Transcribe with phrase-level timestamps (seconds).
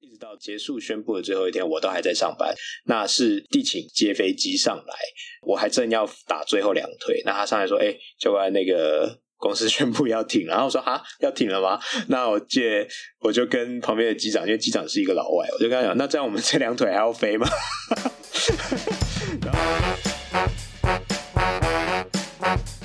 [0.00, 2.54] 一直到结束宣布的最后一天，我都还在上班。
[2.84, 4.94] 那是地勤接飞机上来，
[5.42, 7.20] 我还正要打最后两腿。
[7.24, 12.86] 那他上来说：“哎、欸，教官，那个公司 宣布要停。”然后我说：“哈，要停了吗？”那我借
[13.18, 17.48] 我就跟旁边的机长，因为机长是一个老外，我就跟他讲：“那这样我们这两腿还要飞吗？”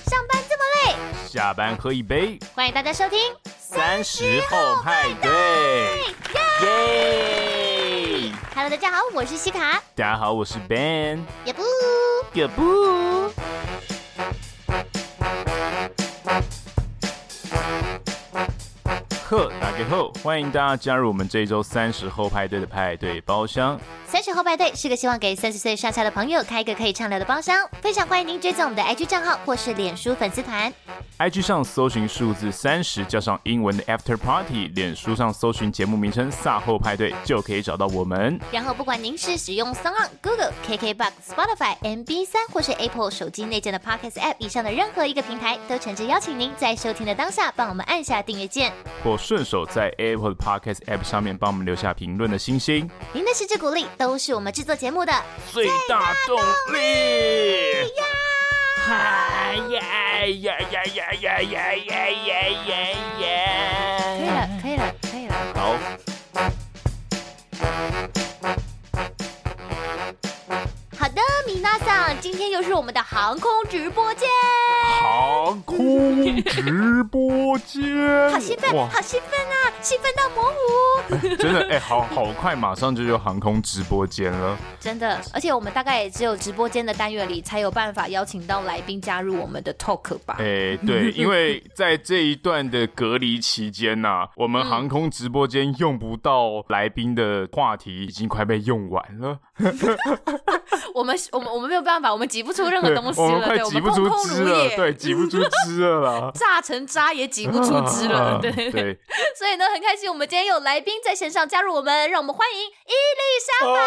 [0.09, 0.95] 上班这么累，
[1.29, 2.39] 下班喝一杯。
[2.55, 3.19] 欢迎大家收听
[3.59, 6.42] 三十后派对。
[6.61, 9.81] 耶！Hello，大家好，我是西卡。
[9.95, 11.23] 大家好，我是 Ben。
[11.45, 11.63] 也不，
[12.33, 13.31] 也不。
[20.21, 23.79] 欢迎大家加入我们这一周三十后派对的派对包厢。
[24.13, 30.71] 三十后派对是个希望给三十岁上下的朋友开一个可以畅聊的包厢，非常欢迎您追踪我们的 IG 账号或是脸书粉丝团。
[31.17, 38.39] IG 上搜寻数字三十加上英文的 After Party，脸书上搜寻节目名称“萨后派对”就可以找到我们。
[38.51, 48.71] 然后不管您是使用 SoundOn、Google、KKBox、Spotify、MB 三或是 Apple 手机内建的 Podcast App 以上的任何一个平台，都诚挚邀请您在收听的当下帮我们按下订阅键，
[49.03, 52.87] 或顺手在 Apple 的 Podcast App 上面帮我们留下评论的星星。
[53.11, 53.87] 您的支持鼓励。
[54.03, 55.13] 都是我们制作节目的
[55.53, 56.37] 最大动
[56.73, 58.03] 力呀！
[58.85, 59.79] 哎呀
[60.41, 62.89] 呀呀呀呀呀呀呀
[63.21, 63.82] 呀！
[71.13, 74.27] 的，米娜桑，今天又是我们的航空直播间。
[74.99, 79.73] 航空直播间，好兴奋，好兴奋啊！
[79.81, 84.57] 兴奋到模糊，欸、真的哎、欸，好好快，马上就有航空直播间了。
[84.79, 90.37] 真的，而且我们大概也只有直播间的单元里才有办法邀请到来宾加入我们的 talk 吧？
[90.39, 99.39] 哎、欸，对， 因为在这一段的隔离期间呐、啊，我们航空直播间用不到来宾的话题已经快被用完了。
[100.95, 108.98] 我们我们我们没有办法，我们挤不出任何东西了，我们快挤不出汁了，对，挤不出 汁了啦，榨成渣也挤不出汁了， 对对，对。
[109.36, 113.78] 所以呢，很开心，我们今天有来宾在线上加入我们，让我们欢迎伊丽莎白。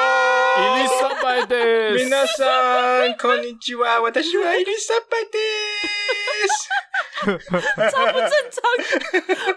[0.62, 6.05] 伊丽莎白的，皆さんこんにちは，私は伊丽莎白です。
[7.27, 8.62] 超不正常！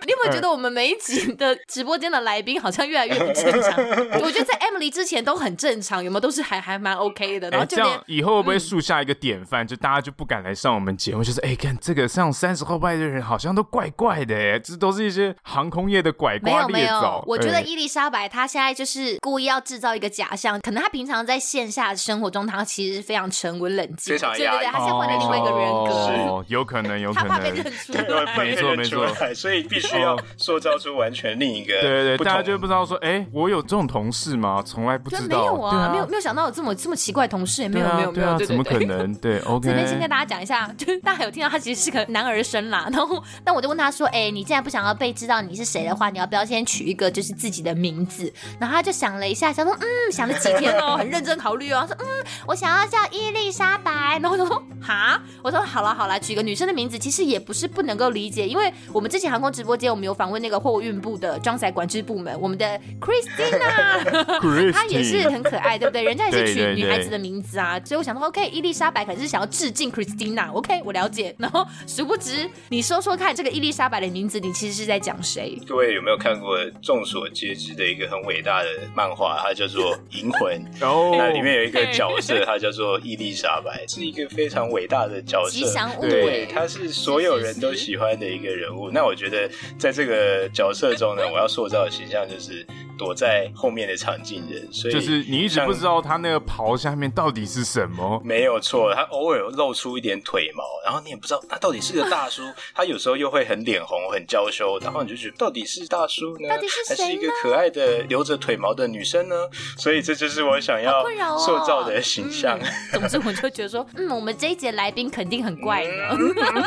[0.06, 3.78] 你有没有觉得我们每一集的直播间的来宾好像越来越不正常？
[4.24, 6.20] 我觉得在 Emily 之前都很正常，有没有？
[6.20, 7.50] 都是还还蛮 OK 的。
[7.50, 9.68] 然后就、欸、这样以后会不会树下一个典范、嗯？
[9.68, 16.68] 就大家就不敢来上我们节目，就是哎，看这个上三十后派的人好像都怪怪的，哎，这都是一些航空业的拐瓜裂枣。
[16.70, 24.18] 没有没有，我觉得伊丽莎白她现在就是故意要制造一个假象，可能她平常在线下生活中，她其实非常沉稳冷静。
[24.18, 25.92] 对对对，她现在换了另外一个人格，
[26.30, 27.40] 哦，有可能，有可能。
[27.42, 31.74] 对，没错没错，所以必须要塑造出完全另一个。
[31.82, 34.62] 对对对，大家就不知道说，哎，我有这种同事吗？
[34.66, 35.40] 从来不知道。
[35.40, 39.14] 没有啊，啊没有没有想到有这么这么奇怪同事，没有没有没有，怎么可能？
[39.16, 39.68] 对， OK。
[39.68, 42.88] 这边先跟大家讲一下，就 是大家有听到他其实是个男儿身啦。
[42.92, 48.32] 然后，但我就问他说，哎，你既然不想要被知道你是谁的话，你要不要先取一个就是自己的名字？
[48.60, 54.20] 然后他就想了一下，想说，嗯，想了几天哦，很认真考虑哦，他说，嗯，我想要叫伊丽莎白。
[54.22, 66.04] 然后我就说，哈，我说好了好了，取个女生的名字，其实也不是不能够理解，因为我们之前航空直播间，我们有访问那个货运部的装载管制部门，我们的 Christina，她也是很可爱，对不对？
[66.04, 71.34] 人家也是取女孩子的名字啊，对对对，所以我想说，OK，伊丽莎白可能是想要致敬 Christina，OK，我了解。
[71.40, 75.60] 然后殊不知，你说说看，这个伊丽莎白的名字，你其实是在讲谁？
[75.68, 79.42] 各位有没有看过众所皆知的一个很伟大的漫画？
[79.44, 86.19] 它叫做《银魂》，然后那里面有一个角色， 它叫做伊丽莎白，是一个非常伟大的角色，吉祥物，对，
[86.52, 88.90] 他是所有人都喜欢的一个人物。
[88.92, 92.66] 那我觉得，在这个角色中呢，我要塑造的形象就是
[93.00, 98.22] 躲在后面的场景人，所以就是你一直不知道他那个袍下面到底是什么。
[98.26, 102.44] 没有错，他偶尔露出一点腿毛，然后你也不知道他到底是个大叔，
[102.76, 107.04] 他有时候又会很脸红、很娇羞，然后你就觉得到底是大叔呢，到底是谁呢？
[107.06, 109.36] 还是一个可爱的留着腿毛的女生呢？
[109.78, 111.02] 所以这就是我想要
[111.38, 112.60] 塑造的形象。
[112.60, 112.62] 哦
[112.94, 116.18] 嗯、总之，我就觉得说，嗯，我们这一节来宾肯定很怪呢，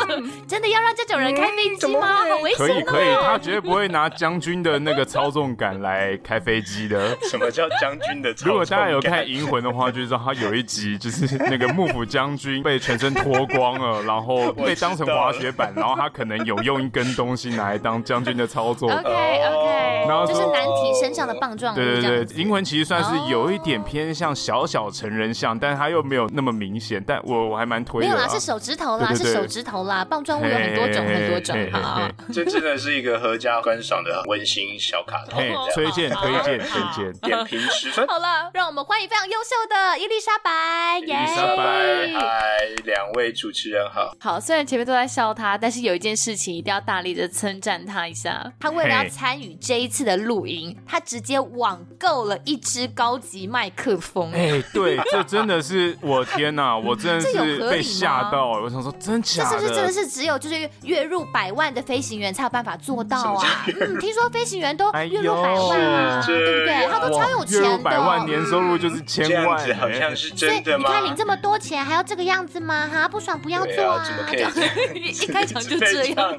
[0.09, 2.23] 嗯、 真的要让这种人开飞机吗？
[2.25, 7.17] 嗯好危险哦、可以可以，他绝对不会拿将军的那个操纵感来开飞机的。
[7.31, 8.33] 什么叫将军的？
[8.45, 18.91] 如果大家有看《银魂》的话，就知道他有一集就是那个幕府将军被全身脱光了，然后被当成滑雪板，然后他可能有用一根东西拿来当将军的操作。
[18.93, 21.75] OK OK，然后就是男体身上的棒状。
[21.75, 27.03] 对对对，《银魂》其实算是有一点偏向小小成人像，但是他又没有那么明显。
[27.07, 28.07] 但我我还蛮推的。
[28.07, 32.11] 没有啦，是手指头啦，是手指头啦，棒状物有很多种，很多种哈。
[32.33, 35.43] 这真的是一个合家观赏的温馨小卡通，
[35.75, 37.13] 推荐推荐推荐。
[37.21, 38.07] 点评十分。
[38.07, 40.99] 好了，让我们欢迎非常优秀的伊丽莎白。
[40.99, 44.15] 伊丽莎白，嗨，两位主持人好。
[44.21, 48.53] 好，虽然前面都在笑他，但是有一件事情一定要大力的称赞他一下。
[48.61, 54.33] 他为了要参与这一次的录音，他直接网购了一支高级麦克风。
[54.33, 58.53] 哎，对，这真的是我天哪， 我真的是被吓到。
[58.63, 59.59] 我想说，真假的？
[59.59, 63.67] 这是不是真的是只有就是月入百万的飞行员才有办法做到啊？
[63.81, 66.89] 嗯，听说飞行员都月入百万啊，对不对？
[66.91, 67.69] 他都超有钱的。
[67.69, 70.89] 月入百万，年收入就是千万，好像是真的吗？
[70.89, 72.89] 你看领这么多钱，还要这个样子吗？
[72.93, 74.05] 哈，不爽不要做啊！
[74.05, 75.09] 怎么可以？
[75.09, 76.39] 一开场就这样。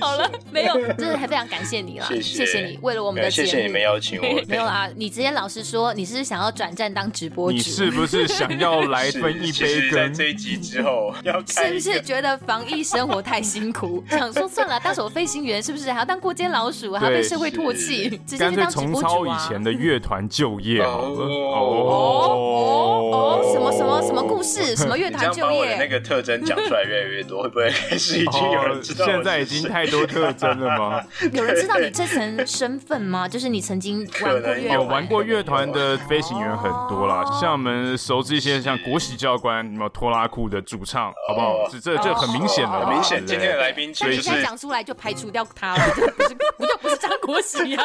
[0.00, 4.24] 好了，没有，真的还非常感谢你了，谢谢你为了我们的节目，谢谢你们邀请我。
[4.48, 7.56] 没有啦，你直接老实说，你是想要转战当直播主？
[7.56, 10.12] 你是不是想要来分一杯羹？
[10.14, 18.20] 这一集之后要是不是觉得防疫生活太辛苦，想说算了，当什么飞行员是不是还要当过街老鼠，还要被社会唾弃？
[18.26, 19.14] 直接去当直播主啊！
[19.16, 21.14] 重操以前的乐团就业 哦
[21.54, 23.52] 哦哦！
[23.52, 24.74] 什么什么什么故事？
[24.76, 25.76] 什么乐团就业？
[25.76, 29.04] 那个特征讲出来越来越多，会不会是已经有人知道？
[29.06, 31.00] 现在已经太多特征了吗？
[31.32, 33.28] 有人知道你这层身份吗？
[33.28, 41.68] 就是你曾经玩过乐有玩过乐团的飞行员很多啦，像我们熟知一些像国玺教官，什么拖拉库的主唱，好不好？
[41.70, 43.24] 这这这很明显的，很明显。
[43.26, 47.84] 今天的来宾，所以现在讲出来就排除掉他了，不是，不就不是张国喜啊？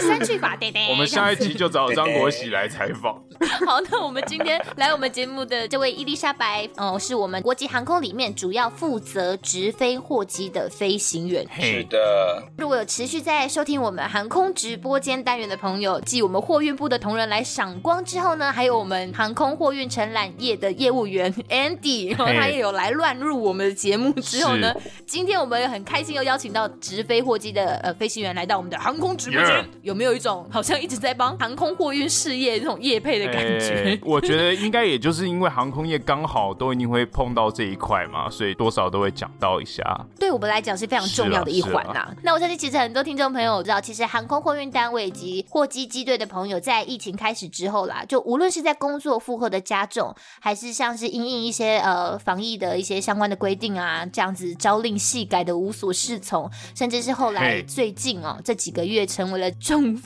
[0.00, 0.88] 删去法，对对。
[0.90, 3.14] 我们下一集就找张国喜来采访。
[3.66, 11.46] 好，那我们今天来我们节目的这位伊丽莎白，哦，是我们国际航空里面主要负责直飞货机的飞行员。
[11.58, 12.42] 是的。
[12.56, 24.74] 如果有持续在收听我们航空直播间单元的朋友，继我们货运部的同仁来赏光之后呢，还有我们航空货运承揽业的业务员 Andy，然后他也有来乱入我们的节目之后呢，
[25.06, 33.98] 今天我们很开心又邀请到直飞货机的呃飞行员来到我们的航空直播间，有没有一种好像一直在帮航空货运事业这种业配的感觉？
[34.02, 39.84] 我觉得应该也就是因为航空业刚好都一定会碰到这一块嘛，所以多少都会讲到一下。
[40.18, 42.10] 对我们来讲是非常重要的一环呐。
[42.22, 59.50] 那我相信其实很多听众朋友知道，其实航空货运单位以及货机机队的朋友，在疫情开始之后啦，就无论是在工作负荷的加重，还是像是因应一些呃防疫的一些相关的规定啊，这样子朝令夕改的无所适从，甚至是后来最近哦这几个月成为了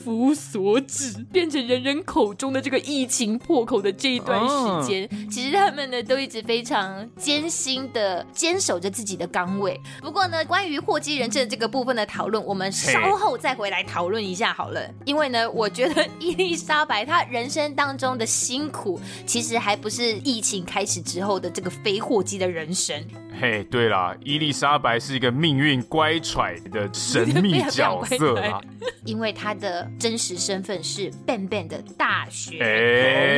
[0.01, 9.79] 政府所指，变成人人口中的这个疫情破口的这一段时间，其实他们呢都一直非常艰辛的坚守着自己的岗位。
[10.01, 14.81] 不过呢，关于货机人证这个部分的讨论，我们稍后再回来讨论一下好了。
[15.05, 22.99] 因为呢，我觉得伊丽莎白她人生当中的辛苦，其实还不是疫情开始之后的这个非货机的人生。
[23.39, 28.61] 嘿，对啦，伊丽莎白是一个命运乖舛的神秘 角色啊，
[29.05, 32.59] 因为她的真实身份是 Ben Ben 的大学同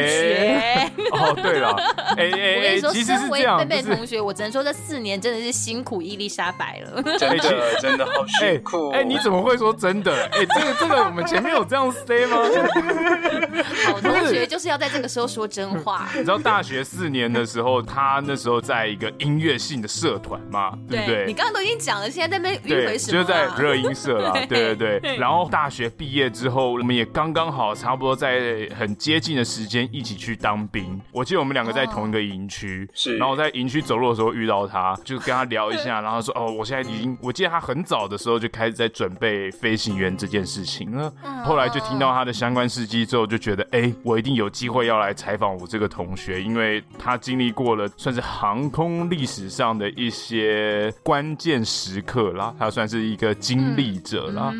[0.08, 0.92] 学。
[1.12, 1.72] 哦，对了，
[2.18, 8.90] 哎哎，我跟你说，其实身为 Ben Ben 同学，我只能说这四年真的是辛苦伊丽莎白了，真的真的好辛苦。
[8.90, 10.14] 哎，你怎么会说真的？
[10.34, 12.38] 哎，这个这个，我们前面有这样 say 吗？
[13.86, 16.10] 好同学就是要在这个时候说真话。
[16.14, 21.26] 你知道大学四年的时候，他那时候在一个音乐性的社团嘛，对不对？
[21.28, 23.12] 你刚刚都已经讲了，现在在那边迂回什么？
[23.12, 25.18] 就是在热音社啦， 对对对。
[25.18, 31.00] 然后大学毕业之后，我们也刚刚好差不多在很接近的时间一起去当兵。
[31.12, 33.18] 我记得我们两个在同一个营区，是。
[33.18, 37.18] 然后我在营区走路的时候遇到他，就跟他聊一下， 然后说：“哦，我现在已经……
[37.22, 41.14] 我记得他很早的时候就开始在准备飞行员这件事情了。
[41.44, 54.54] 后来就听到他的相关事迹之后，就觉得：哎，我一定有机会要来采访我这个同学，因为他经历过了算是航空历史上的。”一些关键时刻啦，他算是一个经历者啦，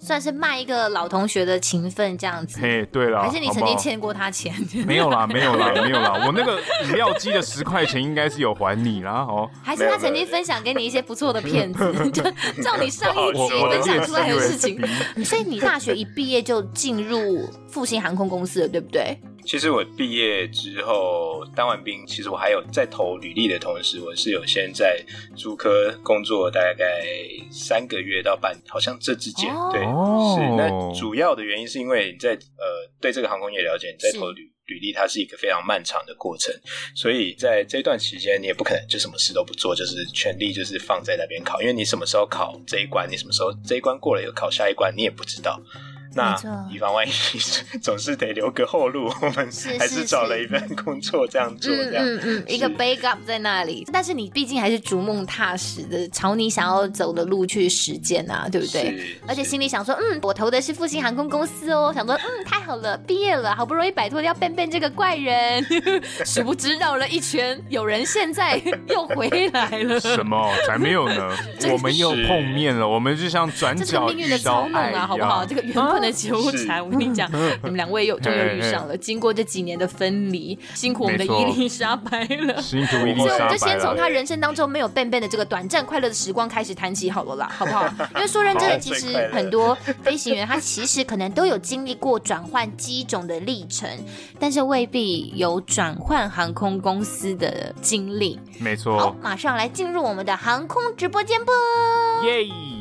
[0.00, 2.58] 算是卖一个老同学的情分这样子。
[2.60, 4.54] 嘿，对了，还是你曾经欠过他钱？
[4.86, 9.48] 没有啦，没有啦，没有啦，我那个饮料机的十块钱应该是有还你啦，哦。
[9.62, 12.22] 还是他曾经分享给你一些不错的片子，就
[12.62, 14.80] 照你上一集分享出来的事情。
[15.22, 19.16] 所以你大学一毕业就进入复兴航空公司了，对不对？
[19.42, 25.02] 其实我毕业之后当完兵，其实我还有在投履历的同时，我是有先在
[25.34, 26.84] 租科工作大概
[27.50, 29.72] 三个月到半，好像这之间、oh.
[29.90, 30.56] 对是。
[30.56, 36.54] 那主要的原因是因为你在呃对这个航空业了解，你在投履履历，它是一个非常漫长的过程，
[36.94, 45.60] 所以在这段期间你也不可能就什么事都不做，就是全力就是放在那边考，因为你什么时候考这一关，你什么时候这一关过了又考下一关，你也不知道。
[46.14, 46.34] 那
[46.70, 47.10] 以防万一，
[47.80, 49.12] 总是得留个后路。
[49.20, 49.48] 我们
[49.78, 53.86] 还是找了一份工作这样做，这样嗯嗯，一个 backup 在那里。
[53.92, 59.18] 但是你毕竟还是逐梦踏实的，朝你想要走的路去实践啊，对不对？
[59.26, 65.64] 而且心里想说，嗯，我投的是复兴航空公司哦，想说，嗯，太好了，毕业了，好不容易摆脱掉 benben 这个怪人，
[66.26, 70.00] 殊不知绕了一圈，有人现在又回来了。
[70.00, 70.50] 什么？
[70.66, 71.36] 才没有呢？
[71.72, 75.44] 我们又碰面了，我们就像转角遇到爱啊，好不好？
[75.44, 77.30] 这个缘分的纠缠，我跟你讲，
[77.62, 78.96] 你们两位又终于遇上了。
[78.96, 82.60] 经过这几年的分离，辛苦我们的伊丽莎白了。
[82.62, 83.28] 辛苦伊丽莎白了。
[83.28, 87.86] 所以我们就先从他人生当中没有 benben 的这个短暂快乐的时光开始谈起好了啦，好不好？
[88.14, 93.88] 因为说认真的，其实很多飞行员他其实可能都有经历过转换机种的历程，
[94.38, 98.38] 但是未必有转换航空公司的经历。
[98.58, 98.98] 没错。
[98.98, 101.52] 好，马上来进入我们的航空直播间吧。
[102.24, 102.79] 耶！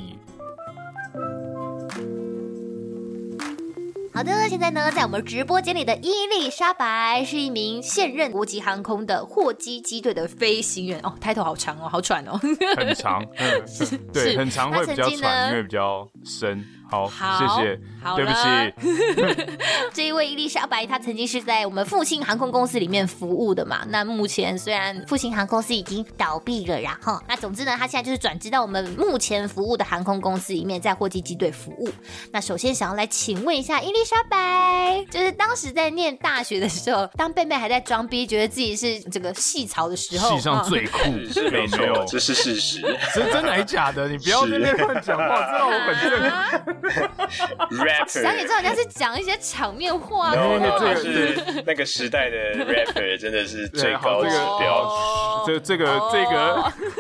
[4.12, 11.00] 好的，现在呢，在我们直播间里的伊丽莎白是一名现任国际航空的货机机队的飞行员。
[11.04, 12.38] 哦，title 好长哦，好喘哦，
[12.76, 13.98] 很长，嗯， 是。
[14.12, 16.66] 对，很长会比较喘，因为比较深。
[16.90, 17.80] 好，好，谢谢。
[18.02, 18.38] 好，对不起。
[19.94, 23.86] 这一位伊丽莎白，她曾经是在我们复兴航空公司里面服务的嘛。
[23.90, 31.90] 那目前虽然复兴航空公司已经倒闭了，然后那总之呢，她现在就是转职到我们目前服务的航空公司里面，在货机机队服务。
[32.32, 42.80] 那首先想要来请问一下伊丽莎白，就是当时在念大学的时候，当 benben 还在装逼，觉得自己是这个戏潮的时候，系上最酷，是没错，这是事实。
[43.14, 44.08] 是真的还是假的？
[44.08, 46.79] 你不要在那边乱讲话， 知道我本身。
[47.72, 55.29] rapper，想你知道人家是讲一些场面话，然后这是那个时代的 rapper，真的是最高指标。
[55.46, 56.56] 这这个这个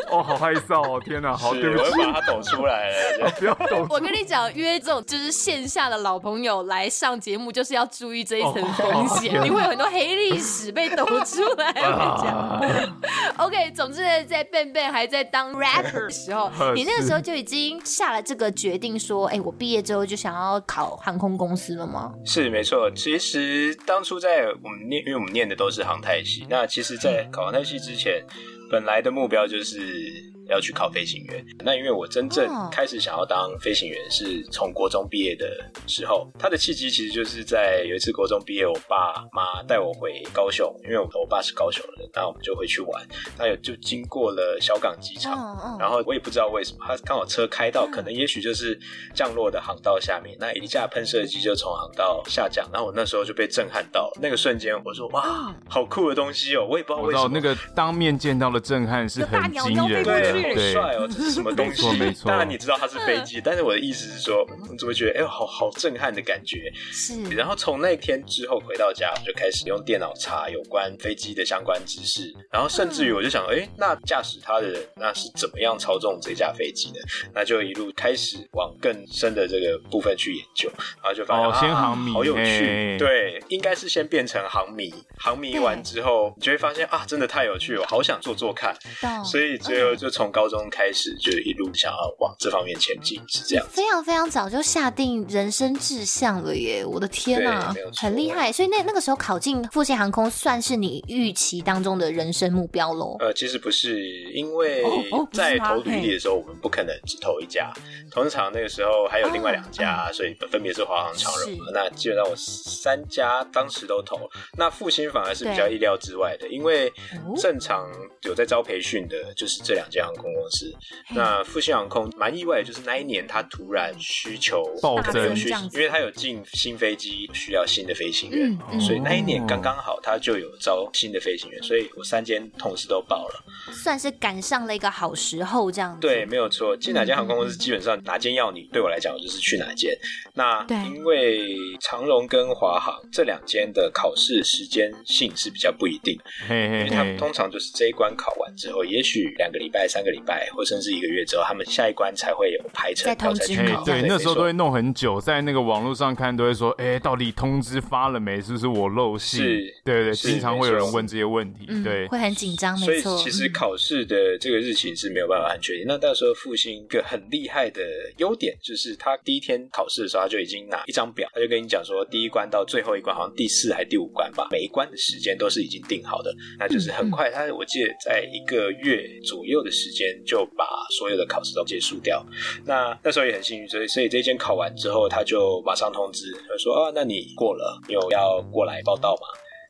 [0.09, 1.01] 哦，好害臊哦！
[1.03, 3.85] 天哪，好对不起，我把它抖出来了，不要抖。
[3.89, 11.71] 我跟你讲，约这种就是线下的老朋友来上节目，就是要注意这一层风险，你会有很多黑历史被抖出来。
[11.79, 22.13] 我讲，OK，总之在 benben 还在当 rapper 的时候， 你那个时候就已经下了这个决定，说，哎，我毕业之后就想要考航空公司了吗？
[22.25, 28.23] 是没错，其实当初在我们念，因为我们念的都是航太系，那其实，在考航太系之前，
[28.69, 30.38] 本来的目标就是。
[30.49, 35.47] 要去考飞行员，那因为我真正开始想要当飞行员是从国中毕业的
[35.87, 48.77] 时候，他的契机其实就是在有一次国中毕业，我爸妈带我回高雄，因为我我爸是高雄人，那我们就回去玩，那有就经过了小港机场，然后我也不知道为什么，他刚好车开到，可能也许就是
[49.13, 60.38] 降落的航道下面，那一架喷射机就从航道下降，然后我那时候就被震撼到，那个瞬间我说哇，好酷的东西哦，我也不知道为什么，那个当面见到的震撼是很惊人的。
[60.41, 61.07] 好帅哦！
[61.07, 61.97] 这是什么东西？
[61.97, 66.71] 没错，当然你知道它是飞机，但是我的意思是说，你怎么觉得哎，好好震撼的感觉？
[66.91, 67.21] 是。
[67.35, 76.99] 然后从那天之后回到家，我就开始用电脑查有关飞机的相关知识，然后甚至于我就想，哎，那驾驶它的人那是怎么样操纵这架飞机的？
[77.33, 80.69] 那就一路开始往更深的这个部分去研究，
[81.01, 82.97] 然后就发现，哦，先航迷，好有趣。
[82.97, 88.75] 对，应该是先变成航迷，航迷完之后，你就会发现啊，真的太有趣了，我好想做做看。
[89.23, 93.65] 所以最后就从高中开始就一路想要往这方面前进，是这样。
[93.69, 96.83] 非常非常早就下定人生志向了耶！
[96.85, 98.51] 我的天呐，很厉害。
[98.51, 103.17] 所以那那个时候考进复兴航空，算是你预期当中的人生目标喽？
[103.19, 104.01] 呃，其实不是，
[104.33, 104.83] 因为
[105.31, 107.71] 在投履历的时候，我们不可能只投一家，
[108.11, 111.57] 同场那个时候还有另外两家，所以分别是华航、长荣。
[111.73, 114.17] 那基本上我三家当时都投，
[114.57, 116.91] 那复兴反而是比较意料之外的，因为
[117.37, 117.87] 正常
[118.23, 120.73] 有在招培训的，就是这两家航空公司。
[121.09, 125.35] 那复兴航空蛮意外，就是那一年他突然需求暴增，
[125.73, 136.01] 因为他有进新飞机，需要新的飞行员，所以那一年刚刚好他就有招新的飞行员，所以我三间同时都报了，算是赶上了一个好时候，这样子。
[136.01, 136.75] 对，没有错。
[136.75, 139.95] 进哪间航空公司，基本上哪间要你，对我来讲，我就是去哪间。
[140.33, 141.47] 那因为
[141.81, 146.17] 长荣跟华航这两间的考试时间性是比较不一定，
[146.49, 153.83] 因为他们通常就是这一关考完之后，也许两个礼拜、三个礼拜，或甚至一个月之后，他们下一关才会有排程，然后再去考。
[153.83, 158.41] 对，那时候都会弄很久，在那个网络上看都会说，哎，到底通知发了没？
[158.41, 159.41] 是不是我漏信？
[159.41, 163.17] 是，对对，经常会有人问这些问题，对，会很紧张，没错。
[163.17, 165.85] 所以其实考试的这个日期是没有办法很确定。
[165.87, 167.81] 那到时候复兴一个很厉害的
[168.17, 177.29] 优点，就是他第一天考试的时候，他就已经拿一张表，他就跟你讲说，第一关到最后一关，好像第四还第五关吧，每一关的时间都是已经定好的，那就是很快。
[177.29, 182.23] 他我记得在一个月左右的时时间就把所有的考试都结束掉。
[182.63, 189.25] 那那时候也很幸运，所以所以这一间考完之后，他就马上通知，他说啊，那你过了，有要过来报道吗？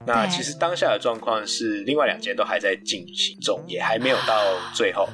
[0.08, 4.34] 那其实当下的状况是，另外两间都还在进行中，也还没有到
[4.74, 5.06] 最后，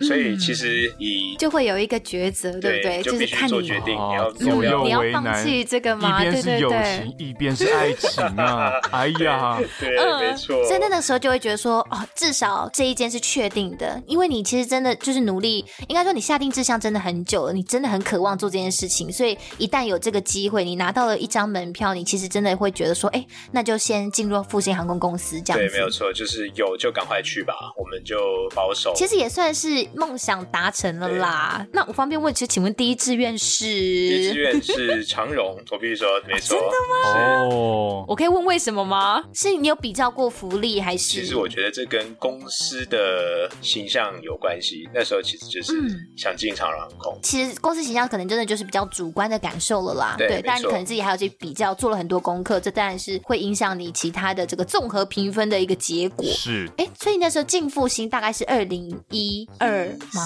[0.00, 3.02] 所以其实以就会有一个抉择，对不对？
[3.02, 6.24] 就必须做决定，你要左右你要放弃这个吗？
[6.24, 8.72] 一边是友情，一边是爱情啊！
[8.90, 10.64] 哎呀，对，没错。
[10.64, 24.29] 所以那个时候就会觉得说，哦，至少这一间是确定的，因为你其实真的就是努力，应该说你下定志向真的很久了，你真的很渴望做这件事情，所以一旦有这个机会，你拿到了一张门票，你其实真的会觉得说，哎，那就先进。
[24.30, 28.16] 若复兴航空公司这样子，对，没有错，就是有就赶快去吧，我们就
[28.54, 28.92] 保守。
[28.94, 31.66] 其实也算是梦想达成了啦。
[31.72, 33.64] 那我方便问，其实请问第一志愿是？
[33.64, 36.56] 第一志愿是长荣，我必须说没错。
[36.56, 37.48] 真的吗？
[37.50, 39.22] 哦，我可以问为什么吗？
[39.34, 41.20] 是你有比较过福利还是？
[41.20, 44.88] 其实我觉得这跟公司的形象有关系。
[44.94, 45.72] 那时候其实就是
[46.16, 47.18] 想进长荣航空。
[47.22, 50.14] 其实公司形象可能真的就是比较主观的感受了啦。
[50.16, 54.19] 对，但你可能自己还有去比较，做了很多功课，这当然是会影响你其他。
[54.20, 60.22] 他的这个综合评分的一个结果是，哎，所以那时候进复兴大概是二零一二吗？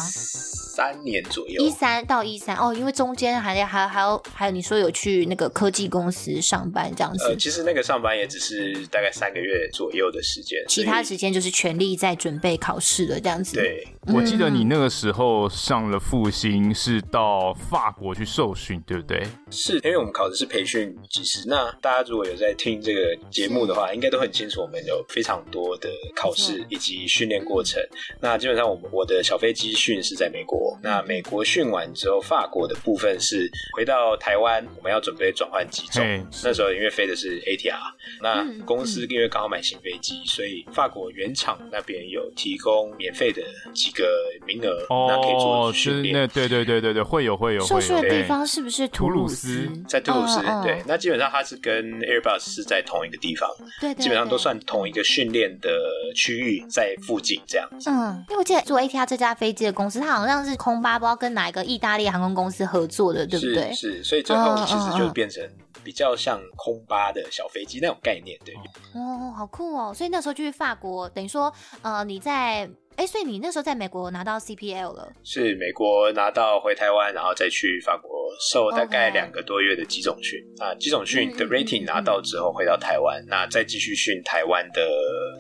[0.75, 7.25] 三年左右，一三到一三哦，因为中间还要还还有还有你说有去那个科技公司上班这样子。
[7.27, 13.55] 呃，其实那个上班也只是大概三个月左右的时间，其他时间就是全力在准备考试的这样子。
[13.55, 19.25] 对，我记得你那个时候上了复兴是到法国去受训，对不对？
[19.51, 21.45] 是，因为我们考的是培训机师。
[21.47, 27.83] 那大家如果有在听这个节目的话，应该都很清楚，我们有非常多的考试以及训练过程。
[28.21, 30.79] 那基本上，我们我的小飞机训是在美国。
[30.83, 36.03] 那美国训完之后，法国的部分是回到台湾，我们要准备转换机种。
[36.43, 37.75] 那时候因为飞的是 ATR，
[38.23, 43.43] 那公司因为刚好买新飞机，所以法国原厂那边有提供免费的
[43.75, 44.07] 几个
[44.47, 46.15] 名额，哦、那可以做训练。
[46.15, 47.65] 那对对对对对，会有会有。
[47.65, 49.69] 受训的地方是不是图鲁斯？
[49.89, 50.83] 在图鲁斯，对。
[50.87, 53.49] 那基本上它是跟 Airbus 是在同一个地方。
[53.81, 55.71] 对，对，对，基本上都算同一个训练的
[56.15, 57.91] 区域，在附近这样子。
[57.91, 63.73] 嗯，因为我记得做 ATR 这架飞机的公司，它好像是空巴，不知道跟哪一个意大利航空公司合作的，对不对？
[63.73, 65.43] 是，是，所以最后其实就变成
[65.83, 68.55] 比较像空巴的小飞机那种概念，对。
[68.95, 69.93] 哦，好酷哦！
[69.95, 72.69] 所以那时候就去法国，等于说，呃，你在。
[72.97, 75.13] 哎，所以你那时候在美国拿到 CPL 了？
[75.23, 78.11] 是美国拿到回台湾，然后再去法国
[78.51, 80.39] 受大概两个多月的机种训。
[80.59, 84.89] 啊，机种训的 rating 拿到之后回到台湾，嗯、那再继续训台湾的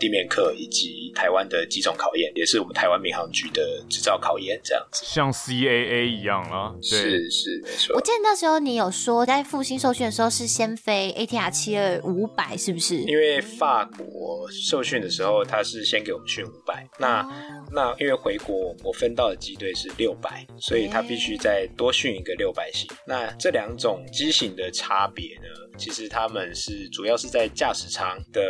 [0.00, 5.04] 地面课以及台湾的机种考验，也是我们台湾民航局的执照考验，这样子。
[5.04, 6.74] 像 CAA 一样啊？
[6.82, 7.94] 是是没错。
[7.94, 12.96] 我记得那时候你有说在复兴受训的时候是先飞 ATR 七二五百，是不是？
[12.96, 17.24] 因为法国受训的时候，他是先给我们训五百，那。
[17.70, 22.88] 那因为回国我分到的机队是六百，所以他必须再多训一个六百型。
[23.06, 25.63] 那这两种机型的差别呢？
[25.76, 28.40] 其实他们是主要是在驾驶舱的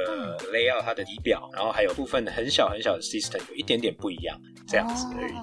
[0.52, 5.34] layout，它的仪表，然后还有部分很小很小的 system 有一点点不一样，这样子而已。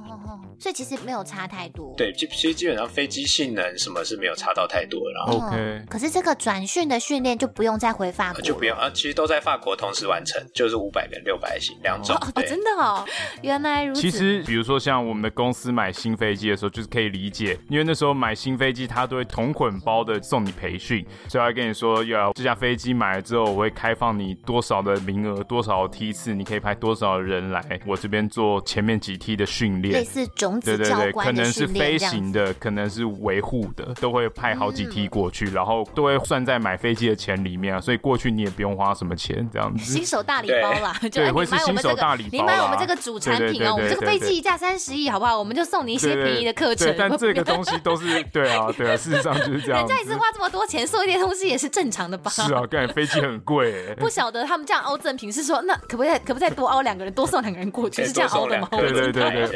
[0.59, 1.91] 所以其实没有差太多。
[1.97, 5.01] 对，其实基本上飞机性能什么是没有差到太多。
[5.11, 12.15] 然后 OK，可是这个转训的训练就不用再回法国，就不用啊，其实都在法国同时完成，就是五百跟六百型两种。
[12.15, 13.03] 哦，真的哦，
[13.41, 14.01] 原来如此。
[14.01, 31.27] 其实比如说像我们的公司买新飞机的时候，就是可以理解，因为那时候买新飞机，他都会同捆包的送你培训，所以他跟你说要这架飞机买了之后，我会开放你多少的名额，多少梯次，你可以派多少人来我这边做前面几梯的训练，类似种子教官。
[31.27, 37.81] 可能是飞行的，可能是维护的，都会派好几梯过去，然后都会算在买飞机的钱里面啊。
[37.81, 39.83] 所以过去你也不用花什么钱，这样子。
[39.83, 45.37] 新手大礼包啦，就你买我们这个，你买我们这个主产品哦，我们这个飞机一架三十亿，好不好？
[45.37, 46.93] 我们就送你一些便宜的课程。
[46.97, 49.79] 但这个东西都是对啊，对啊，事实上就是这样。
[49.79, 52.31] 人家一次花这么多钱送一点东西也是正常的吧？
[52.31, 53.93] 是啊，感觉飞机很贵。
[53.95, 58.03] 不晓得他们这样凹赠品是说，那可不可以可不可以再多凹两个人，多送两个人过去？
[58.03, 58.67] 是这样凹的吗？
[58.71, 59.47] 对对对对，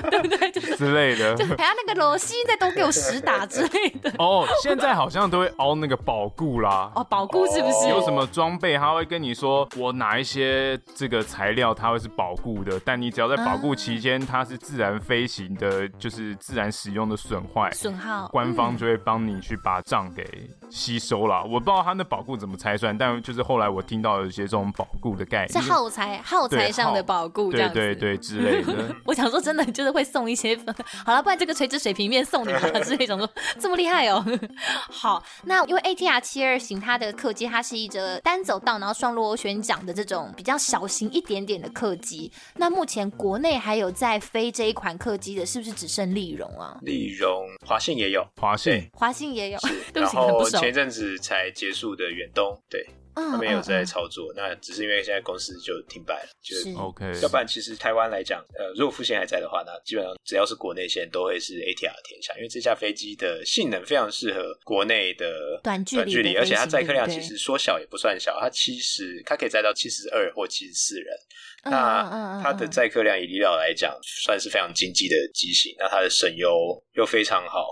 [0.00, 0.76] 对对？
[0.76, 1.34] 之类的。
[1.34, 6.90] 就还要那个罗西再多给我十打之类的哦，现在好像都会凹那个保固啦。
[6.94, 7.88] 哦，保固是不是？
[7.88, 20.24] 有什么装备，他会跟你说，我哪一些这个材料，它会是保固的，但你只要在保固期间，它是自然飞行的，就是自然使用的损坏损耗，官方就会帮你去把账给
[20.70, 21.42] 吸收了。
[21.44, 28.94] 我不知道他那保固怎么拆算，但就是后来我听到有一些这种保固的概念，是耗材耗材上的保固，对对对之类的。
[29.04, 30.56] 我想说，真的就是会送一些，
[31.04, 34.24] 好了，不然这个垂直水平面送你了，是那种说这么厉害哦。
[34.90, 42.30] 好，那因为 ATR 七二型它的客机，它是一个单走道，然后双螺旋桨的这种比较小型一点点的客机。
[42.56, 46.76] 那目前国内还有在飞这一款客机的，是不是只剩丽荣啊？
[46.82, 49.58] 丽荣、华信也有，华信，华信也有。
[49.94, 50.06] 然
[50.56, 52.86] 后前一阵子才结束的远东，对。
[53.18, 57.18] 他们有在操作，嗯嗯嗯，那只是因为现在公司就停摆了，就是 OK。
[57.22, 71.06] 要不然其实台湾来讲，呃，如果复线还在的话，那基本上只要是国内线都会是 ATR 天下，因为这架飞机的性能非常适合国内的短距离，而且它载客量其实说小也不算小，它七十，它可以载到七十二或七十四人。
[71.64, 75.74] 那它的载客量以离岛来讲，算是非常经济的机型。
[75.78, 76.54] 那它的省油
[76.92, 77.66] 又非常好，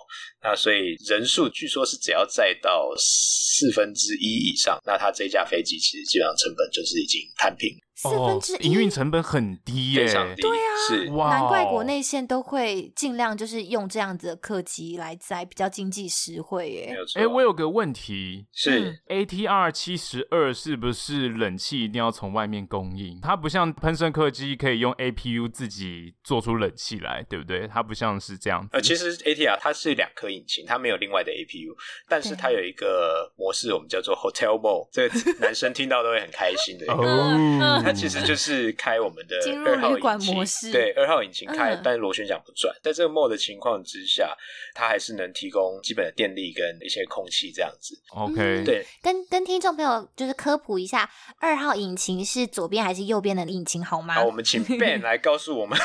[0.44, 7.74] 那所以人数据说是只要再到四分之一以上，那它这架飞机其实基本上成本就是已经摊平。
[7.94, 10.04] 四分之一，营运成本很低耶。
[10.37, 16.96] 对啊，是哇，难怪国内线都会尽量就是用这样子的客机来载，比较经济实惠耶。
[17.14, 23.20] 哎，我有个问题，是 ATR 七十二是不是冷气一定要从外面供应？
[23.22, 27.68] 它不像喷射客机可以用 APU 自己做出冷气来，对不对？
[27.68, 28.68] 它不像是这样。
[28.72, 31.74] 呃，其实 ATR 它是两颗引擎，它没有另外的 APU，
[32.09, 36.92] 但是它有一个模式，我们叫做 Hotel Mode，这个男生听到都会很开心的。
[36.92, 38.73] 哦，它其实就是。
[38.77, 42.75] 开我们的二号引擎模式，对，二号引擎开，但是螺旋桨不转。
[42.83, 44.37] 在这个 mode 的情况之下，
[44.75, 47.97] 它还是能提供基本的电力跟一些空气这样子。
[48.11, 54.14] OK，对，跟跟听众朋友就是科普一下，二号引擎是左边还是右边的引擎好吗？
[54.14, 55.79] 好，我们请 Ben 来告诉我们。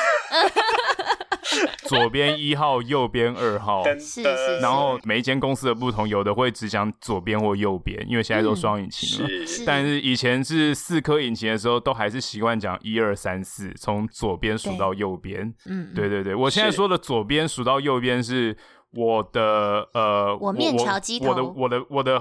[1.88, 4.58] 左边一号，右边二号，是是。
[4.60, 9.28] 然后每一间公司的不同，有的会只讲左边或右边，因为现在都双引擎了。
[9.46, 9.64] 是。
[9.64, 15.54] 但是以前是四颗引擎的时候，都还是习惯讲一二三四，从左边数到右边。
[15.66, 18.56] 嗯，对对对，我现在说的左边数到右边是。
[18.92, 22.14] 我的呃，我面朝机头，我的我的我 的，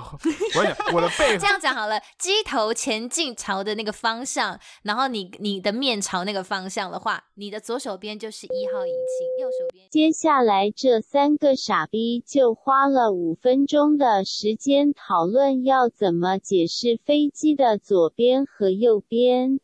[0.56, 9.88] 我讲我的背，这样讲好了，机头前进朝的那个方向，然后你你的面朝那个方向的话，你的左手边就是一号引擎，右手边。
[9.90, 19.60] 接下来这三个傻逼就花了五分钟的时间讨论要怎么解释飞机的左边和右边。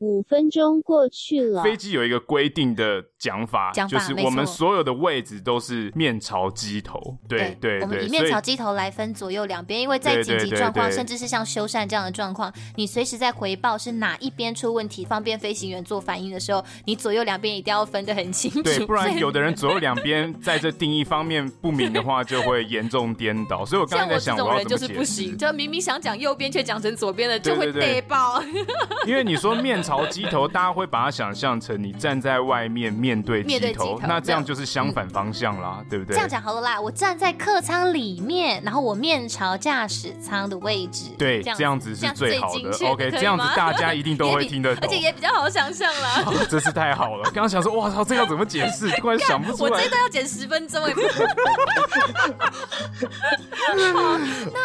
[0.00, 7.16] 五分钟过去了，飞机有一个规定的讲法，讲法就是我们所有的位置都是面朝机头。
[7.28, 18.60] 对对，对，我们以面朝机头来分左右两边，因为在紧急状况，甚至是像修缮这样的状况，你随时在回报是哪一边出问题，方便飞行员做反应的时候，你左右两边一定要分得很清楚。
[18.64, 23.64] 对，不然有的人左右两边在这定义方面不明的话，就会严重颠倒。
[23.64, 28.42] 所以我刚才在想，像我这种人就是不行，就明明想讲右边，却讲成左边的，就会跌爆。
[29.06, 29.80] 因为你说面。
[29.82, 36.14] 朝机头，大家会把它想象成你站在外面面对机头，那这样就是相反方向啦，嗯、对不对？
[36.14, 42.70] 这样讲好了啦，我站在客舱里面，然后我面朝驾驶舱的位置，对，这样子是最好的。
[42.86, 46.22] OK，这样子大家一定都会听得懂，而且也比较好想象啦。
[46.26, 48.88] 哦、真是太好了，刚刚想说，哇操，这要怎么解释？
[48.92, 49.70] 突然想不出来。
[49.72, 50.92] 我这都要剪十分钟哎。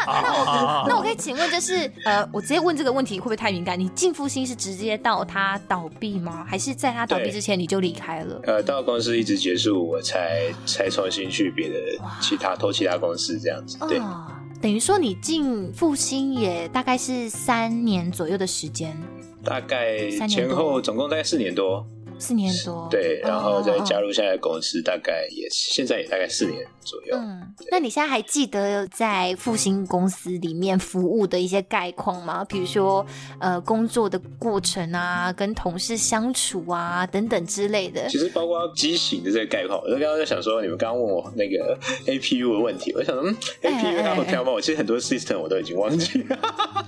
[0.05, 3.77] 好，那那我那我可以请问，就是呃，我直接问这个问题会不会太敏感？
[3.79, 5.17] 你进复兴是直接到。
[5.27, 6.45] 他倒闭吗？
[6.47, 8.36] 还是在他倒闭之前你就离开了？
[8.43, 11.75] 呃，到公司一直结束，我才才重新去别的
[12.21, 13.77] 其他投其他公司这样子。
[13.87, 14.25] 对，哦、
[14.61, 18.95] 等于说你进复兴也大概是三年左右的时间，
[19.43, 21.85] 大概前后总共大概四年多。
[22.19, 27.15] 四年多，对，然后再加入现在的公司，大概也现在也大概四年左右。
[27.15, 32.43] 嗯，那你现在还记得在复兴公司里面服务的一些概况吗？
[32.45, 33.05] 比如说，
[33.39, 38.07] 呃，工作的过程啊，跟同事相处啊，等等之类的。
[38.09, 41.77] 其实包括机型的这个概况，我就刚刚在想说，你们刚刚问我那个
[42.11, 44.51] APU 的问题，我想说，嗯，APU 它会飘吗？
[44.51, 46.37] 我其实很多 system 我都已经忘记了，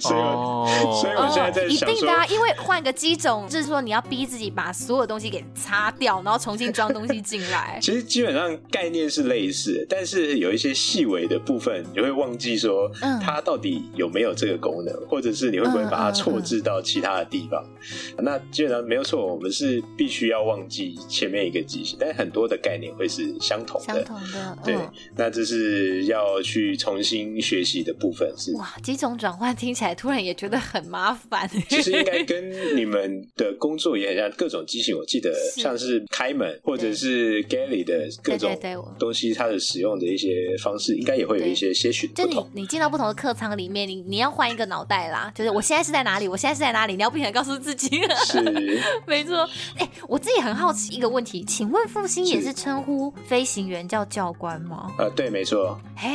[0.00, 4.43] 所以，所以我现在在想说，一定的啊，因为换个机种，就是说你要逼自己。
[4.50, 7.78] 把所有东西给擦掉，然后重新装东西进来。
[7.82, 12.90] 其实基本上概念是类似的，但是有一些细微的部分，你会忘记说
[13.22, 17.62] 它到底有没有这个功能，嗯、或者是你会不会把它错置到其他的地方。
[17.64, 23.94] 嗯嗯嗯、那基本上没有错，我们是必须要忘记前面一个机型，但很多的概念会是相同的。
[23.94, 24.74] 相同的，对。
[24.74, 28.54] 嗯、那这是要去重新学习的部分是。
[28.56, 31.48] 哇，几种转换听起来突然也觉得很麻烦。
[31.68, 34.33] 其实应该 跟你们的工作也很像。
[34.36, 38.56] 各种机型，我记得像是开门或者是 galley 的各种
[38.98, 42.30] 东西，它的使用的一些方式，应该也会有一些些许不同。
[42.30, 46.28] 就你你进到不同的客舱里面，你你要换一个脑袋啦， 就是我现在是在哪里？
[46.28, 46.94] 我现在是在哪里？
[46.96, 48.00] 你要不停的告诉自己。
[48.26, 48.40] 是，
[49.06, 49.48] 没错。
[49.76, 54.92] 哎、欸，我自己很好奇一个问题，请问复兴也是称呼飞行员叫教官吗？
[54.98, 55.78] 呃，对，没错。
[55.96, 56.10] 嘿，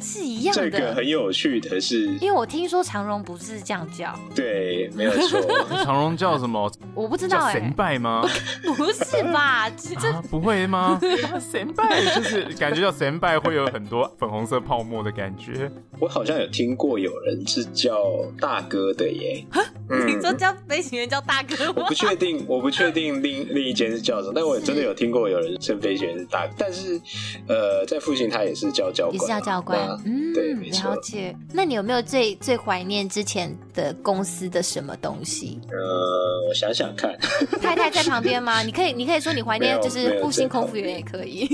[0.00, 0.70] 是一样的。
[0.70, 4.14] 这个很有趣的是，因为我听说长荣不是这样叫。
[4.34, 5.40] 对，没有错。
[5.84, 6.70] 长荣叫什么？
[6.94, 7.52] 我不知道、欸。
[7.52, 8.22] 神拜吗？
[8.76, 9.68] 不是吧？
[9.70, 10.98] 这、啊、不会吗？
[11.50, 15.70] 神拜就是感觉叫神拜会有很多粉红色泡沫的感觉。
[15.98, 17.96] 我好像有听过有人是叫
[18.40, 19.44] 大哥的耶。
[19.88, 21.74] 嗯、你说叫飞行员叫大哥吗？
[21.76, 26.54] 我不确定，我不确定另 另一间是叫什么，但我真的有听过有人称飞行员是大哥。
[26.58, 27.00] 但是
[27.46, 29.78] 呃，在复兴他也是叫教官，也是叫教官。
[30.04, 30.90] 嗯，对，没错。
[30.90, 31.36] 了解。
[31.52, 35.60] 那你有没有最最怀念之前的公司的什么东西？
[35.70, 37.16] 呃，我想想看。
[37.60, 38.62] 太太在旁边吗？
[38.66, 41.48] 你可以，你可以说你怀念就是复兴空服员也可以。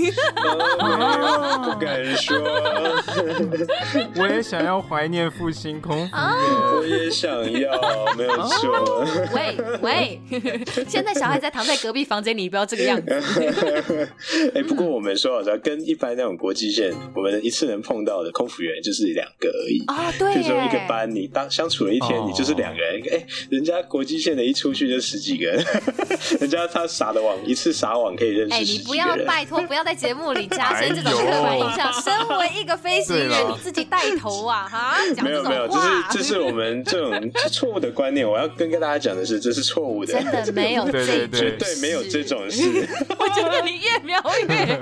[0.79, 2.37] 呃、不敢说。
[4.17, 6.35] 我也想要怀念复兴空服员，啊、
[6.77, 7.29] 我也想
[7.59, 9.01] 要，没有错。
[9.01, 10.21] 啊、喂喂，
[10.87, 13.11] 现在小孩在躺在隔壁房间里，不要这个样子。
[14.53, 20.11] 哎、欸，不过我们说好像跟一般那种国际线，我们一次能碰到的空服员就是两个而已啊。
[20.17, 23.01] 对，就说一个班，你当相处了一天，你就是两个人。
[23.11, 25.65] 哎、欸，人家国际线的一出去就十几个人。
[26.39, 28.53] 人家他撒的网一次撒网可以认识。
[28.53, 31.91] 哎、欸，你不要拜托，不要在节目里加深这种刻板印象。
[31.93, 34.67] 身为一个飞行员，你自己带头啊！
[34.69, 38.29] 哈， 没有没有，这是这是我们这种错误的观念。
[38.29, 42.87] 我要跟跟大家讲的是，这是错误的，真的没有 这种事，绝对没有这种事。
[43.17, 44.79] 我觉得你越描越黑。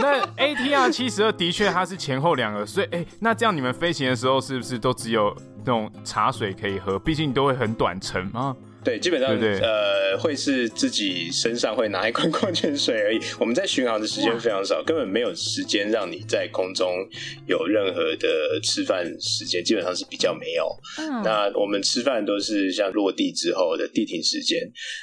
[0.00, 5.34] 那 ATR 七十二的确它是前后两个，所以哎、欸，那这样你们飞行的时候是不是都只有
[5.64, 6.98] 那种茶水可以喝？
[6.98, 8.56] 毕竟你都会很短程吗？
[8.88, 13.20] 对，基本上对对呃，会是自己身上会拿一罐矿泉水而已。
[13.38, 17.06] 我们在巡航的时间非常少，根本没有时间让你在空中
[17.46, 20.74] 有任何的吃饭时间，基本上是比较没有。
[20.96, 24.58] 嗯，那我们吃饭都是像落地之后的地停时间，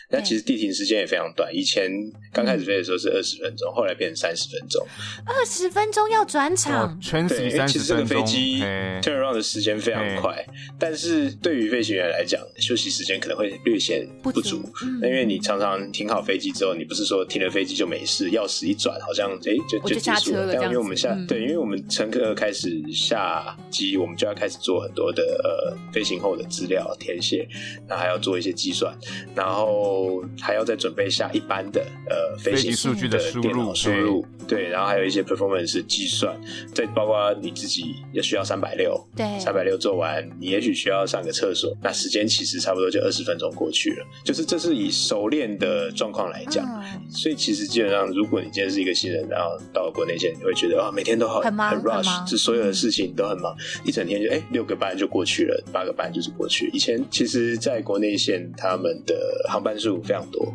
[0.10, 1.56] 那其实地停时间也非常短。
[1.56, 1.91] 以前
[2.34, 4.84] 刚开始飞的时候是二十分钟，后来变成三十分钟。
[5.28, 7.78] 二十分钟要转场，全死三十分钟。
[7.78, 8.62] 其实这个飞机
[9.04, 10.43] turn around 的时间非常快，
[10.80, 14.62] 但是对于飞行员来讲，休息时间可能会略显不足，
[15.02, 20.54] 那、嗯、因为你常常停好飞机之后，你不是说停了飞机就没事，钥匙一转好像哎、欸、就就结束了。
[20.54, 27.48] 但因为我们下、嗯、对，因为我们乘客开始下机，我们就要开始做很多的呃飞行后的资料填写，
[27.88, 28.96] 那还要做一些计算，
[29.36, 36.40] 然后还要再准备下一班的呃飞行数据的电脑输入，对，然后还有一些 performance 计算，
[36.74, 44.06] 再包括你自己也需要三百六，对，三百六做完，你也许需要上个厕所，那时间其实差不多就二十分钟过去了。
[44.24, 56.70] 就是这是以熟练的状况来讲，嗯，所以其实基本上，如果你今天是一个新人，然后到了国内线，你会觉得啊，每天都好很忙，很 rush，这所有的事情都很忙，嗯，一整天就哎六个班就过去了，八个班就是过去。
[56.74, 59.15] 以前其实，在国内线他们的
[59.50, 60.54] 航班数非常多，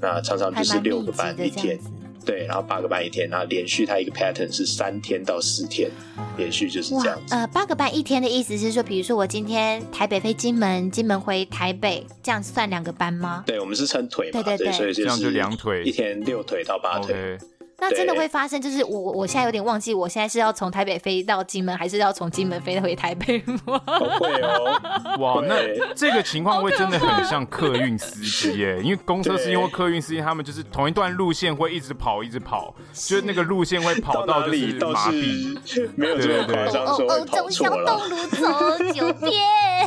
[0.00, 1.78] 那常常就是六个班一天。
[2.24, 5.90] 对，然后八个班一天，然后连续它一个 pattern 是三天到四天，
[6.36, 7.34] 连续就是这样子。
[7.34, 13.44] 呃，八个班一天的意思是说，比如说我今天台北飞金门，金门回台北，这样算两个班吗？
[13.46, 17.14] 对，我们是称腿嘛，对对对，对所以就是这样就两腿，一天六腿到八腿。
[17.14, 17.40] Okay.
[17.80, 23.80] 那真的会发生，就是我我现在有点忘记，我现在是要从台北飞到金门，还是要从金门飞回台北吗？
[24.18, 25.56] 会哦， 哇，那
[25.94, 35.58] 这个情况会真的很像客运司机耶，因为公车司机或客运司机他们就是同一段路线会一直跑，一直跑，就是那个路线会跑到就是麻痹，
[35.96, 37.86] 没有这么夸张说会跑错了。
[37.86, 39.32] 东路走九遍，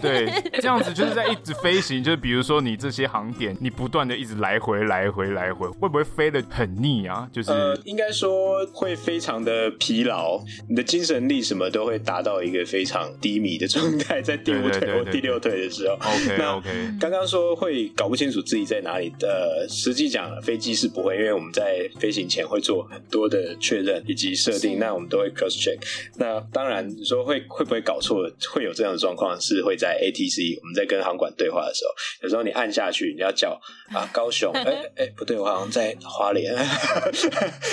[0.01, 7.27] 对，这样子就是在一直飞行，就是比如说你这些航点，你不断的一直来回来回来回，会不会飞得很腻啊？
[7.32, 7.51] 就是。
[7.84, 15.96] 呃应该说会非常的疲劳，你的精神力什么都会达到一个非常低迷的状态，在第五腿或第六腿的时候。
[15.96, 16.69] OK 那 OK。
[17.00, 25.78] 刚刚说会搞不清楚自己在哪里的，实际讲飞机是不会，因为我们在飞行前会做很多的确认以及设定，那我们都会 cross check。
[26.17, 31.91] 那当然你说会会不会搞错，会有这样的状况，是会在 ATC 我们在跟航管对话的时候，
[32.24, 33.60] 有时候你按下去，你要叫
[33.93, 36.54] 啊高雄，哎 哎、欸欸、不对，我好像在花莲。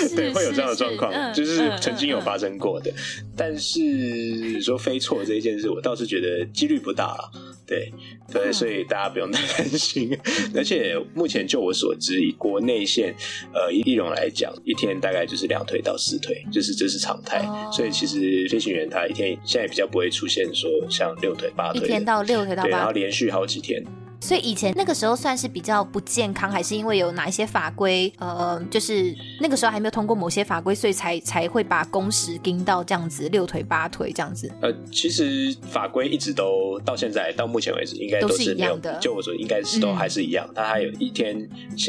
[0.09, 2.91] 对，会有这样的状况，嗯，就是曾经有发生过的。
[2.91, 7.17] 嗯嗯嗯、但是说飞错这一件事，我倒是觉得几率不大。
[7.67, 7.89] 对
[8.33, 10.17] 对，所以大家不用太担心。
[10.53, 13.15] 而且目前就我所知，以国内线
[13.53, 17.39] 呃以立荣来讲，一天大概就是两腿到四腿，就是这是常态。
[17.45, 17.71] 哦。
[17.71, 23.81] 所以其实飞行员他一天现在比较不会出现说像六腿八腿，一天到六腿到八腿，对，然后连续好几天。
[24.21, 28.11] 所以以前那个时候算是比较不健康，还是因为有哪一些法规？
[28.19, 34.49] 呃，就是那个时候还没有通过某些法规，所以才才会把工时盯到这样子六腿八腿这样子。
[34.61, 38.97] 呃，其实法规一直都到现在到目前为止，应该都是一样的。
[38.99, 40.47] 就我说，应该是都还是一样。
[40.53, 41.35] 它、嗯、还有一天，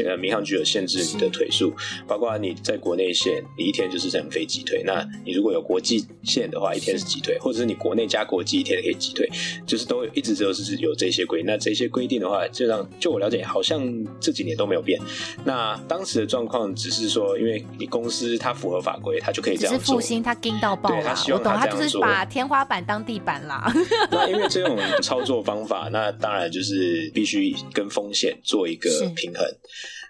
[0.07, 1.75] 呃，民航局有限制你的腿数，
[2.09, 4.83] 包括你在国内线，你一天就是这样飞几腿。
[4.87, 9.29] 那你如果有国际线的话，一天是几腿，或者是你国内加国际一天可以几腿，
[9.67, 11.43] 就是都一直都是有这些规。
[11.45, 13.83] 那这些规定的话，就让就我了解，好像
[14.21, 15.01] 这几年都没有变。
[15.45, 19.79] 那当时的状况只是说，因为你公司它符合法规，它就可以这样做。
[19.79, 23.73] 只是复兴它盯到爆了，他希望他我懂，他就是把天花板当地板啦。
[24.11, 29.45] 那因为这种操作方法，那当然就是必须跟风险做一个平衡。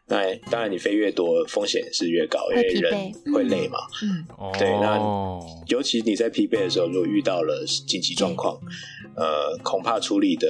[0.09, 3.79] 那当然，你飞越多，风险是越高，因为人会累嘛。
[4.03, 4.27] 嗯，
[4.59, 4.69] 对。
[4.81, 4.99] 那
[5.69, 8.59] 尤其你在疲惫的时候，如果遇到了紧急状况，
[9.15, 10.47] 呃，恐怕处理的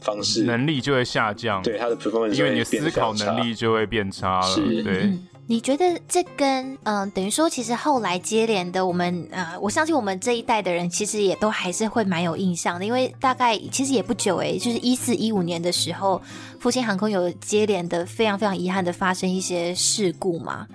[0.00, 1.62] 方式能力就会下降。
[1.62, 4.56] 对，他的 performance 因为你的思考能力就会变差了。
[4.56, 5.02] 对。
[5.04, 16.22] 嗯你觉得这跟嗯、呃，等于说，其实后来接连的我们呃，我相信我们这一代的人其实也都还是会蛮有印象的，因为大概其实也不久诶，就是一四一五年的时候，
[16.58, 20.66] 复兴航空有接连的非常非常遗憾的发生一些事故嘛。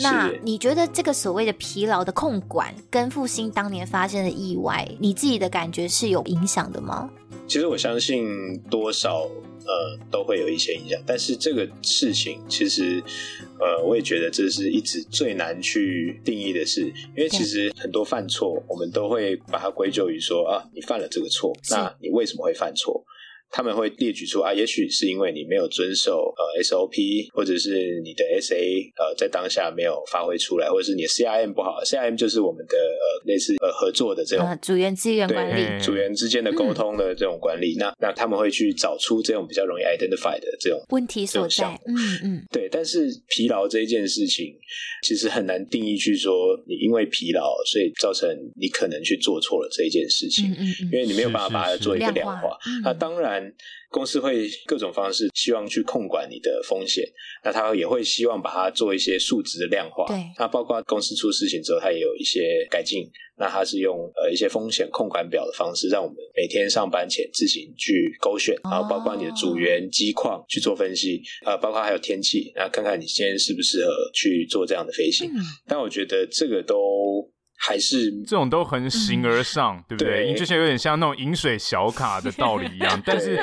[0.00, 7.08] 那你觉得这个所谓的疲劳的控管跟复兴当年发生的意外，你自己的感觉是有影响的吗？
[7.48, 9.26] 其实我相信多少。
[9.68, 13.02] 呃，都会有一些影响，但是这个事情其实，
[13.58, 16.82] 呃，我也觉得这是一直最难去定义的事，
[17.16, 23.04] 因为其实很多犯错，我们都会把它归咎于说啊，你犯了这个错，那你为什么会犯错？
[23.50, 28.54] 他们会列举出啊，也许是因为你没有遵守呃 SOP，或者是你的 SA
[28.96, 42.68] 呃在当下没有发挥出来，或者是你的 CRM 不好，CRM 就是我们的呃类似呃合作的这种、呃、组员资源管理，组员之间的沟通的这种管理，嗯、那那他们会去找出这种比较容易 identify 的这种问题所在，嗯嗯，对。
[42.68, 44.54] 但是疲劳这一件事情，
[45.02, 46.32] 其实很难定义去说
[46.66, 48.28] 你因为疲劳所以造成
[48.60, 53.45] 你可能去做错了这一件事情，嗯嗯，嗯，因为你没有办法把它做一个量化，那当然。
[53.90, 57.04] 公司会各种方式希望去控管你的风险，
[57.44, 60.06] 那他也会希望把它做一些数值的量化。
[60.06, 63.10] 对，那包括公司出事情之后，它也有一些改进。
[63.38, 75.30] 那它是用呃一些风险控管表的方式，让我们每天上班前自行去勾选，然后包括你的组员机况去做分析，呃，包括还有天气，然后看看你今天适不适合去做这样的飞行。
[75.30, 75.36] 嗯。
[75.66, 77.30] 但我觉得这个都。
[77.56, 80.12] 还是这种都很形而上，嗯、对不对？
[80.12, 83.00] 对，因为就像有点像那种饮水小卡的道理一样。
[83.04, 83.36] 但是，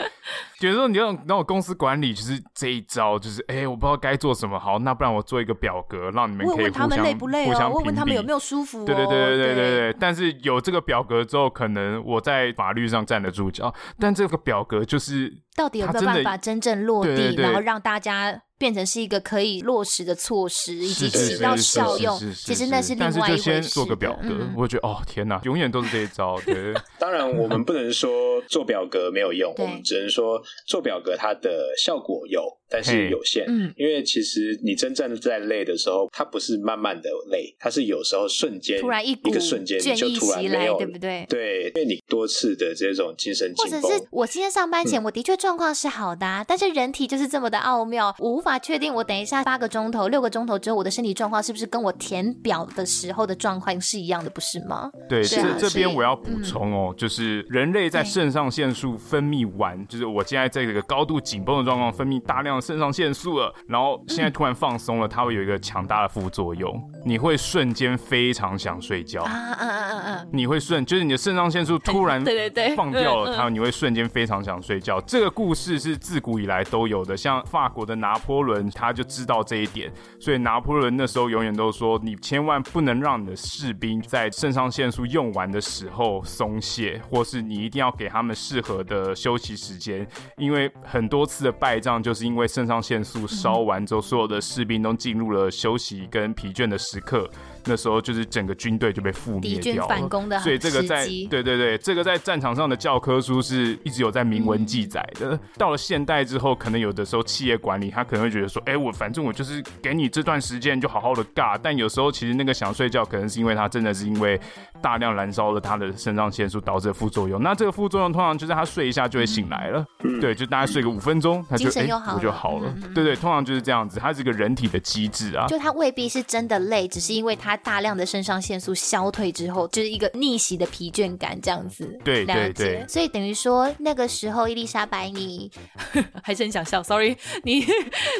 [0.63, 8.85] 比如说你让那种公司管理，就是这一招，就是哎、欸，我不知道该做什么，好，那不然我做一个表格，让你们可以互相问问他们累不累、哦、互相，问问他们有没有舒服、哦。
[8.85, 9.95] 对对对对对对对。
[9.99, 18.43] 但是有这个表格之后，可能我在法律上站得住脚，但这个表格就是到底有没有办法真正落地，然后让大家。
[18.55, 22.17] 变成是一个可以落实的措施，以及起到效用。
[22.33, 23.19] 其实那是另外一回事。
[23.19, 26.39] 但是就先做个表格，嗯、我觉得哦天哪，永远都是这一招。
[26.45, 32.62] 对， 当然我们不能说做表格没有用，我们只能说做表格它的效果有。
[32.73, 41.23] 但是有限，嗯，因为其实你真正在累的时候，它不是慢慢的累，它是有时候瞬间突然一一个瞬间就突然没有，对不对？
[41.29, 54.89] 对，因为你多次的这种精神紧绷，或者是我今天上班前，我的确状况是好的，啊嗯，但是人体就是这么的奥妙，我无法确定我等一下八个钟头、六个钟头之后，我的身体状况是不是跟我填表的时候的状况是一样的，不是吗？
[55.07, 63.53] 对，是啊，这这边我要补充哦，嗯，就是人类在肾上腺素分泌完，就是我现在在这个高度紧绷的状况，分泌大量的肾上腺素了。
[63.67, 66.73] 然后现在突然放松了，它会有一个强大的副作用，
[67.05, 69.23] 你会瞬间非常想睡觉。
[69.23, 70.25] 啊啊啊啊！
[70.31, 75.01] 你会瞬，就是你的肾上腺素突然 对对对放掉了，它你会瞬间非常想睡觉。
[75.01, 93.27] 这个故事是自古以来都有的，像法国的拿破仑他就知道这一点，所以拿破仑那时候永远都说，你千万不能让你的士兵在肾上腺素用完的时候松懈，或是你一定要给他们适合的休息时间，因为很多次的败仗就是因为肾上腺素。
[93.27, 97.29] 烧完之后，所有的士兵都进入了休息跟疲倦的时刻。
[97.65, 105.31] 那时候就是整个军队就被覆灭掉了，所以这个在对对对，这个在战场上的教科书是一直有在明文记载的。
[105.31, 105.39] 嗯。
[105.57, 111.57] 到了现代之后，可能有的时候企业管理他可能会觉得说，哎，我反正我就是给你这段时间就好好的尬。
[111.61, 114.37] 但有时候其实那个想睡觉，可能是因为他真的是因为
[114.83, 117.41] 大量燃烧了他的肾上腺素导致的副作用。
[117.41, 122.75] 那这个副作用通常就是他睡一下就会醒来了，嗯、对，就大概睡个五分钟，他就哎我就好了。
[122.93, 125.47] 对对，通常就是这样子，它是一个人体的机制啊。
[125.47, 127.53] 就他未必是真的累，只是因为他。
[127.53, 131.85] 他大量的肾上腺素消退之后，就是一个逆袭的疲倦感这样子。
[132.03, 135.51] 对对对，所以等于说那个时候伊丽莎白你
[136.23, 137.15] 还是很想笑，sorry，
[137.45, 137.63] 你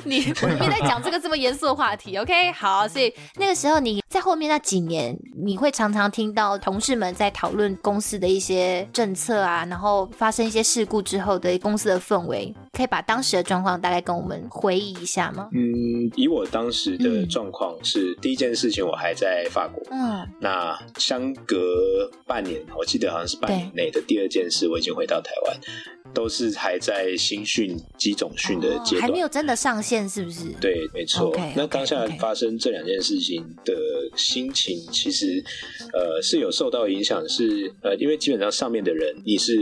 [0.03, 15.49] 你我没在讲这个这么严肃的话题，OK，好，所以那个时候你在后面那几年，你会常常听到同事们在讨论公司的一些政策啊，然后发生一些事故之后的公司的氛围，可以把当时的状况大概跟我们回忆一下吗？
[15.53, 25.57] 嗯，以我当时的状况是，第一件事情我还在法国，嗯，那相隔半年，我记得好像是半年内的第二件事，我已经回到台湾。
[26.13, 30.47] 都是还在新训、机种训的阶段，还没有真的上线，是不是？
[30.61, 31.33] 对，没错。
[31.33, 33.73] Okay, 那当下发生这两件事情的
[34.15, 35.43] 心情，其实
[35.91, 39.57] 呃是有受到影响，是呃因为基本上上面的人你是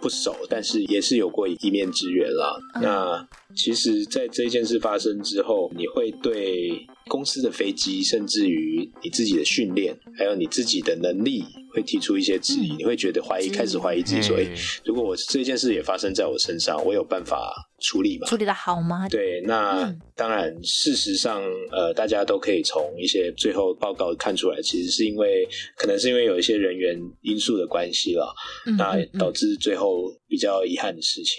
[0.00, 2.58] 不熟，但是也是有过一面之缘啦。
[2.74, 11.44] 嗯、那其实，在这件事发生之后，你会对公司的飞机，甚至于你自己的训练，还有你自己的能力。
[11.72, 14.48] 会提出一些质疑，嗯、你会觉得怀疑，开始怀疑自己说：“哎，
[14.82, 18.26] 如果我这件事也发生在我身上，我有办法处理吧？
[18.26, 25.46] 处理的好吗？”对，那、嗯、当然，事实上，呃，大家都可以从一些最后报告看出来，其实是因为
[25.76, 28.34] 可能是因为有一些人员因素的关系了，
[28.66, 31.34] 嗯、那导致最后比较遗憾的事情。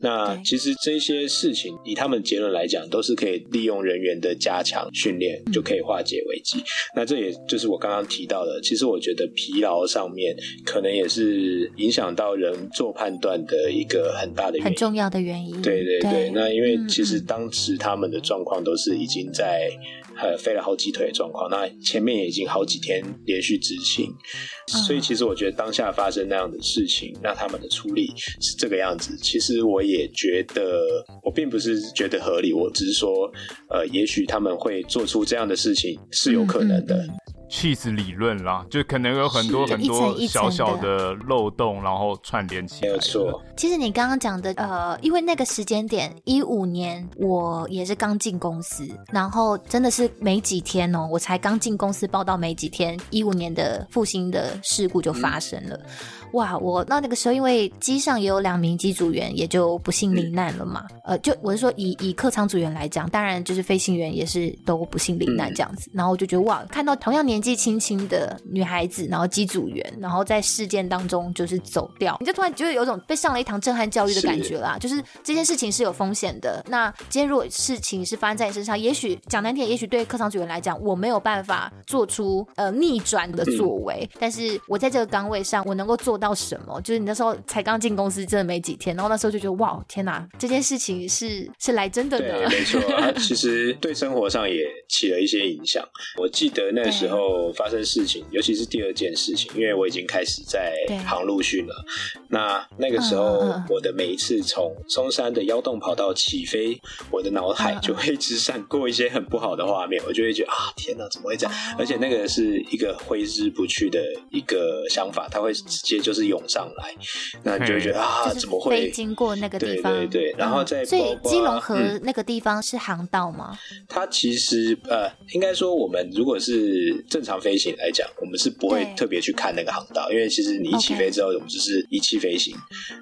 [0.00, 6.58] 嗯、那其实这些事情，以他们结论来讲，都是可以利用人员的加强训练就可以化解危机。
[6.58, 6.64] 嗯、
[6.96, 9.82] 那这也就是我刚刚提到的，其实我觉得疲劳。
[9.92, 10.34] 上面
[10.64, 15.60] 可能也是影响到人做判断的一个很大的原因，很重要的原因。
[15.60, 19.70] 对对对，对那因为其实当时他们的状况都是已经在
[20.16, 29.16] 呃飞了好几腿的状况，那前面也已经好几天连续执勤，嗯、所以其实我觉得当下发生那样的事情，那他们的处理是这个样子。
[29.20, 33.30] 其实我也觉得，我并不是觉得合理，我只是说，
[33.70, 37.06] 呃，也许他们会做出这样的事情是有可能的。
[37.52, 42.92] 嗯嗯嗯气质理论啦，就可能有很多很多小小的漏洞，然后串联起来。
[42.92, 43.42] 没错。
[43.56, 55.76] 其实你刚刚讲的，呃，因为那个时间点，一五年我也是刚进公司，然后真的是没几天哦，我才刚进公司报道没几天，一五年的复兴的事故就发生了。
[55.76, 55.90] 嗯
[56.32, 60.86] 哇，我那那个时候，因为机上也有两名机组员，也就不幸罹难了嘛。
[60.90, 65.90] 嗯、呃，就我是说以，以以客舱组员来讲，当然就是飞行员也是都不幸罹难这样子。
[65.90, 74.78] 嗯、然后我就觉得哇，看到同样年纪轻轻的女孩子，然后机组员，然后在事件当中就是走掉，你就突然觉得有种被上了一堂震撼教育的感觉啦。
[74.80, 76.64] 是就是这件事情是有风险的。
[76.66, 86.21] 那今天如果事情是发生在你身上，也许讲难听，也许对客舱组员来讲，我没有办法做出呃逆转的作为，嗯、但是我在这个岗位上，我能够做。
[86.22, 86.80] 到什么？
[86.82, 92.48] 就是你那时候才刚进公司，真的没几天，然后那时候就觉得哇，天哪，这件事情是是来真的的。
[92.48, 95.84] 对，没错，啊 其实对生活上也起了一些影响。
[96.20, 100.72] 我记得那时候发生事情，尤其是第二件事情，因为我已经开始在
[101.04, 101.84] 航路训了。
[102.28, 111.54] 那那个时候，我的每一次从松山的腰洞跑道起飞，我的脑海就会一直闪过一些很不好的画面，我就会觉得啊，天哪，怎么会这样？
[111.76, 114.00] 而且那个是一个挥之不去的
[114.30, 116.11] 一个想法，它会直接就。
[116.12, 116.94] 就是涌上来，
[117.42, 119.90] 那你就会觉得啊，怎么会经过那个地方？
[119.90, 123.56] 对对对，然后在、嗯、所以基隆河那个地方是航道吗？
[123.72, 132.54] 嗯、它其实呃，应该说我们如果是正常飞行来讲，我们是不会特别去看那个航道，因为其实你一起飞之后，我们就是一起飞行。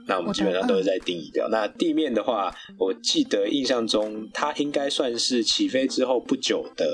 [0.06, 1.48] 那我们基本上都是在定义掉。
[1.48, 6.86] 嗯、那地面的话，我记得印象中，它应该算是起飞之后不久的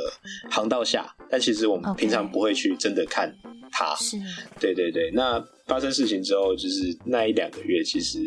[0.51, 3.31] 航道下，但其实我们平常不会去真的看
[3.71, 3.95] 它。
[3.97, 4.17] 是.
[4.61, 5.45] 对对对，那。
[5.67, 8.21] 发生事情之后，就是那一两个月，其实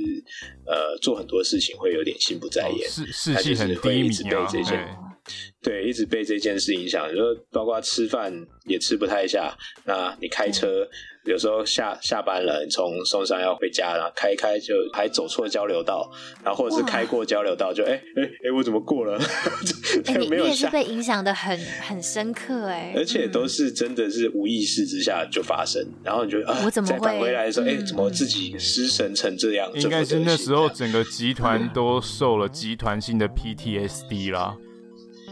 [0.67, 2.89] 呃做很多事情会有点心不在焉，
[3.33, 4.77] 他就是会一直被这件。
[5.61, 8.29] 对，一直被这件事影响，就包括吃饭
[8.65, 9.57] 也吃不太下。
[9.85, 10.89] 那你开车，嗯、
[11.25, 16.09] 有时候下下班了，你从松山要回家，然后开一开就还走错交流道，
[16.43, 19.19] 然后或者是开过交流道就，就哎哎哎，我怎么过了？
[20.07, 29.69] 你也是被影响的很很深刻哎，而且都是真的是无意识之下就发生，然后你就啊，我怎么会回来的时候，哎、嗯，怎么自己失神成这样？
[29.75, 34.55] 应该是那时候整个集团都受了集团性的 PTSD 啦。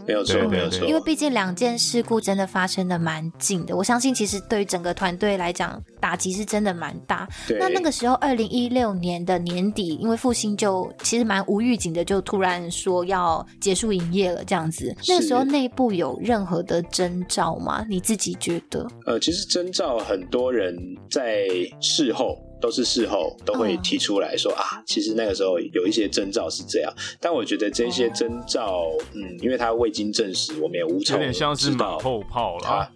[0.08, 0.88] 没有错，没有错。
[0.88, 7.28] 因为毕竟两件事故真的发生的蛮近的，我相信其实对于整个团队来讲，打击是真的蛮大。
[7.46, 14.96] 对那那个时候，二零一六年的年底，因为复兴就其实蛮无预警的，就突然说要结束营业了，这样子。
[15.06, 17.84] 那个时候内部有任何的征兆吗？
[17.86, 18.86] 你自己觉得？
[19.04, 20.74] 呃，其实征兆很多人
[21.10, 21.48] 在
[21.82, 22.42] 事后。
[22.60, 32.90] 都是事后都会提出来说、嗯、啊，其实那个时候有一些征兆是这样，但我觉得这些征兆，嗯，因为它未经证实，我们也无从有点像是马后炮了，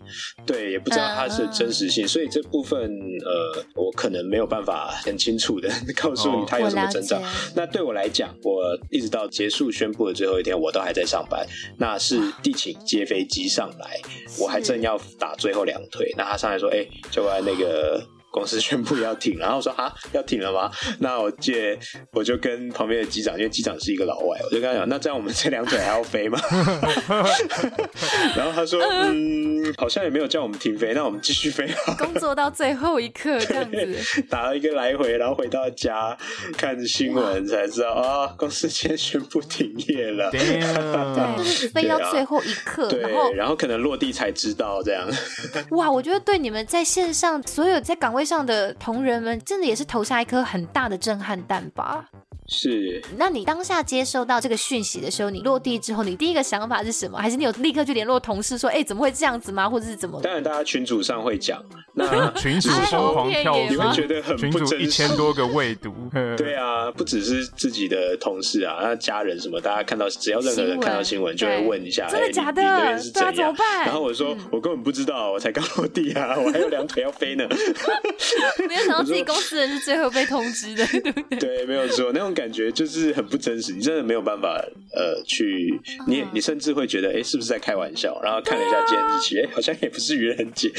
[0.47, 2.81] 对，也不知道它是真实性，嗯、所以这部分
[3.25, 7.19] 呃，我可能没有办法很清楚的告诉你它有什么征兆。
[7.19, 7.23] 哦、
[7.55, 11.47] 那对我来讲，我一直到结束宣布的最后一天，我都还在上班。
[11.79, 14.01] 那是地勤接飞机上来，
[14.39, 18.03] 我还正要打最后两腿，那他上来说，哎、欸，教官那个。
[18.33, 20.71] 公司宣布要停， 然后我说啊，要停了吗？
[20.99, 21.79] 那我借
[22.13, 26.41] 我就跟旁边的机长，因为机长是一个老外，我就跟他讲，那这样我们这两腿还要飞吗？
[28.37, 31.69] 然后他说，嗯，好像也没有叫我们停飞，那我们继续飞。
[31.99, 36.17] 工作到最后一刻这样子， 打了一个来回，然后回到家
[36.57, 40.31] 看新闻才知道啊，公司先宣布停业了。
[40.31, 40.41] 对，
[41.37, 45.07] 就是飞到最后一刻，对，然后然后可能落地才知道这样。
[45.71, 52.09] 哇，我觉得对你们在线上所有在岗位上的同仁们，真的也是投下一颗很大的震撼弹吧？
[52.53, 53.03] 是。
[53.17, 57.19] 那你当下接收到这个讯息的时候，你落地之后，你第一个想法是什么？
[57.19, 59.69] 还是你有立刻去联络同事说，哎、欸，怎么会这样子吗？
[59.69, 60.21] 或者是怎么？
[60.23, 61.61] 当然，大家群组上会讲。
[61.95, 64.81] 那群主疯狂跳，你会觉得很不真实。
[64.81, 65.93] 一千多个未读。
[66.39, 72.63] 对啊，不只是自己的同事啊，那家人什么，大家看到只要任何人看到新闻，就会问一下，真的假的？
[72.63, 73.35] 那边是怎样？
[73.35, 73.85] 怎么办？
[73.85, 77.47] 然后我说，我根本不知道，我才刚落地啊，我还有两腿要飞呢。
[78.67, 81.39] 没有想到自己公司人是最后被通知的，对不对？
[81.39, 84.57] 对，没有错，那种感觉就是很不真实，你真的没有办法
[84.95, 88.19] 呃去，你你甚至会觉得，哎，是不是在开玩笑？
[88.23, 90.71] 然后看了一下今天日期，哎， 好像也不是愚人节，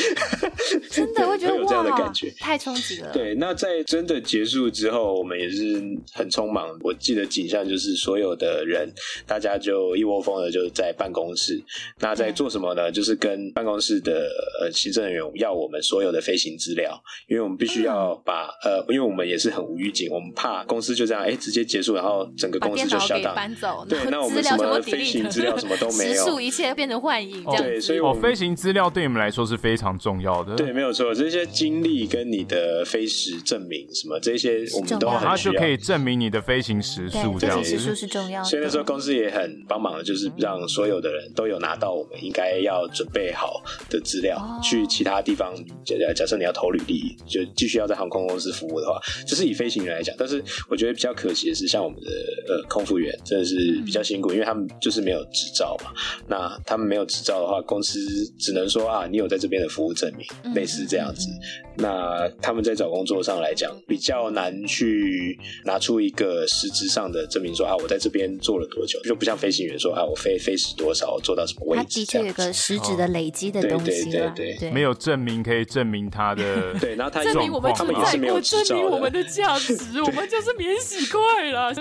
[0.89, 3.11] 真的会觉得有这样的感觉，太冲击了。
[3.13, 5.75] 对，那在真的结束之后，我们也是
[6.13, 6.75] 很匆忙。
[6.81, 8.91] 我记得景象就是所有的人，
[9.27, 11.61] 大家就一窝蜂的就在办公室。
[11.99, 12.91] 那在做什么呢？
[12.91, 14.29] 就是跟办公室的
[14.61, 23.85] 呃行政人员要我们所有的飞行资料，因为我们必须要把呃，因为我们也是很无预警，我们怕公司就这样哎直接结束，然后整个公司就下档搬走。
[23.89, 27.43] 对，那我们什么飞行资料什么都没有，时速一切变成幻影。
[27.57, 30.55] 对，所以我飞行资料对你们来说是非常重要的。
[30.55, 35.29] 对，没有错，这些经历跟你的飞时证明什么这些，我们都很需要。
[35.29, 37.69] 它就可以证明你的飞行时速，这样子。
[37.69, 38.47] 飞行时速是重要的。
[38.47, 45.53] 所以那时候公司也很帮忙的，就是让所有的人都有拿到我们应该要准备好的资料，去其他地方。
[45.83, 50.15] 假假设你要投履历，就继续要在航空公司服务的话，这是以飞行员来讲。
[50.17, 52.09] 但是我觉得比较可惜的是，像我们的
[52.47, 53.55] 呃空服员真的是
[53.85, 55.91] 比较辛苦，因为他们就是没有执照嘛。
[56.27, 57.99] 那他们没有执照的话，公司
[58.37, 61.27] 只能说啊，你有在这边的服务证明，类似这样子。
[61.75, 71.83] 那他们在找工作上来讲，比较难去拿出一个实质上的证明说，说啊，我在这边做了多久，就不像飞行员说啊，我飞飞时多少，做到什么位置。
[71.83, 81.73] 他的确有个实质的累积的东西，哦，对对对对，对，没有证明可以证明他的 对，然后他证明我们存在，没有证明我们的价值， 我们就是免洗筷了。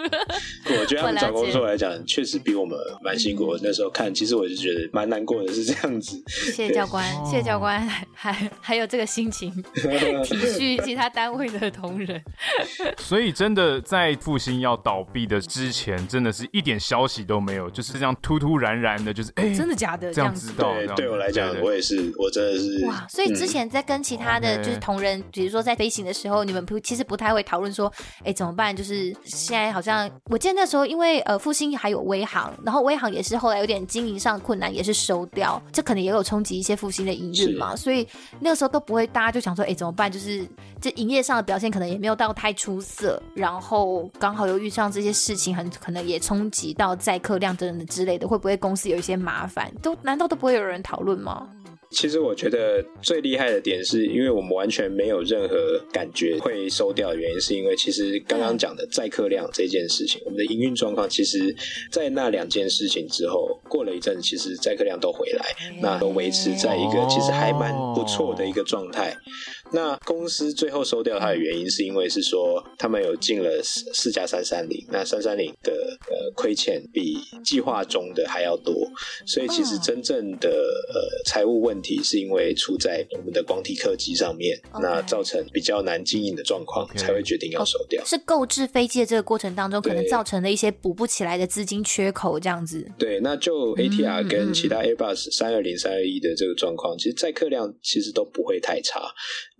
[0.80, 3.56] 我觉得他们找工作来讲，确实比我们蛮辛苦。
[3.62, 6.22] 那时候看，其实我就觉得蛮难过的，是这样子。
[6.28, 9.52] 谢谢教官，谢谢教官，还还有这个心情。
[10.24, 12.22] 体恤其他单位的同仁，
[12.98, 20.12] 所以真的在复兴要倒闭的之前，真的是一点消息都没有，就是这样突突然然的，就是哎，真的假的？
[20.12, 20.72] 这样知道？
[20.74, 23.06] 对，对我来讲，我也是，我真的是哇。
[23.08, 27.92] 所以之前在跟其他的就是同仁，比如说在飞行的时候，你们不其实不太会讨论说，
[28.24, 28.74] 哎，怎么办？
[28.74, 37.74] 就是现在好像我记得那时候，因为呃复兴还有威航，然后威航也是后来有点经营上困难，也是收掉，这可能也有冲击一些复兴的营运嘛。
[37.76, 38.06] 所以
[38.40, 40.10] 那个时候都不会，大家就想说，哎，怎么办？
[40.10, 40.46] 就是
[40.80, 49.72] 这营业上的表现可能也没有到太出色，然后刚好又遇上这些事情，很可能也冲击到载客量等等之类的，会不会公司有一些麻烦？
[49.82, 51.48] 都难道都不会有人讨论吗？
[51.94, 61.54] 其实我觉得最厉害的点是，因为我们完全没有任何感觉会收掉的原因，是因为其实刚刚讲的载客量这件事情，我们的营运状况，其实，
[61.90, 65.44] 在那两件事情之后，过了一阵，其实载客量都回来，
[65.82, 69.14] 那都维持在一个其实还蛮不错的一个状态。
[69.72, 75.72] 那公司最后收掉它的原因，是因为是说他们有进了四四架三三零，那三三零的
[76.10, 78.74] 呃亏欠比计划中的还要多，
[79.26, 88.04] 所以其实真正的呃财务问题是因为出在我们的光体客机上面，那造成比较难经营的状况，才会决定要收掉。
[88.04, 92.86] 是购置飞机的这个过程当中，可能造成了一些补不起来的资金缺口，这样子。
[92.98, 99.00] 对，那就 ATR 跟其他 Airbus 三二零三二一的这个状况，其实载客量其实都不会太差。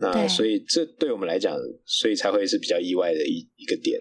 [0.02, 1.54] 那所以这对我们来讲，
[1.86, 4.00] 所以才会是比较意外的一一个点。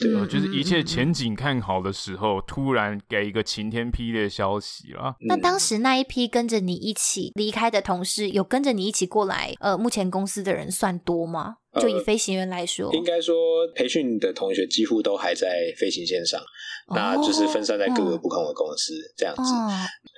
[0.00, 5.14] 对，嗯、就是一切前景看好的时候，突然给一个晴天霹雳的消息了。
[5.28, 11.58] 那当时那一批跟着你一起离开的同事，有跟着你一起过来，呃，目前公司的人算多吗？
[11.80, 13.34] 就以飞行员来说，应该说
[13.74, 16.40] 培训的同学几乎都还在飞行线上，
[16.86, 19.42] 哦、那就是分散在各个不同的公司、哦、这样子。
[19.42, 19.70] 哦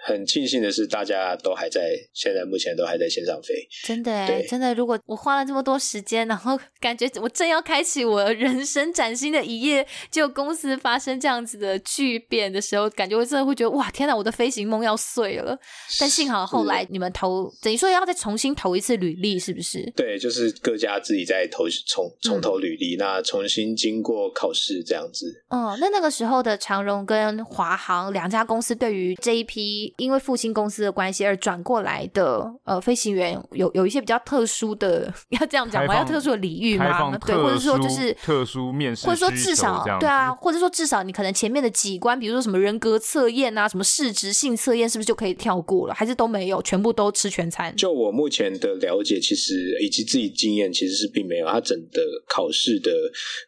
[0.07, 3.53] 很庆幸的是，大家都还在，现在目前都还在线上飞。
[3.83, 15.59] 真的，对真的，如果我花了这么多时间，然后感觉我正要开启我人生崭新的一页，就公司发生这样子的巨变的时候，感觉我真的会觉得哇，天哪，我的飞行梦要碎了。
[15.99, 19.93] 但幸好后来你们投，等于说要再重新投一次履历，是不是？
[19.97, 25.45] 对，就是各家自己再投重重投履历，嗯、那重新经过考试这样子。
[25.49, 29.95] 哦，那那个时候的长荣跟华航两家公司对于这一批。
[29.99, 35.95] 因为复兴公司的关系而转过来的呃飞行员有有一些比较特殊的， 要这样讲吗？
[35.95, 37.17] 要特殊的礼遇吗？
[37.19, 45.95] 对，或者说就是特殊面试，或者说至少对啊，或者说至少你可能前面的几关，比如说什么人格测验啊，什么市值性测验，是不是就可以跳过了？
[45.95, 47.75] 还是都没有，全部都吃全餐？
[47.77, 51.47] 就我目前的了解，其实以及自己经验，其实是并没有。
[51.47, 52.91] 他整个考试的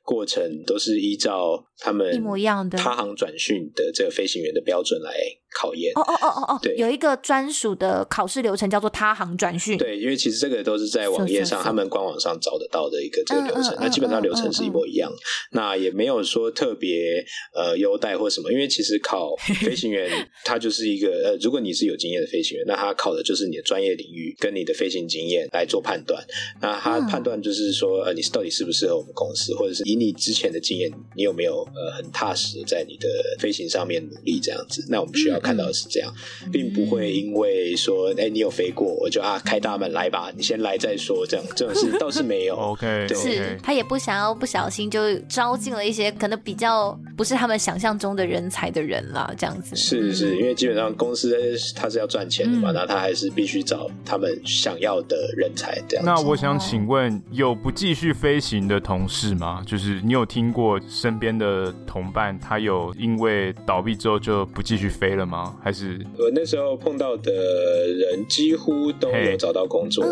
[0.03, 5.13] 过程都是依照他们一模一样的他航转训的这个飞行员的标准来
[5.57, 5.93] 考验。
[5.95, 9.79] 哦哦哦哦哦，对，有一个专属的考试流程叫做他行转训。
[9.79, 13.77] 对，因为其实这个都是在网页上，他们官网上找得到的一个这个流程。
[13.81, 15.11] 那基本上流程是一模一样，
[15.53, 17.25] 那也没有说特别
[17.55, 18.53] 呃优待或什么。
[18.53, 20.11] 因为其实考 飞行员，
[20.45, 26.23] 他就是一个呃，如果你是有经验的飞行员，那他考的就是你的专业领域跟你的飞行经验来做判断。
[26.61, 34.85] 那他判断就是说，呃，你是到底适不适合我们公司，或者是以你之前的经验，你有没有呃很踏实的在你的飞行上面努力这样子。
[34.89, 36.13] 那我们需要看到的是这样，
[36.53, 42.57] 并不会因为说，哎，你有飞过，我就啊开大门来吧，你先来再说，这样这种事 倒是没有。
[42.57, 49.75] OK，对是他也不想要不小心就招进了一些可能比较不是他们想象中的人才的人啦，这样子。
[49.77, 51.37] 是是，因为基本上公司
[51.75, 56.05] 他是要赚钱的嘛，那他还是必须找他们想要的人才这样。
[56.05, 59.63] 那我想请问，有不继续飞行的同事吗？
[59.67, 65.55] 就是你有听过身边的同伴，他有因为倒闭之后就不继续飞了吗？
[65.63, 70.05] 还是我那时候碰到的人几乎都有找到工作。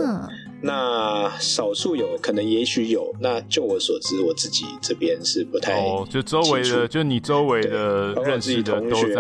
[0.66, 3.14] 那少数有可能，也许有。
[3.20, 6.04] 那就我所知，我自己这边是不太哦。
[6.10, 9.14] 就周围的，就你周围的认识的同学，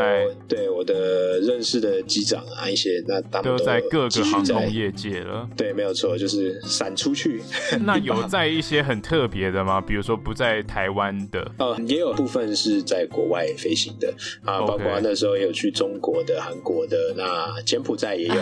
[0.48, 5.48] 对我的认识的机长啊，一些那他们都在各个航空业界了。
[5.56, 7.40] 对，没有错，就是散出去。
[7.84, 9.80] 那 有在一些很特别的吗？
[9.80, 11.48] 比如说不在台湾的？
[11.58, 14.12] 哦，也有部分是在国外飞行的
[14.44, 18.34] 啊，包括那时候也有去中国的、韩国的，那柬埔寨也有。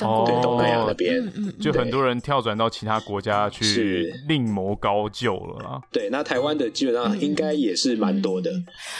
[0.00, 2.42] 哦，对，东南亚那边，就很多人跳。
[2.48, 5.82] 转到其他国家去另谋高就了啦。
[5.92, 8.50] 对，那台湾的基本上应该也是蛮多的。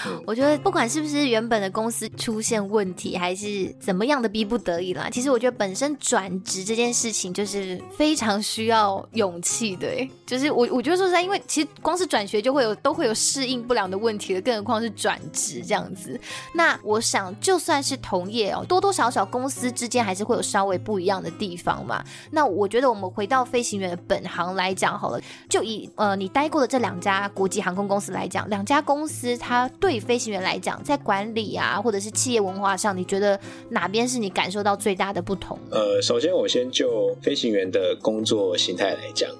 [0.06, 9.88] 嗯、我觉得不管是不是原本的公司出现问题，还是怎么样的逼不得已啦，其实我觉得本身转职这件事情就是非常需要勇气的。
[10.28, 16.20] 就是我我觉得说实在，因为其实光是转学就会有都会有适应不良的问题的，更何况是转职这样子。
[16.52, 22.04] 那我想就算是同业哦，多多少少公司之间还是会有稍微不一样的地方嘛。
[22.30, 25.18] 那我觉得我们回到飞行员的本行来讲好了，
[25.48, 35.58] 就以呃你待过的这两家国际航空公司来讲，两家公司它对飞行员来讲，在管理啊或者是企业文化上，你觉得哪边是你感受到最大的不同？
[35.70, 39.30] 呃，首先我先就飞行员的工作形态来讲，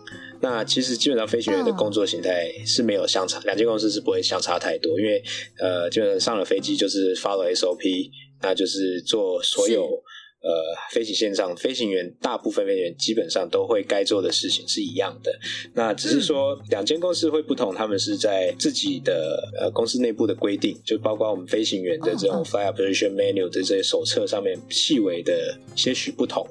[0.41, 5.23] 那其实基本上飞行员的工作形态是没有相差，两间公司是不会相差太多，因为
[5.59, 8.11] 呃，基本上上了飞机就是 follow SOP，
[8.41, 10.03] 那就是做所有。
[10.41, 10.51] 呃，
[10.93, 15.37] 飞行线上飞行员大部分飞行员基本上都会该做的事情是一样的，
[15.75, 26.47] 那只是说两间公司会不同，他们是在自己的呃公司内部的规定，就包括我们飞行员的这种 Flight Operation Manual 的这些手册上面细微的些许不同，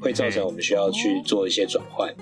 [0.00, 2.12] 会造成我们需要去做一些转换。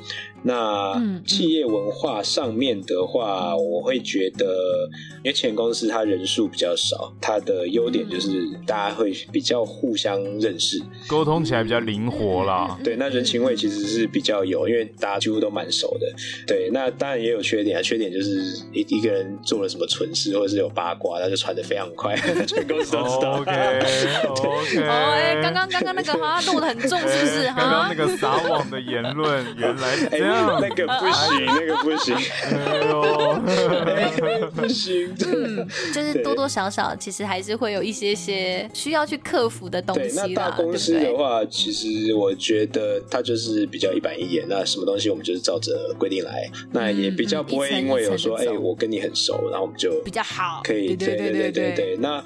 [0.42, 4.88] 那企业文化上面的话，我会觉得，
[5.18, 10.80] 因为前公司它人数比较少，它的优点就是大家会比较互相认识。
[11.08, 16.06] 沟通起来比较灵活啦，对，那人情味其实是比较有，因为大家几乎都蛮熟的。
[16.46, 22.16] 对，那当然也有缺点啊，缺点就是一一个人做了什么蠢事，或者是有八卦，那就传的非常快，
[22.46, 23.40] 全公司都知道。
[23.40, 23.52] OK
[24.28, 24.80] OK。
[24.86, 27.46] 哦，哎，刚刚刚刚那个好像录得很重，是不是？
[27.56, 35.14] 刚刚那个撒网的言论，原来这样，那个不行，那个不行，哎呦， 不行。
[35.26, 40.52] 嗯，就是多多少少，其实还是会有一些些需要去克服的东西啦。
[40.56, 44.46] 公司司的话，其实我觉得它就是比较一板一眼。
[44.48, 51.96] 那什么东西我们就是照着规定来，那也比较不会因为有说，哎、欸，我跟你很熟，然后我们就比较好，可以，对对对对对。
[51.96, 52.24] 那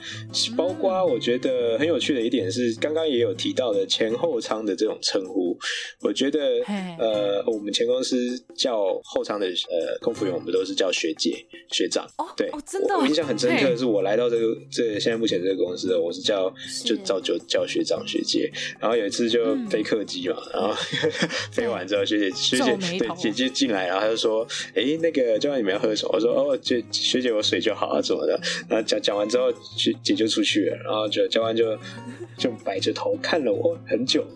[0.57, 5.57] 包括我觉得很有趣的一点是，刚刚也有提到的前后仓的这种称呼，
[6.03, 6.61] 我觉得
[6.99, 8.17] 呃，我们前公司
[8.55, 12.07] 叫后仓的呃空服员，我们都是叫学姐学长。
[12.19, 16.53] 哦，对，哦、真的、哦我，我印象很深刻的是，我来到这个这个、现在目前这个公司，我是叫
[16.85, 18.50] 就照就叫学长学姐。
[18.79, 20.75] 然后有一次就飞客机嘛，嗯、然后
[21.53, 31.77] 飞完之后，学姐学姐对姐姐进来，然后她就说：“哎，那个教官你们要喝什么？”我说：“哦，姐学姐我水就好啊，怎么的？”然后讲讲完之后，学姐就出去了，然后就教官就
[32.39, 34.27] 就摆着头看了我很久，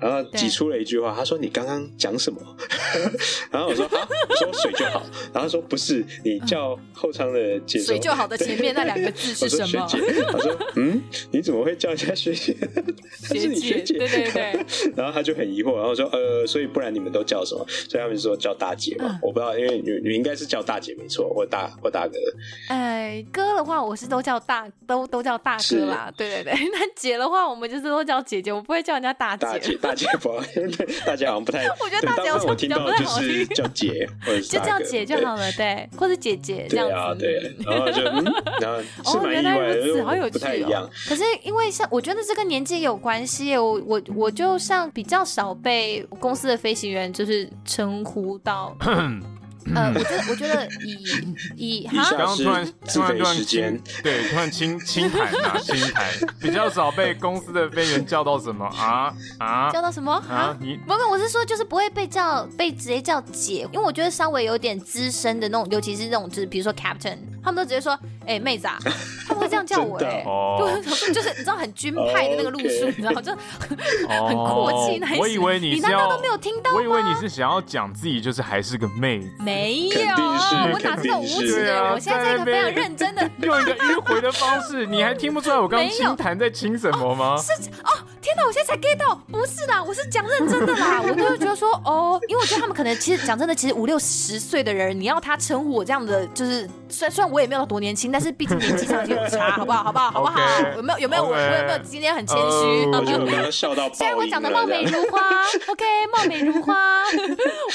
[0.00, 2.40] 然后挤出了一句话，他说：“你刚刚讲什么？”
[3.50, 11.00] 然后我说：“啊，我说水就好。”然后说：“不是，你叫后舱的姐水就好的前面那两个字是什么？”学姐，他说：“嗯，
[11.30, 12.56] 你怎么会叫人家学姐？
[13.28, 14.64] 学姐，学姐对对对。”
[14.96, 22.14] 然后他就很疑惑，然后说：“呃，所以不然你们都叫什么？”所以他们说叫大姐嘛，我不知道，因为你你应该是叫大姐没错，或大或大哥。
[22.68, 26.12] 哎，哥的话我是都叫大，都都叫大哥啦。
[26.16, 29.46] 对对对， 那姐的话我们就是都叫姐姐，我不会叫人家大姐。
[29.46, 30.30] 大姐大姐不，
[31.06, 31.64] 大姐好像不太。
[31.80, 34.08] 我觉得大姐我听到就是叫姐，
[34.50, 37.20] 就叫姐就好了，对，或者姐姐这样子。
[37.20, 38.02] 对，然后就
[38.60, 40.88] 然后是蛮意外的，好有趣哦。
[41.08, 48.76] 可是因为像我觉得这跟年纪有关系，我我我就像比较少被公司的飞行员就是称呼到。
[49.74, 50.98] 呃，我觉得，我觉得以
[51.56, 56.04] 以哈，刚刚突然突然突然间，对，突然轻轻谈啊，轻谈，
[56.40, 60.56] 比较少被公司的飞员叫到什么啊啊，叫到什么啊？
[60.60, 68.78] 你不不，我是说，就是不会被叫被直接叫姐，因为我觉得稍微有点资深的那种，尤其是那种就是比如说 captain，他们都直接说，哎，妹子啊，
[69.26, 70.24] 他们会这样叫我，哎，
[70.82, 73.32] 就是就是你知道很军派的那个路数，你知道，就
[74.08, 75.18] 很阔气那一种。
[75.20, 76.74] 我以为你你难道都没有听到？
[76.74, 79.30] 我以为你是想要讲自己就是还是个妹子。
[79.54, 80.14] 没有，
[80.72, 81.92] 我哪是这种无耻的人？
[81.92, 87.36] 我现在在一个非常认真的，用一个迂回的方式，你还听不出来我刚刚轻谈在轻什么吗？
[87.36, 87.52] 是
[87.82, 87.90] 哦，
[88.24, 99.82] 天哪，我现在才 get 到，不是啦，我是讲认真的啦， 我就会觉得说，哦，因为我觉得他们可能其实讲真的，其实五六十岁的人，你要他称呼我这样的，就是虽然虽然我也没有多年轻，但是毕竟年纪上有差， 好不好？
[99.84, 100.10] 好不好？
[100.10, 100.40] 好不好？
[100.74, 102.86] 有没有有没有我有没有今天很谦虚？
[102.94, 105.20] 我觉得笑虽然我讲的貌美如花
[105.68, 107.02] ，OK，貌美如花，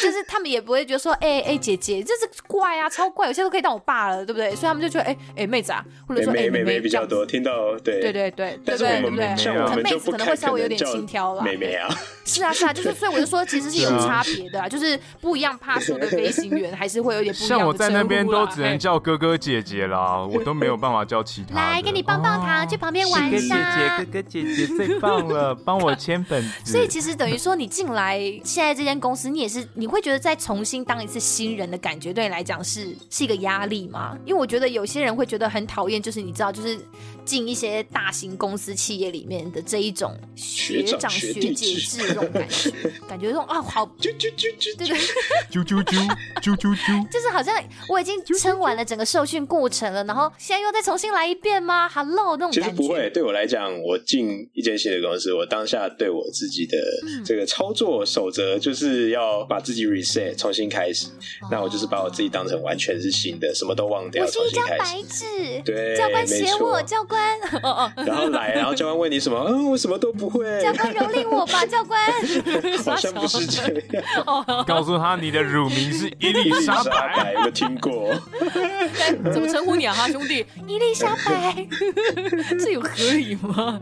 [0.02, 4.50] 就是他们也不会觉得说，哎哎，姐姐，这是怪啊，超怪，有些都可以当我爸了，对不对？
[4.56, 10.12] 所以他们就觉得，哎哎，妹子啊，或者说哎妹妹比较多，听到对对对对对对对，像我们就不。
[10.40, 11.42] 稍微有点轻佻了。
[11.44, 11.90] 妹妹啊，
[12.26, 17.60] 是啊是啊，就是所以我就说，其实是有差别的，啊就是不一样趴数的飞行员还是会有点不一样。
[17.60, 21.56] 像我在那边都只能叫哥哥姐姐啦，我都没有办法叫其他。
[21.56, 23.98] 来，给你棒棒糖，去旁边玩一下。
[23.98, 26.50] 哥哥姐姐最棒了，帮我签本子。
[26.72, 32.14] 所以其实等于说，你进来现在这间公司，你也是你会觉得再重新当一次新人的感觉。
[32.14, 34.18] 对你来讲是是一个压力吗？
[34.26, 36.80] 因为我觉得有些人会觉得很讨厌，就是你知道，就是
[37.30, 42.72] 进一些大型公司企业里面的这一种学长学姐制这种感觉，
[43.08, 44.98] 感觉这种啊好啾啾啾啾，对对，
[45.54, 45.94] 啾啾啾
[46.42, 47.54] 啾啾啾，就是好像
[47.88, 52.62] 我已经撑完了整个受训过程了，然后现在又再重新来一遍吗？Hello，那种感觉。
[52.62, 56.76] 其实不会，对我来讲，我进一间新的公司，我当下对我自己的
[57.24, 61.06] 这个操作守则就是要把自己 reset 重新开始，
[61.52, 62.00] 那我就是把。
[62.00, 65.62] 把我自己当成完全是新的，什么都忘掉，我是一张白纸。
[65.66, 67.19] 对，教官写我，教官。
[68.06, 69.38] 然后来，然后教官问你什么？
[69.50, 70.44] 嗯，我什么都不会。
[70.62, 72.00] 教官蹂躏我吧， 教官。
[72.86, 74.64] 好像不是这样。
[74.68, 78.14] 告诉他你的乳名是伊丽莎白，有没有听过？
[79.32, 80.46] 怎么称呼你啊，哈兄弟？
[80.68, 81.68] 伊丽莎白，
[82.60, 83.80] 这有合理吗？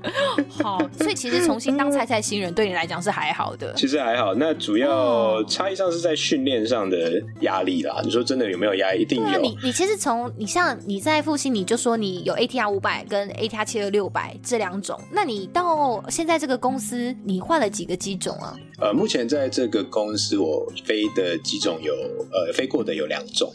[0.64, 3.74] 好，所以其实重新当菜菜新人对你来讲是还好的。
[3.76, 8.00] 其实还好，那主要差异上是在训练上的压力啦。
[8.04, 9.02] 你说真的有没有压力？
[9.02, 9.40] 一定有。
[9.40, 14.99] 你你其实从你像你在复兴，你就说你有 ATR 五百跟 ATR 七二六百这两种。
[15.11, 18.55] 那你到现在这个公司，你换了几个机种啊？
[18.80, 21.93] 呃，目前在这个公司我飞的机种有
[22.32, 23.51] 呃飞过的有两种。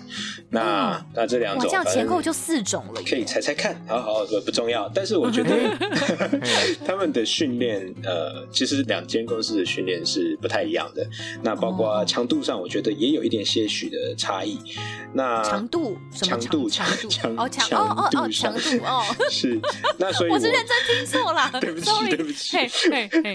[0.51, 3.81] 那、嗯、那这两种这样前后就四种了，可以猜猜看。
[3.87, 4.91] 好好，不不重要。
[4.93, 5.51] 但是我觉得
[6.85, 11.07] 他们的训练呃，其实两间公司的训练是不太一样的。
[11.43, 14.59] 那包括强度上，我觉得也有一点些许的差异。
[15.15, 19.61] 那强度强度强度强哦强哦哦哦强度哦 是
[19.99, 22.57] 那所以我是认真听错了， 对不起对不起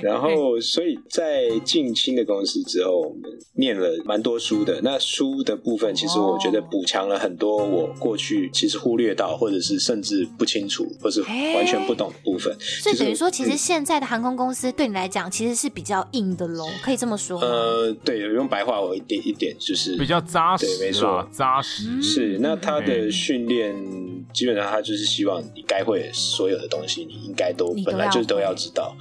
[0.04, 4.80] 然后，所以在进新的公司之后，我们念了蛮多书的。
[4.82, 12.56] 那书的部分，其实我觉得补强了很多我过去其实忽略到，或者是甚至不清楚，或是完全不懂的部分。
[12.60, 17.40] 所以等于说，其实现在的航空公司对你来讲，其实是比较硬的喽，可以这么说。
[17.40, 22.38] 呃，对，用白话我一点一点，就是比较扎实，对，没错，扎实是。
[22.40, 23.76] 那他的训练，
[24.34, 28.96] 基本上他就是希望你该会所有的东西，你应该都本来就都要知道。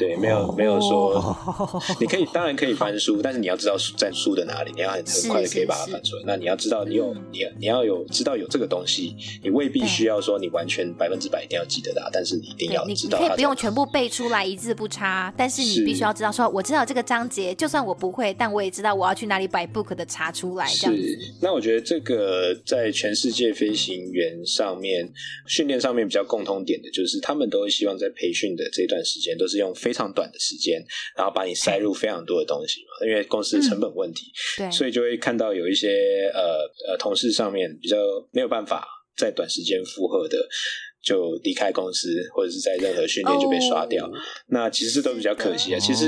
[0.00, 1.22] 对，没有没有说，
[2.00, 6.22] 你可以当然可以翻书，但是你要知道书在书的哪里，你要很很快的可以把它翻出来。
[6.24, 13.18] 那你要知道，你有你你要有知道有这个东西，你未必需要说你完全百分之百一定要记得它，但是你一定要知道。
[13.18, 20.66] 你可以不用全部背出来，一字不差，但是你必须要知道说，我知道这个章节，就算我不会，但我也知道我要去哪里摆 book 的查出来。
[20.80, 21.18] 这样子。
[21.42, 25.06] 那我觉得这个在全世界飞行员上面
[25.46, 30.82] 训练上面比较共通点的就是，他们都会希望在培训的这段时间都是用非常短的时间，
[31.16, 37.96] 然后把你塞入非常多的东西嘛，因为公司的成本问题，嗯、对，所以就会看到有一些呃呃同事上面比较
[38.32, 38.86] 没有办法
[39.16, 40.38] 在短时间负荷的，
[41.02, 44.12] 就离开公司或者是在任何训练就被刷掉，哦、
[44.48, 45.78] 那其实都比较可惜啊。
[45.78, 46.06] 其实。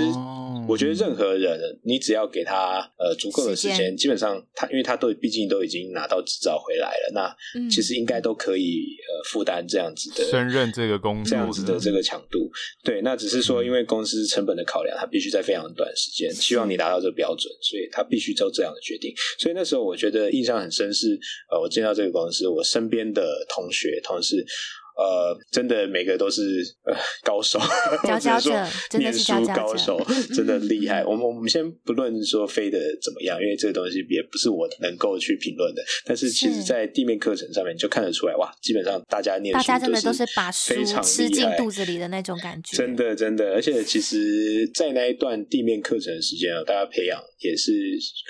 [0.69, 12.49] 我觉得任何人，你只要给他呃足够的时间，基本上他，因为他都毕竟都已经拿到执照回来了，那其实应该都可以呃负担这样子的胜任这个工作这样子的这个强度。
[12.85, 19.13] 对，那只是说因为公司成本的考量，他必须在非常短时间，希望你达到这个标准，所以他必须做这样的决定。
[19.41, 21.19] 所以那时候我觉得印象很深是
[21.51, 24.47] 呃，我进到这个公司，我身边的同学同事。
[24.95, 27.59] 呃，真的每个都是呃高手，
[28.05, 28.51] 佼佼者，
[28.91, 29.99] 真的是念书高手，
[30.35, 31.03] 真的厉害。
[31.05, 35.83] 我们我们先不论说飞的怎么样，因为这个东西也不是我能够去评论的。
[36.05, 42.77] 但是其实，在地面课程上面就看得出来，哇，基本上大家念书，大家真的都是把书吃进肚子里的那种感觉。
[42.77, 47.73] 真的，真的，而且其实，在那一段地面课程的时间啊，大家培养也是，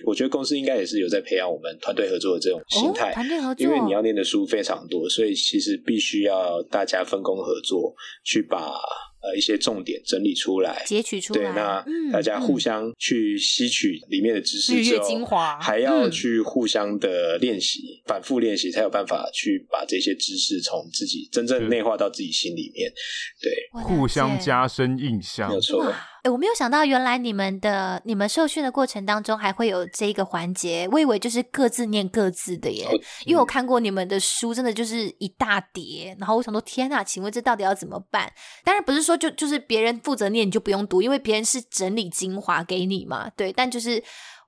[0.07, 3.13] 我觉得公司应该也是有在培养我们团队合作的这种心态。
[3.13, 6.52] 团队合作，因为你要念的书非常多，所以其实必须要。
[6.71, 7.95] 大家分工合作，
[8.25, 8.59] 去把
[9.23, 11.41] 呃一些重点整理出来，截取出来。
[11.41, 15.61] 对，那大家互相去吸取里面的知识之后，精华。
[15.61, 22.93] 还要去互相的练习，嗯、反复练习，才有办法去把这些知识从自己真正内化到自己心里面。
[23.41, 25.95] 对，互相加深印象，没有错。
[26.23, 32.87] 哎，我没有想到，原来你们的你们受训的过程当中还会有这一个环节，我以为就是各自念各自的耶。
[33.25, 38.33] 因为我看过你们的书，真的就是一大叠，然后我想说，天哪，请问这到底要怎么办？
[38.63, 43.53] 当然不是说就就是别人负责念你就不用读，因为别人是整理精华给你嘛，对。
[43.53, 44.03] 但就是。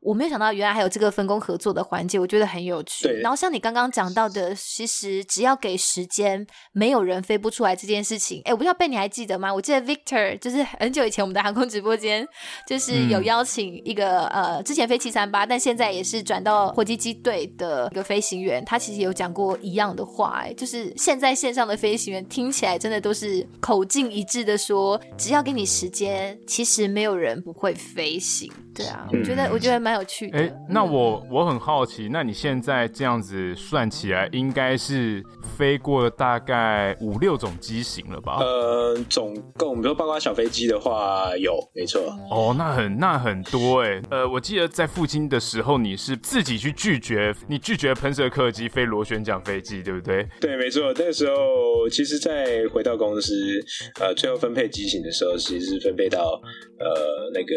[0.05, 3.05] 我没有想到，原来还有这个分工合作的环节，我觉得很有趣。
[3.05, 8.43] 对然后像你刚刚讲到的，其实只要给时间，没有人飞不出来这件事情。
[8.45, 9.53] 哎，我不知道贝你还记得吗？
[9.53, 12.27] 我记得 Victor 就是很久以前我们的航空直播间，
[12.67, 28.53] 就是有邀请一个、嗯、呃，之前飞七三八，但现在也是转到火鸡机队的一个飞行员，他其实有讲过一样的话，哎，就是现在线上的飞行员听起来真的都是口径一致的说，只要给你时间，其实没有人不会飞行。
[28.75, 30.39] 对啊，我觉得我觉得蛮有趣的。
[30.39, 35.25] 哎、欸，那我我很好奇，那你现在这样子算起来，应该是
[35.57, 38.39] 飞过了大概五六种机型了吧？
[38.41, 42.01] 呃，总共，比如说包括小飞机的话，有，没错。
[42.29, 44.03] 哦，那很那很多哎。
[44.11, 50.27] 呃，我记得在复兴的时候，你是自己去拒绝，你拒绝喷射客机飞螺旋桨飞机，对不对？
[50.41, 50.93] 对，没错。
[50.97, 53.33] 那个时候，其实，在回到公司，
[54.01, 56.41] 呃，最后分配机型的时候，其实是分配到
[56.81, 57.55] 呃那个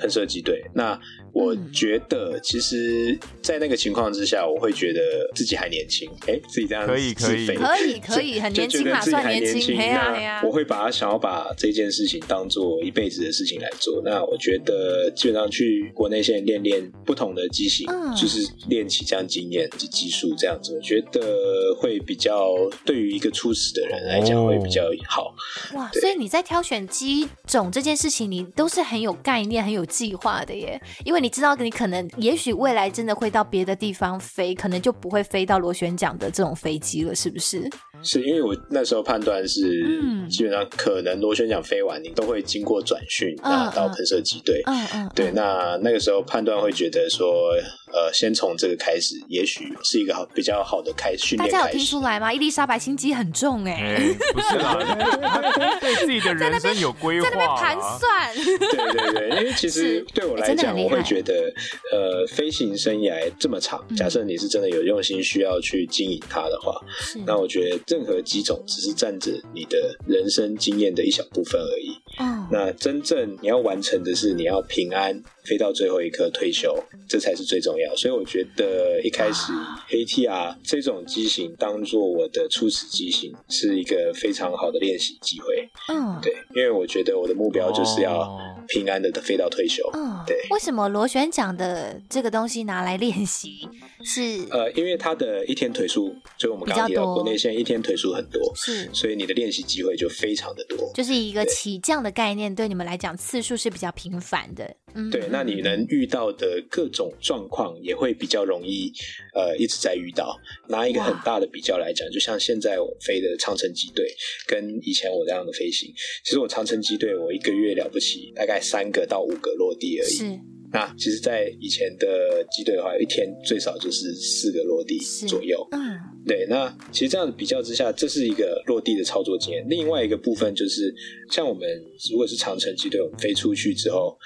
[0.00, 0.40] 喷射机。
[0.42, 0.98] 队，那
[1.34, 5.00] 我觉得其实，在那个情况之下，我会觉得
[5.34, 9.76] 自己还年轻，哎，自己这样可以可以可以可以很年轻嘛，算年轻。
[9.76, 14.02] 那我会把它想要把这件事情当做一辈子的事情来做。
[14.04, 22.54] 那我觉得基本上去国内先练练不同的机型，嗯、就是练起这样经验及技术这样子，我觉得会比较
[22.84, 25.34] 对于一个初始的人来讲会比较好。
[25.74, 30.30] 哦、哇，所以你在挑选机种这件事情，你都是很有概念、很有计划。
[30.46, 37.68] 的耶，因为你知道，你可能也许未来真的会到别的地方飞，可能就不会飞到螺旋桨的这种飞机了，是不是？
[38.02, 44.86] 是因为我那时候判断是，嗯，基本上可能螺旋桨飞完，你都会经过转训，那到喷射机队，嗯。
[44.94, 47.54] 嗯，对，那那个时候判断会觉得说。
[47.92, 51.50] 呃，先从这个开始，也许是一个好比较好的开训练。
[51.50, 52.32] 大家有听出来吗？
[52.32, 54.78] 伊丽莎白心机很重哎、欸欸，不是啦，
[55.82, 58.32] 对自己的人生有规划，在那边盘算。
[58.36, 61.52] 对对对，因为其实对我来讲，欸、我会觉得，
[61.90, 66.80] 呃，飞行生涯这么长，假设你是真的有用心需要去经营它的话，
[67.26, 71.90] 那我觉得任何几种只是占着你的人生经验的一小部分而已。
[72.20, 75.20] 嗯，那真正你要完成的是，你要平安
[75.50, 76.72] 飞到最后一刻退休，
[77.08, 77.92] 这才是最重要。
[77.96, 79.52] 所以我觉得一开始
[79.90, 85.68] ATR 这种机型当做我的初始机型，是一个非常好的练习机会。
[85.88, 88.38] 嗯，对，因为我觉得我的目标就是要
[88.68, 89.82] 平安的飞到退休。
[89.94, 90.36] 嗯，对。
[90.50, 93.68] 为什么螺旋桨的这个东西拿来练习
[94.04, 94.46] 是？
[94.50, 100.92] 呃，因为它的一天腿数，就我们刚刚提到国内线一天腿数很多，是，所以你的练习机会就非常的多。
[100.94, 104.76] 就是一个起降的概念，对你们来讲次数是比较频繁的。
[104.94, 108.92] 嗯，对，那你能遇到的各种状况也会比较容易，
[109.34, 110.36] 呃，一直在遇到。
[110.68, 114.06] 拿一个很大的比较来讲，就像现在我飞的长城机队，
[114.46, 115.92] 跟以前我这样的飞行，
[116.24, 120.10] 其实我长城机队我一个月了不起，大概三个到五个落地而已。
[120.10, 120.24] 是。
[120.72, 125.66] 那其实，在以前的机队的话，一天最少就是四个落地左右。
[125.72, 126.46] 嗯，对。
[126.48, 129.66] 那其实这样比较之下，这是一个落地的操作经验。
[129.68, 130.94] 另外一个部分就是，
[131.32, 131.68] 像我们
[132.08, 134.16] 如果是长城机队，我们飞出去之后。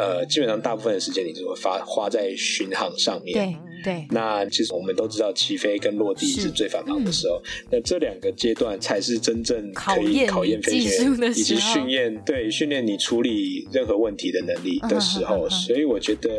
[0.00, 3.34] 呃，基本上大部分的时间你就会花花在巡航上面。
[3.34, 4.06] 对对。
[4.10, 7.40] 那其实我们都知道，起飞跟落地是最繁忙的时候。
[7.44, 15.46] 嗯、那这两个阶段才是真正可以考验飞行员以及训练，对训练你处理任何问题的能力的时候。
[15.48, 16.30] 嗯、所以我觉得，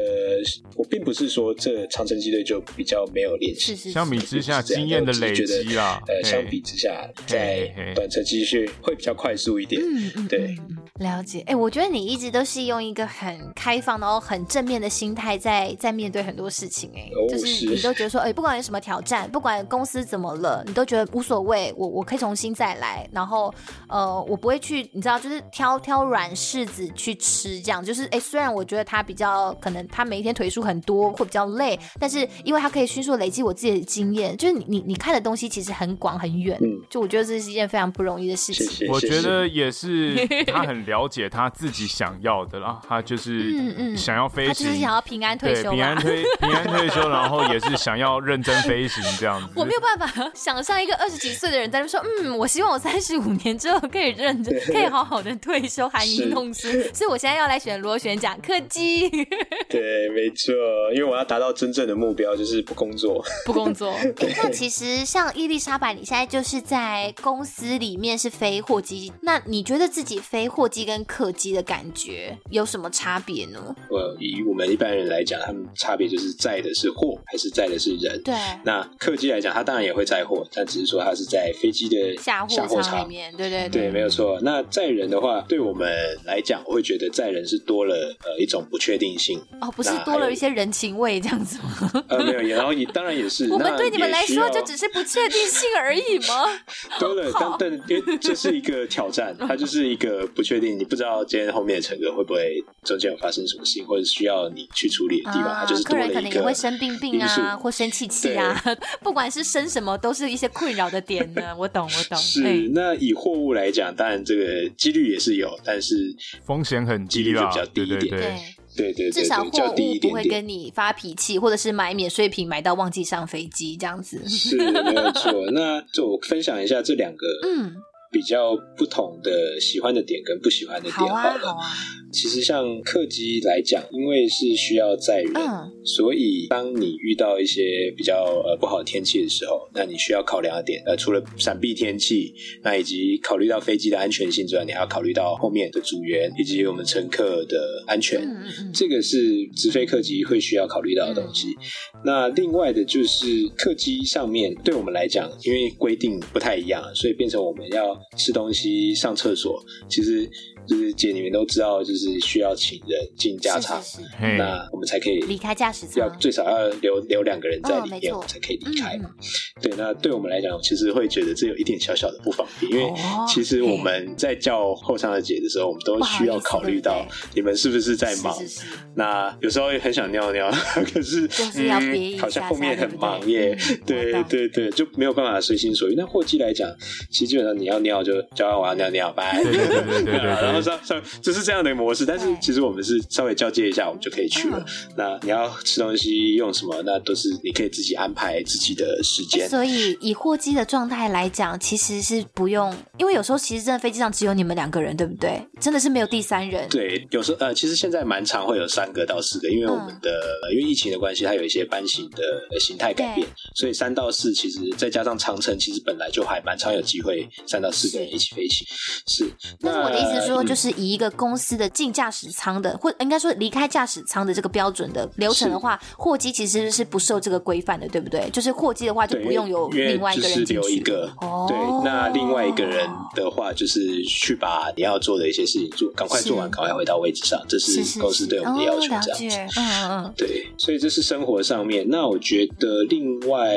[0.76, 3.76] 我并不是说这长城机队就比较没有练习。
[3.76, 6.02] 相比之下，经验的累积啦。
[6.08, 9.82] 呃，相比之下，在短程机训会比较快速一点。
[9.82, 10.56] 嗯对。
[11.00, 11.42] 了解。
[11.48, 13.40] 哎，我觉得你一直都是用一个很。
[13.54, 23.54] 开放，然后很正面的心态在在面对很多事情，哎，就是你都觉得说，哎，不管有什么挑战，不管公司怎么了，你都觉得无所谓，我我可以重新再来，然后
[23.88, 38.88] 呃，我不会去，你知道，就是挑挑软柿子去吃，这样，就是哎，虽然我觉得他比较可能他每一天腿数很多，会比较累，但是因为他可以迅速累积我自己的经验，就是你你你看的东西其实很广很远，嗯，就我觉得这是一件非常不容易的事情。
[38.90, 40.16] 我觉得也是，
[40.52, 43.52] 他很了解他自己想要的啦，他就是。
[43.54, 49.48] 嗯嗯，想要飞行，他就是想要平安退休，平安退平安退休， 然后也是想要认真飞行这样子。
[49.56, 56.72] 我没有办法想象一个二十几岁的人在那说，嗯，我希望我三十五年之后可以认真，可以好好的退休，含饴弄孙。
[56.94, 59.10] 所以我现在要来选螺旋桨客机。
[59.70, 60.54] 对，没错，
[60.96, 63.94] 因为我要达到真正的目标，就是不工作，不工作。
[64.38, 73.42] 那其实像伊丽莎白，你现在就是在公司里面是飞货机，那你觉得自己飞货机跟客机的感觉有什么差别？
[73.42, 73.76] 呢？
[73.90, 78.22] 呃以我们一般人来讲，他们差别就是在的是货还是载的是人。
[78.24, 78.34] 对。
[78.64, 83.34] 那客机来讲，它当然也会载货，但只是说它是在飞机的下货场里面。
[83.36, 84.40] 对对对，没有错。
[84.42, 85.90] 那载人的话，对我们
[86.26, 89.40] 来讲，我会觉得载人是多了呃一种不确定性。
[89.60, 92.04] 哦，不是多了一些人情味这样子吗？
[92.08, 93.50] 呃，没有，然后也当然也是。
[93.54, 96.46] 我们对你们来说就只是不确定性而已吗？
[97.00, 108.64] 多了，但但因为这是一个挑战，它就是一个不确定，你不知道今天后面的乘客会不会中间有发生什么事情，或者需要你去处理的地方，啊、就是客人可能也会生病病啊，或生气气啊，
[109.04, 111.54] 不管是生什么，都是一些困扰的点呢。
[111.58, 112.18] 我懂，我懂。
[112.18, 118.00] 是，那以货物来讲，当然这个几率也是有，但是风险很低，几率就比较低一点。
[118.00, 118.38] 对对对，
[118.78, 124.22] 对对对，至少货物不会跟你发脾气，或者是买免税品买到忘记上飞机这样子。
[124.30, 125.34] 是，没有错。
[125.52, 127.76] 那就我分享一下这两个，嗯。
[128.14, 129.32] 比较不同的
[129.62, 131.14] 喜欢的点跟不喜欢的点好了。
[131.14, 131.72] 好啊，好啊。
[132.12, 142.34] 其实像客机来讲，因为是需要载人，嗯、所以当你遇到一些比较呃不好的天气的时候，那你需要考量的点，呃，除了闪避天气，
[142.64, 148.22] 那以及考虑到飞机的安全性之外，你还要考虑到后面的组员以及我们乘客的安全。
[148.22, 151.48] 嗯嗯、这个是直飞客机会需要考虑到的东西。
[151.48, 157.98] 嗯、那另外的就是客机上面对我们来讲，因为规定不太一样，所以变成我们要。
[158.18, 160.30] 吃东西、上厕所，其实。
[160.72, 169.10] 就是姐，你们都知道，就是需要请人进驾舱，是是是，那我们才可以离开驾驶舱，要最少要留留两个人在里面，我们才可以离开嘛。
[169.10, 172.90] 嗯、对，那对我们来讲，其实会觉得这有一点小小的不方便，因为
[173.28, 177.06] 其实我们在叫后舱的姐的时候，我们都需要考虑到
[177.36, 178.34] 你们是不是在忙。
[178.40, 178.66] 是是是，
[178.96, 180.50] 那有时候也很想尿尿，
[180.94, 183.58] 可是就是要憋，嗯，好像后面很忙耶。
[183.86, 185.96] 对对对，就没有办法随心所欲。
[185.98, 186.74] 那货机来讲，
[187.10, 189.44] 其实基本上你要尿就叫我要尿尿，拜。
[189.44, 190.61] 对对对对对，然后。
[190.62, 192.06] 后稍稍就是这样的模式。
[192.06, 194.66] 但是其实我们是稍微交接一下，我们就可以去了。
[194.98, 199.48] 那你要吃东西用什么，那都是你可以自己安排自己的时间。
[199.50, 205.42] 所以以货机的状态来讲，其实是不用，因为有时候其实真的飞机上只有你们两个人，对不对？
[205.60, 206.68] 真的是没有第三人。
[206.70, 218.66] 对，有时候呃，其实现在蛮常会有三个到四个，因为我们的、嗯、因为疫情的关系，它有一些班型的形态改变，所以三到四其实再加上长城，其实本来就还蛮常有机会三到四个人一起飞行。
[219.08, 228.30] 是，但是我的意思是说，就是以一个公司的进驾驶舱的，嗯、或应该说离开驾驶舱的这个标准的流程的话，货机其实是不受这个规范的，对不对？
[228.32, 230.54] 就是货机的话就不用有另外一个人进去。
[230.54, 239.60] 留一个，哦、对，那另外一个人的话就是去把你要做的一些事情做，赶快做完，赶快回到位置上，这是公司对我们的要求，这样子。
[239.60, 241.86] 嗯嗯嗯，对，所以这是生活上面。
[241.90, 243.56] 那我觉得另外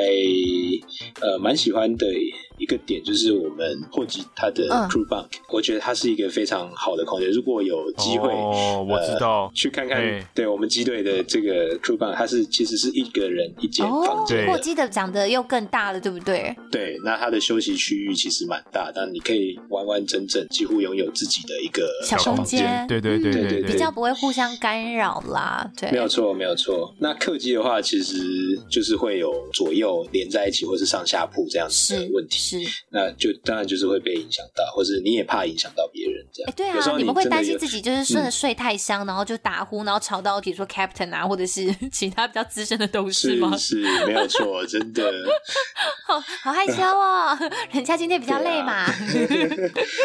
[1.21, 2.05] 呃蛮喜欢的。
[2.57, 7.29] 一个点就是我们货机它的 crew bunk，、嗯、我觉得它是一个非常好的空间。
[7.31, 10.01] 如果有机会，哦，我知道，呃、去看看，
[10.33, 14.47] 对我们机队的这个 crew bunk，它是其实是一个人一间房间。
[14.47, 16.55] 霍基的长得又更大了，对不对？
[16.71, 22.85] 对，那它的休息区域其实蛮大，但你可以完完整整几乎拥有自己的一个小空间。
[22.87, 25.69] 对对对对对，比较不会互相干扰啦。
[25.75, 26.93] 对，没有错，没有错。
[26.99, 28.15] 那客机的话，其实
[28.69, 32.44] 就是会有左右连在一起，或是上下铺这样子的问题。
[32.45, 36.51] 是，那就当然就是会被影响到，或是你也怕影响到别人这样。
[36.51, 43.55] 哎，对啊，你，你们会担心自己就是睡睡太香，嗯、然后就打呼，然后吵到比如说 captain 啊，或者是 其他比较资深的董事吗？
[43.57, 45.11] 是，是没有错， 真的。
[46.07, 47.37] 好好害羞哦，
[47.73, 48.73] 人家今天比较累嘛。
[48.73, 48.95] 啊、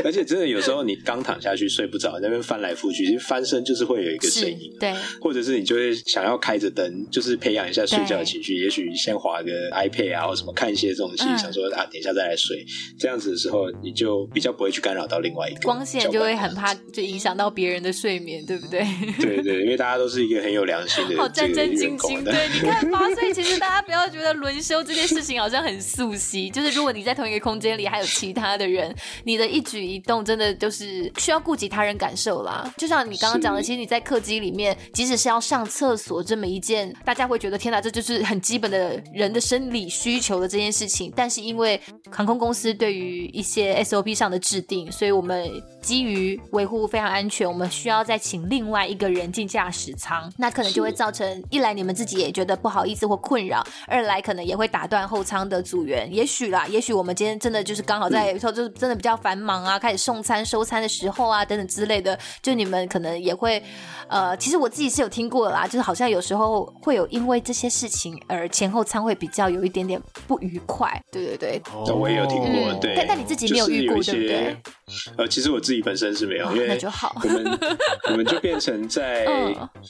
[0.05, 12.64] 而且真的有时候你刚躺下去睡不着，那边翻来覆去，其实翻身就是会有一个声音，对，或者是你就会想要开着灯，就是培养一下睡觉的情绪，也许先划个 iPad 啊，或什么看一些这种戏，嗯、想说啊，等一下再来睡。
[12.99, 18.81] 这样子的时候，你就比较不会去干扰到另外一个光线，就会很怕就影响到别人的睡眠，对不对？
[19.20, 22.22] 对对，因为大家都是一个很有良心的，好战战兢兢。
[22.24, 32.72] 对， 你看吧，所以其实大家不要觉得轮休这件事情好像很素悉，就是如果你在同一个空间里还有其他的人，你的一举一动真的就是需要顾及他人感受啦。
[32.76, 41.81] 就像你刚刚讲的，其实你在客机里面，即使是要上厕所这么一件大家会觉得天哪，这就是很基本的人的生理需求的这件事情，但是因为
[42.21, 45.51] 航空公司对于于一些 SOP 上的制定，所以我们
[45.81, 56.12] 基于维护非常安全，我们需要再请另外一个人进驾驶舱，那可能就会造成一来你们自己也觉得不好意思或困扰，二来可能也会打断后舱的组员。
[56.12, 63.62] 也许啦，也许我们今天真的就是刚好在说，就是真的比较繁忙啊，开始送餐收餐的时候啊，等等之类的，就你们可能也会，
[64.09, 70.91] 呃，其实我自己是有听过的啦，就是好像有时候会有因为这些事情而前后舱会比较有一点点不愉快。
[71.11, 71.62] 对对对，
[72.11, 72.94] 也有听过，嗯、对。
[72.96, 74.56] 但但你自己没有遇过，对不对？
[75.16, 77.14] 呃，其实我自己本身是没有，哦、因为那就好。
[77.22, 77.58] 我们
[78.11, 79.24] 我们就变成在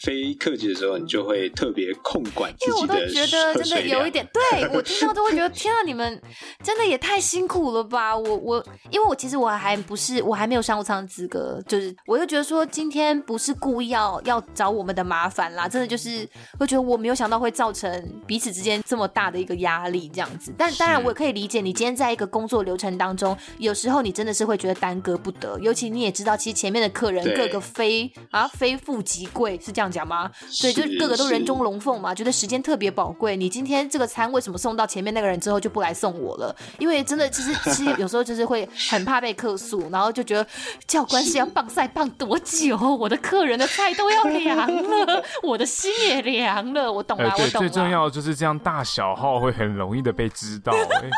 [0.02, 2.94] 非客气的时候，你就会特别控管自己的。
[2.94, 6.20] 因为我都觉得真的有一点，对 我听到都会觉得天啊，你们
[6.62, 8.16] 真的也太辛苦了吧！
[8.16, 17.90] 我我，因为我其实我还不是，我还没有商务舱资格，就是我就觉得说今天不是故意要要找我们的麻烦啦，真的就是会觉得我没有想到会造成
[18.26, 20.52] 彼此之间这么大的一个压力这样子。
[20.58, 30.30] 但当然我也可以理解，你今天在一个工作流程当中，有时候你真的是会觉得耽搁不得，尤其你也知道，其实前面的客人个个非啊非富即贵，是这样讲吗？
[30.60, 33.36] 对，就是个个都人中龙凤嘛，觉得时间特别宝贵。
[33.36, 36.54] 你今天这个餐为什么送到前面那个人之后就不来送我了？
[36.78, 40.46] 因为真的，其实其实有时候就是会很怕被客诉，然后就觉得
[40.86, 42.76] 教官是要棒赛棒多久？
[42.96, 46.90] 我的客人的菜都要凉了，我的心也凉了。
[46.92, 47.50] 我懂了，我懂了。
[47.50, 50.72] 最重要的就是这样，大小号会很容易的被知道。
[50.72, 51.10] 欸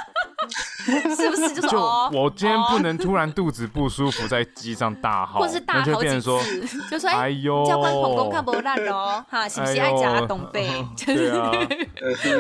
[1.16, 1.55] 是不是？
[1.61, 6.30] 就，就我今天不能突然肚子不舒服在机上大号，或是大好几次，
[6.90, 10.68] 就说哎呦，教官捧公看不烂哦，哈，是不是爱加东北？
[11.05, 11.51] 对啊，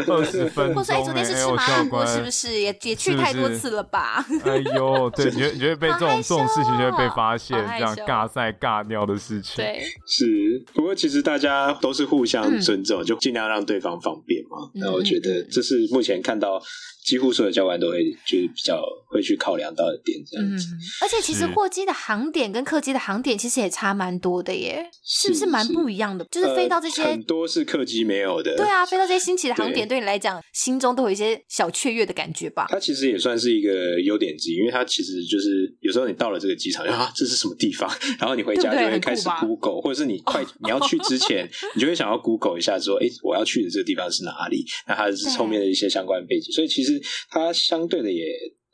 [0.08, 2.52] 二十分钟，或说哎，昨天是吃麻辣锅，是不是？
[2.60, 4.24] 也也去太多次了吧？
[4.44, 10.64] 哎呦，对，你你觉得被这种这种事情就会被发现，这样尬赛尬尿的事情，对，是。
[10.74, 14.70] 不过其实大家都是互相尊重，就尽量让对方方便嘛。
[14.74, 16.60] 那我觉得这是目前看到。
[17.04, 26.24] 几乎所有教官都会就是比较会去考量到的点这样子，嗯，而且其实货机的航点跟客机的航点其实也差蛮多的耶，是不是蛮不一样的？
[26.30, 32.66] 就是飞到这些，呃，很多是客机没有的，对啊，飞到这些新奇的航点，对你来讲心中都有一些小雀跃的感觉吧？
[32.70, 37.90] 它其实也算是一个优点之一，因为它其实就是有时候你到了这个机场， 啊，这是什么地方？
[38.20, 44.64] 然后你回家就会开始 Google，或者是你快 你要去之前，你就会想要 Google 一下说，哎，我要去的这个地方是哪里？
[44.86, 46.91] 那它是后面的一些相关背景，所以其实。
[47.30, 48.24] 它相对的也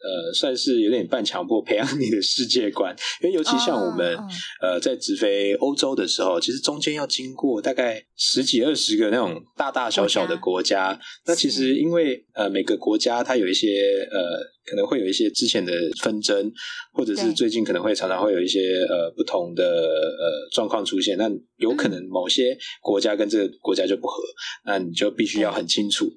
[0.00, 4.32] 呃，算是有点半强迫培养你的世界观，因为尤其像我们、oh, oh.
[4.62, 10.96] 呃在直飞欧洲的时候，其实中间要经过大概十几二十个那种大大小小的国家。
[11.26, 16.48] 那其实因为呃每个国家它有一些呃可能会有一些之前的纷争，
[16.92, 21.18] 或者是最近可能会常常会有一些呃不同的呃状况出现。
[21.18, 24.22] 那有可能某些国家跟这个国家就不合，
[24.64, 26.08] 那你就必须要很清楚。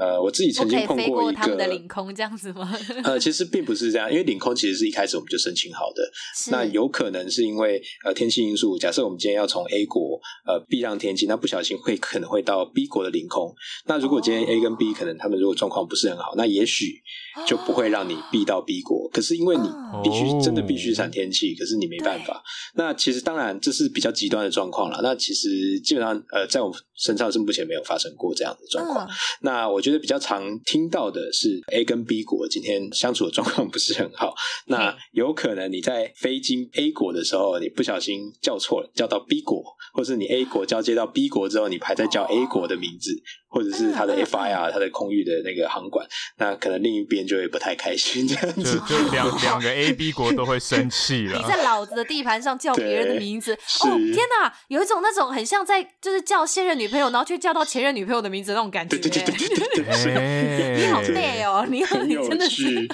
[0.00, 2.74] 呃，我自己曾经碰过一个过他们的领空这样子吗？
[3.04, 6.10] 呃，其实并不是这样，因为领空其实是一开始我们就申请好的。
[6.50, 13.54] 那有可能是因为呃天气因素，假设我们今天要从 A 国呃避让天气，那不小心会可能会到 B 国的领空。
[13.84, 17.02] 那如果今天 A 跟 B 可能他们如果状况不是很好，那也许
[17.46, 19.06] 就不会让你避到 B 国。
[19.12, 19.68] 可是因为你
[20.02, 22.42] 必须真的必须闪天气，可是你没办法。
[22.74, 25.00] 那其实当然这是比较极端的状况了。
[25.02, 29.06] 那其实基本上呃在我们身上是目前没有发生过这样的状况。
[29.42, 29.89] 那我觉得。
[29.90, 34.32] 觉得比较常听到的是 A 跟 B 国今天相处的状况不是很好，
[34.66, 43.20] 那有可能你在飞经 A 国的时候，你不小心叫错了，叫到 B 国，或是你 A 国交接到 B 国之后，你还在叫 A 国的名字。
[43.50, 46.06] 或者是他的 FIR，他的空域的那个航管，
[46.38, 51.36] 那可能另一边就会不太开心，这样子，就就两两个 A、B 国都会生气了。
[51.36, 53.52] 你在老子的地盘上叫别人的名字，
[53.84, 58.96] 哦天哪，有一种那种很像在就是叫现任女朋友，然后却叫到前任女朋友的名字那种感觉。
[58.96, 62.88] 对对对对对对，你好累哦， 你好，你真的是。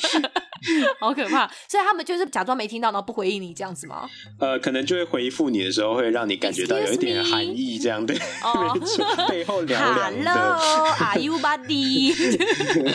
[0.99, 4.09] 好可怕，所以他们就是假装没听到，然后不回应你这样子吗？
[4.41, 8.17] 呃，可能就会回复你的时候，会让你感觉到有一点含义，这样对。
[8.43, 8.75] 哦，
[9.29, 10.46] 背后凉凉的。
[10.47, 12.15] Hello，Are you buddy？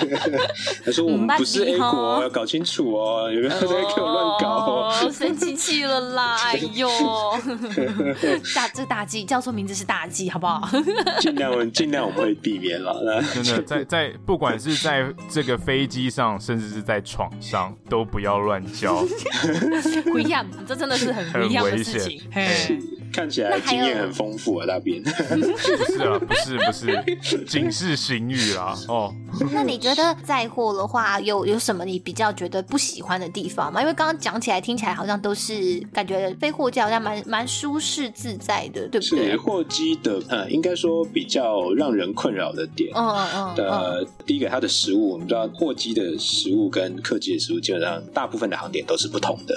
[0.85, 4.47] 他说我们不是 A 国，要搞清楚哦，有没有在给我乱搞？
[4.65, 6.37] 哦，生气气了啦！
[6.43, 6.89] 哎呦，
[8.55, 10.69] 大这个大忌叫错名字是大忌，好不好？
[11.19, 13.21] 尽量尽量我们会避免了。
[13.33, 17.75] 真的，在在不管是在这个飞机上，甚至是在床上。
[17.89, 19.03] 都不要乱叫，
[20.05, 22.21] 不一样，这真的是很不一样的事情。
[23.11, 28.77] 看起来经验很丰富啊，那边不是啊，不是不是，警示行语啦。
[28.87, 29.13] 哦，
[29.51, 33.81] 那你觉得载货的话，有有什么你比较觉得不喜欢的地方吗？
[33.81, 39.35] 因为刚刚讲起来听起来好像都是感觉飞货机好像蛮蛮舒适自在的，对不对？
[39.37, 49.55] 货机的呃，应该说比较让人困扰的点，嗯嗯嗯，呃，第一个它的食物，我们知道货机的食物跟客机的食物基本上大部分的航点都是不同的。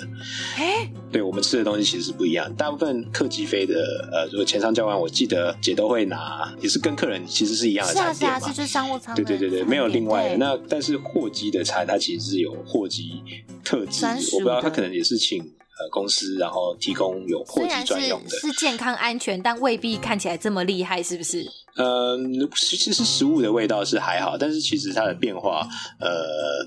[0.57, 3.75] 哎，对我们吃的东西其实是不一样，大部分客机飞的
[4.13, 8.39] 呃，如果前舱交完，我记得姐都会拿，也是跟客人其实是一样的餐点嘛。
[8.39, 9.15] 是啊，是啊，就商务舱。
[9.15, 10.37] 对对对对，没有另外的。
[10.37, 13.23] 那但是货机的餐，它其实是有货机
[13.63, 21.45] 特质，我不知道他可能也是请呃公司，然后提供有货机专用的是，是健康安全，但未必看起来这么厉害，是不是？
[21.77, 25.67] 嗯，其实是食物的味道是还好，但是其实它的变化，
[25.99, 26.09] 呃，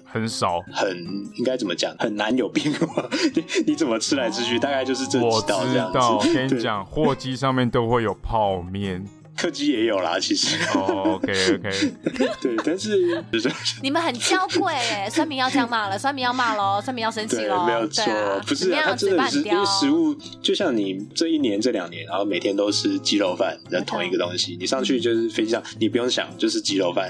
[0.03, 0.89] 很少，很
[1.37, 3.09] 应该怎么讲，很难有变化。
[3.33, 5.97] 你你怎么吃来吃去，大概就是这几道这样子。
[5.97, 9.07] 我跟你讲，货机上面都会有泡面。
[9.37, 10.57] 客机也有啦，其实。
[10.73, 11.93] 哦，OK OK。
[12.41, 13.23] 对，但是
[13.83, 17.65] 你们很娇贵哎， 酸民要这样骂了，酸民要骂喽，酸民要生气喽。
[17.65, 18.03] 没有错，
[18.47, 27.09] 不是他真的是因为食物，就像你这一年这两年，然后每天都吃鸡肉饭，那同一个东西，你上去就是飞机上，你不用想，就是鸡肉饭，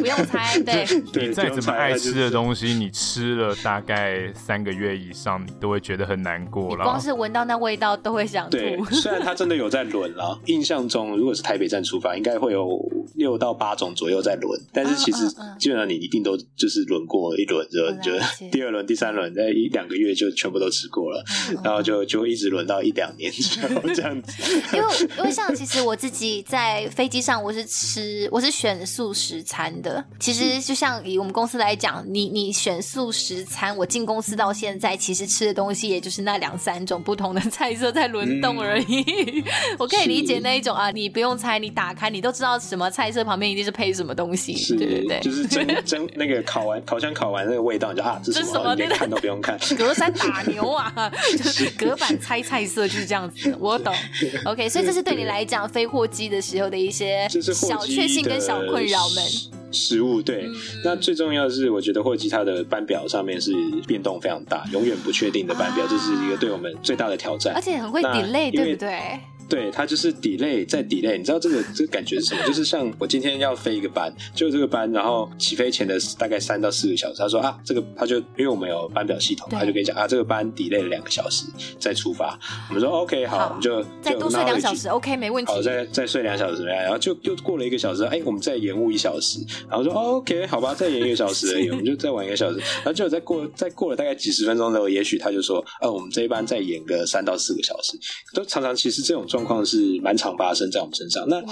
[0.00, 0.84] 不用猜，对。
[1.14, 6.84] 你再怎么爱吃的东西，你吃了大概三个月以上，你都会觉得很难过了。
[6.84, 8.56] 光是闻到那味道都会想吐。
[8.56, 12.80] 对，虽然他真的有在轮了，印象中如果是台北站出发，应该会有
[13.14, 15.28] 六到八种左右在轮，但是其实
[15.58, 18.12] 基本上你一定都就是轮过一轮之后，就
[18.50, 21.22] 第二轮、第三轮，在一两个月就全部都吃过了，
[21.62, 24.32] 然后就就会一直轮到一两年之后 这样子。
[24.74, 24.88] 因为
[25.18, 30.02] 因为像其实我自己在飞机上，我是吃我是选素食餐的。
[30.18, 39.04] 其实就像以我们公司来讲，你你选素食餐，我进公司到现在，其实吃的东西也就是那两三种不同的菜色在轮动而已。
[39.78, 41.10] 我可以理解那一种啊，你。
[41.10, 48.74] 不用猜，你打开你都知道什么菜色旁边一定是配什么东西，是对对对，就是蒸蒸那个烤完烤箱烤完那个味道，你就啊，这是什么？
[48.74, 50.92] 连看都不用看， 隔山打牛啊，
[51.38, 53.94] 就 是隔板猜菜色就是这样子，我懂。
[54.44, 59.24] OK，所以这是对你来讲飞货机的时候的一些小确幸跟小困扰们。
[59.72, 60.54] 食物对，嗯、
[60.84, 63.52] 那最重要的是，我觉得货机它的班表上面是
[63.86, 69.20] 变动非常大，永远不确定的班表，这、啊、是一个对我们最大的挑战，而且很会 delay，对不对？
[69.50, 71.18] 对，它就是 delay 再 delay。
[71.18, 72.46] 你知道这个这个感觉是什么？
[72.46, 81.44] 就是像我今天要飞一个班，就这个班，然后起飞前的大概三到四个小时，他说啊，这个他就因为我们有班表系统，他就跟你讲啊，这个班 delay 了两个小时
[81.80, 82.38] 再出发。
[82.68, 85.50] 我们说 OK 好，我们就再多睡两小时 OK 没问题。
[85.50, 86.80] 好，再再睡两小时怎么样？
[86.82, 97.98] 然后就又过了一个小时，哎，我们再延误一小时，然后说 OK 好吧，再延一个小时而已， 我们就再晚一个小时，然后就再过再过了大概几十分钟之后，也许他就说，呃，我们这一班再延个三到四个小时，
[98.32, 101.26] 都常常其实这种状况是蛮常发生在我们身上。
[101.28, 101.42] 那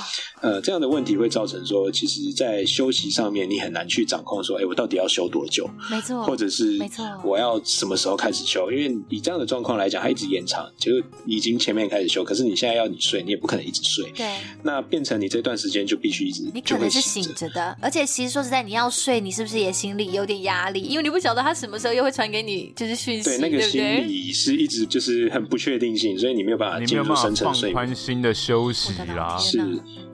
[0.41, 5.69] 呃这样的问题会造成说，其实，在休息上面你很难去掌控，说，哎，我到底要休多久？
[5.91, 8.71] 没错，或者是没错，我要什么时候开始休？
[8.71, 10.93] 因为以这样的状况来讲，它一直延长，就
[11.27, 14.11] 已经前面开始休，可是你现在要你睡，你也不可能一直睡。
[14.17, 20.81] 对，那变成你这段时间就必须一直，你可能是醒着的，而且其实说实在，你要睡，你是不是也心里有点压力？
[20.81, 29.61] 因为你不晓得他什么时候又会传给你就是讯息，对，那个心理是一直就是很不确定性，所以你没有办法进入深层睡眠，宽心的休息啦，是。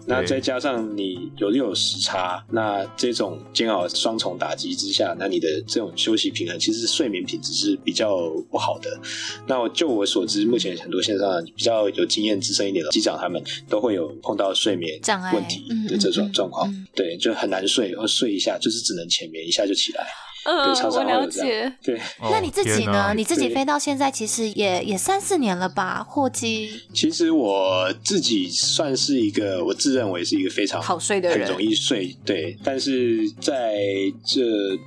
[0.06, 9.00] 那再加上你有又有时差，那这种煎熬双重打击之下，那你的这种休息平衡，其实睡眠品质是比较不好的。
[9.46, 20.06] 那就我所知，目前很多线上比较有经验、资深一点的机长，他们都会有碰到睡眠障碍问题的这种状况，对，就很难睡，然后睡一下就是只能浅眠，一下就起来。
[20.44, 21.72] 嗯，我了解。
[21.82, 23.14] 对，那你自己呢？
[23.16, 26.04] 你自己飞到现在，其实也也三四年了吧？
[26.06, 26.70] 货机。
[26.92, 32.14] 其实我自己算是一个，我自认为是一个非常好睡的人，很容易睡。
[32.26, 33.74] 对，但是在
[34.22, 34.42] 这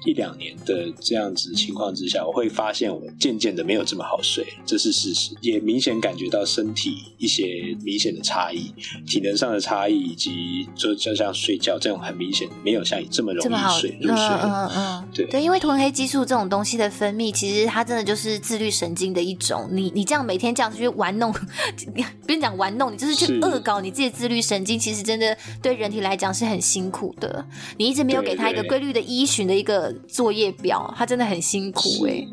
[0.06, 5.32] 一两年的这样子情况之下，我会发现我渐渐的没有这么好睡，这是事实。
[5.42, 8.72] 也明显感觉到身体一些明显的差异，
[9.08, 14.16] 体能上的差异，以及就就像睡觉这种很明显没有像你这么容易睡入睡。
[14.16, 15.47] 嗯嗯嗯，对。
[15.48, 19.70] 因为褪黑激素这种东西的分泌，其实它真的就是自律神经的一种。
[19.72, 21.32] 你你这样每天这样去玩弄，
[22.28, 27.46] 不是讲玩弄，你就是去恶搞你自己的自律神经，其实真的对人体来讲是很辛苦的。
[27.78, 32.28] 你一直没有给他一个规律的依循的一个作业表，他真的很辛苦哎、欸。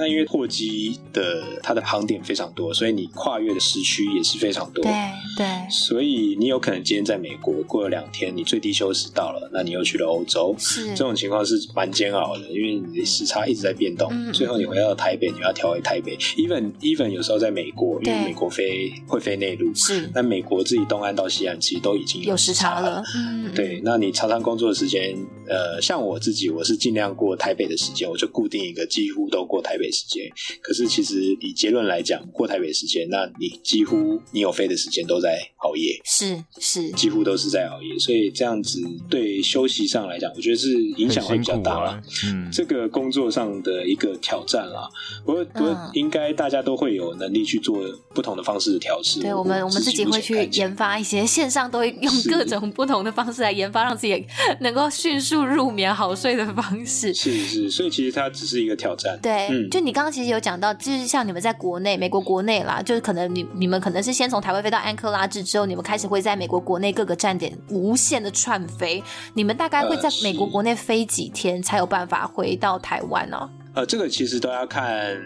[0.00, 4.82] 那因为货机的它的航点非常多，所以你跨越的时区也是非常多。
[4.82, 4.92] 对
[5.36, 14.08] 对，所以你有可能今天在美国过了两天，你最低休时到了，那你又去了欧洲，是这种情况是蛮煎熬的，因为你的时差一直在变动。
[14.10, 16.16] 嗯，最后你回到台北，你要调回台北。
[16.36, 20.10] Even Even 有时候在美国，因为美国飞会飞内陆，是。
[20.14, 23.02] 但美国自己东岸到西岸其实都已经有时差了。
[23.14, 23.82] 嗯，对。
[23.84, 25.14] 那你常常工作的时间，
[25.46, 30.30] 呃，像我自己，我是尽量过台北的时间，我就固定一个，几乎都过台北时间。
[30.62, 42.00] 可是其实以结论来讲，过台北时间，那你几乎你有飞的时间都在熬夜，是是，几乎都是在熬夜，所以这样子对休息上来讲，我觉得是影响会比较大了。
[42.26, 44.88] 嗯，这个工作上的一个挑战啦，
[45.24, 47.80] 不过不过应该大家都会有能力去做
[48.14, 49.20] 不同的方式的调试。
[49.20, 54.24] 对我们，我们自己会去研发一些线上，都会用各种不同的方式来研发，让自己
[54.60, 57.12] 能够迅速入眠、好睡的方式。
[57.14, 59.18] 是是，所以其实它只是一个挑战。
[59.22, 69.02] 对，嗯，就你刚刚其实有讲到，就是像你们在国内，美国国内啦，就是可能你你们可能是先从台湾飞到安克拉治之后，你们开始会在美国国内各个站点无限的串飞。
[69.34, 73.50] 你们大概会在美国国内飞几天才有办法回到台湾呢？
[73.74, 75.16] 呃，这个其实都要看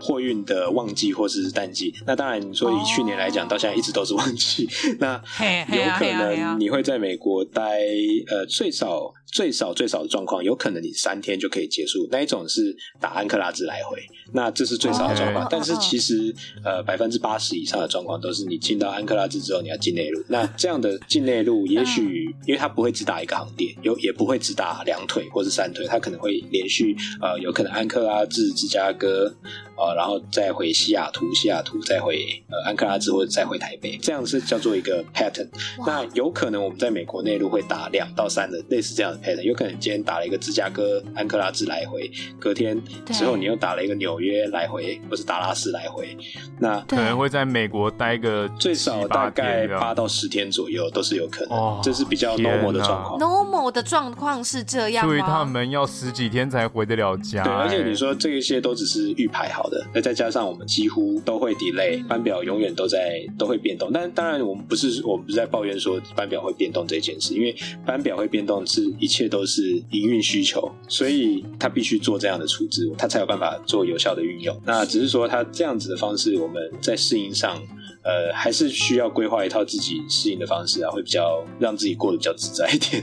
[0.00, 1.94] 货运的旺季或是淡季。
[2.04, 3.52] 那当然，你说以去年来讲，oh.
[3.52, 4.68] 到现在一直都是旺季，
[4.98, 5.14] 那
[5.70, 7.78] 有可能你会在美国待
[8.28, 9.12] 呃最少。
[9.34, 12.06] 最少最少的状况，有可能你三天就可以结束。
[12.08, 14.00] 那一种是打安克拉治来回，
[14.32, 15.44] 那这是最少的状况。
[15.50, 16.32] 但是其实
[16.64, 20.22] 呃百分之八十以上的状况都是你进到安克拉治之后，你要进内陆。
[20.28, 29.34] 那这样的进内陆，也许因为它不会只打一个航点，有也不会只打两腿或是三腿，它可能会连续呃有可能安克拉治、芝加哥。
[29.76, 35.48] 呃，然后再回西雅图，西雅图再回呃安克拉治，或者再回台北，这样是叫做一个 pattern。
[35.84, 46.16] 那有可能我们在美国内陆会打两到三的类似这样的 pattern，有可能今天打了一个芝加哥、安克拉治来回，隔天之后你又打了一个纽约来回，或是达拉斯来回，
[46.60, 53.18] 那可能会在美国待个最少大概八到十天左右都是有可能，哦、这是比较 normal 的状况。
[53.18, 55.12] normal 的状况是这样吗？
[55.12, 57.42] 所以他们要十几天才回得了家。
[57.42, 59.63] 对，而且你说这一些都只是预排好。
[59.94, 63.90] 那再加上我们几乎都会 delay，班表永远都在都会变动。
[63.92, 67.54] 但当然，我们不是我们不是在抱怨说班表会变动这件事，因为
[67.84, 74.58] 班表会变动是一切都是营运需求，所以他必须做这样的处置，他才有办法做有效的运用。
[74.64, 77.62] 那只是说他这样子的方式，我们在适应上。
[78.04, 83.02] 呃，还是需要规划一套自己适应的方式啊，会比较让自己过得比较自在一点。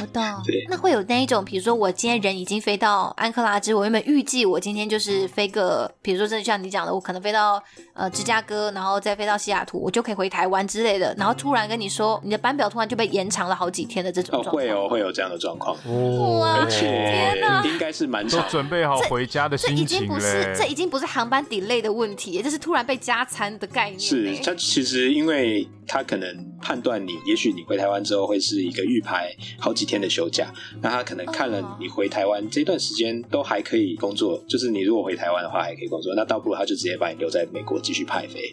[0.00, 0.22] 我懂。
[0.44, 7.62] 对，那会有那一种，比如说我今天人已经飞到安克拉之，我原本预计我今天就是飞个，比如说真的像你讲的，我可能飞到
[7.94, 11.14] 呃芝加哥，然后再飞到西雅图，我就可以回台湾之类的。
[11.16, 14.52] 然后突然跟你说，你的班表突然就被延长了好几天的这种状况。
[14.52, 15.76] 哦，会哦，会有这样的状况。
[15.86, 19.86] 哦，而且应该是蛮长，都准备好回家的心情。
[19.86, 24.15] 这已经不是，这已经不是航班 delay 的问题，这是突然被加餐的概念。
[24.16, 26.28] 是，他其实因为他可能
[26.60, 30.52] 判断你，也许你回台湾之后会是一个预排好几天的休假，
[30.82, 38.52] 那他可能看了你回台湾这段时间都还可以工作，就是你如果回台湾的话还可以工作，那倒不如他就直接把你留在美国继续派飞。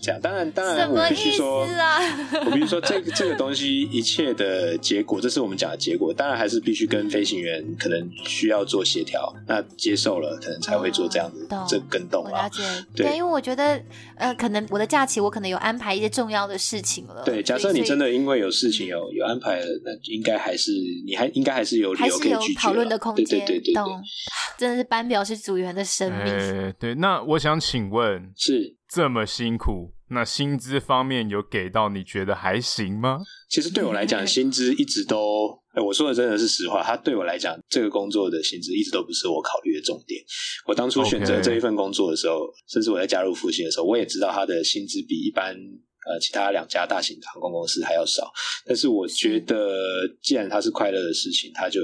[0.00, 1.98] 这样，当然，当然，我必须说，啊、
[2.46, 12.48] 我必须说，这个这个东西一切的结果，这是我们讲的结果，当然还是必须跟飞行员可能需要做协调，那接受了，可能才会做这样子、嗯、这跟动啊。
[12.94, 13.82] 对，因为我觉得，
[14.14, 17.22] 呃，可能我的假期我可能有安排一些重要的事情了。
[17.24, 20.72] 对，假设你真的因为有事情有有安排了，那应该还是
[21.06, 23.24] 你还应该还是有理由可以拒绝，讨论的空间。
[23.24, 23.84] 对对对对，对，
[24.58, 26.32] 真的是班表是组员的生命。
[26.32, 28.76] 欸、对，那我想请问是。
[28.90, 33.18] 这么辛苦，那薪资方面有给到你觉得还行吗？
[33.50, 36.82] 其实对我来讲， 薪资一直都，哎，我说的真的是实话。
[36.82, 40.20] 他对我来讲，这个工作的薪资一直都不是我考虑的重点。
[40.66, 48.32] 我当初选择这一份工作的时候.甚至我在加入复兴的时候，我也知道他的薪资比一般呃其他两家大型航空公司还要少。
[48.66, 49.78] 但是我觉得，
[50.20, 51.80] 既然它是快乐的事情，他就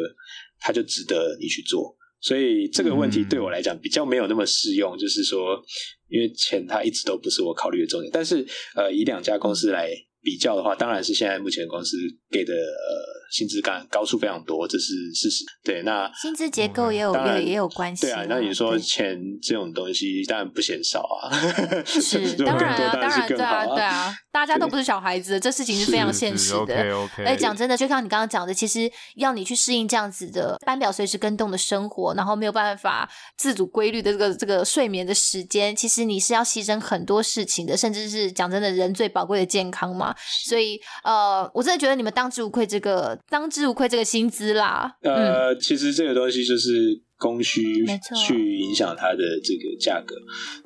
[0.58, 1.96] 他就值得你去做。
[2.20, 5.62] 所以这个问题对我来讲比较没有那么适用，嗯、就是说，
[6.08, 8.10] 因为钱它一直都不是我考虑的重点。
[8.12, 8.44] 但是，
[8.74, 9.88] 呃，以两家公司来
[10.20, 11.96] 比较的话，当然是现在目前公司
[12.30, 13.14] 给的呃。
[13.30, 15.44] 薪资感高出非常多，这是事实。
[15.62, 18.06] 对，那薪资结构也有也也有关系。
[18.06, 21.30] 对啊，那你说钱这种东西当然不嫌少啊。
[21.84, 26.58] 是，当然啊，当然对啊，对啊，大家都不是小孩子，这事情是非常现实的。
[26.60, 27.24] OK，OK。
[27.24, 40.14] 哎，讲真的，就像你刚刚讲的，其实要你去适应这样子的班表随时跟动的生活，然后没有办法自主规律的这个这个睡眠的时间，其实你是要牺牲很多事情的，甚至是讲真的，人最宝贵的健康嘛。
[40.44, 43.13] 所以，呃，我真的觉得你们当之无愧这个。
[43.28, 47.02] 当之无愧这个薪资啦，呃，嗯、其实这个东西就是。
[47.24, 47.86] 供需
[48.26, 50.14] 去影响它的这个价格，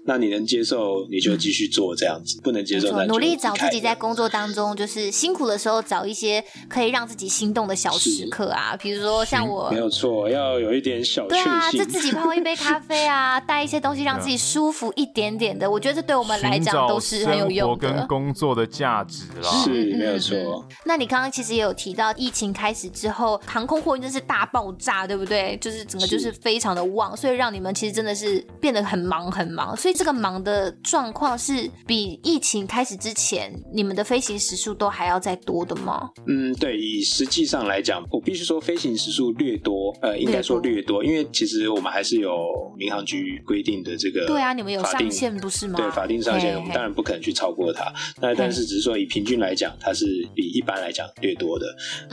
[0.05, 17.93] 那你能接受你就继续做这样子，不能接受那努力找自己在工作当中就是辛苦的时候找一些可以让自己心动的小时刻啊，比如说像我没有错，要有一点小确幸，对啊，就自己泡一杯咖啡啊， 带一些东西让自己舒服一点点的，我觉得这对我们来讲都是很有用的。
[17.93, 20.67] 跟工作的价值啦，是没有错。
[20.85, 25.57] 那你刚刚其实也有提到，疫情开始之后，航空货运真是大爆炸，对不对？
[25.61, 26.35] 就是整个就是。
[26.49, 29.77] 非常的旺，所以让你们其实真的是变得很忙很忙。
[29.77, 36.09] 所以这个忙的状况是比疫情开始之前，你们的飞行时数都还要再多的吗？
[36.27, 42.35] 嗯，对，以实际上来讲，我必须说飞行时数略多，呃，应该说略多，因为其实我们还是有
[42.79, 45.79] 民航局规定的这个，对啊，你们有上限不是吗？
[45.79, 47.93] 对，法定上限，我们当然不可能去超过它。
[48.23, 51.67] 那但是只是说以平均来讲，它是比一般来讲略多的。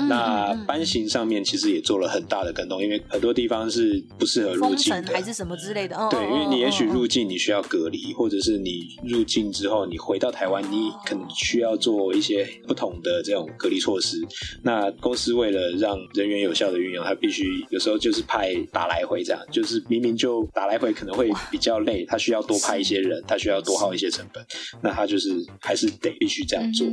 [0.10, 4.04] 那班型上面其实也做了很大的更动，因为很多地方是。
[4.18, 5.96] 不适合入境还是什么之类的？
[6.10, 14.26] 对，因为你也许入境你需要隔离，或者是你入境之后你回到台湾，你可能需要做一些不同的这种隔离措施。
[14.64, 24.46] 那公司为了让人员有效的运用，他必须有时候就是派打来回这样，就是明明就打来回可能会比较累， 他需要多派一些人，他需要多耗一些成本，
[24.82, 25.30] 那他就是
[25.60, 26.88] 还是得必须这样做。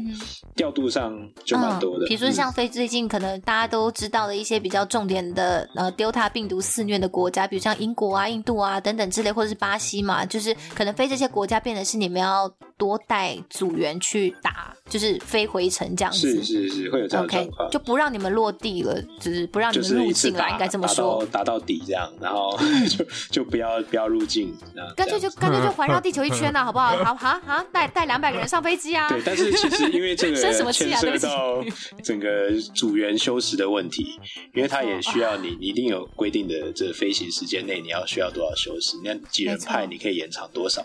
[0.57, 12.53] 调度上就蛮多的，比如说像飞最近可能大家都知道的一些比较重点的呃 Delta 病毒肆虐的国家，比如像英国啊、印度啊等等之类，或者是巴西嘛，就是可能非这些国家变得是你们要
[12.83, 16.43] 多带组员去打，就是飞回程这样子。
[16.43, 17.69] 是是是，会有这样的状况。
[17.69, 21.25] Okay, 就不让你们落地了，就是不让你们入境了，应该这么说。
[21.31, 22.59] 打到底这样，然后
[22.91, 24.53] 就就不要不要入境，
[24.97, 26.97] 干脆就干脆就环绕地球一圈了，好不好？
[27.05, 29.09] 好好好，带带两百个人上飞机啊！
[29.09, 30.37] 对，但是其实因为这个
[30.73, 31.65] 牵涉到
[32.03, 34.19] 整个组员休息的问题，
[34.55, 36.93] 因为他也需要你，你一定有规定的这个。
[37.03, 38.97] 飞行时间内你要需要多少休息？
[39.03, 40.81] 那几人派你可以延长多少？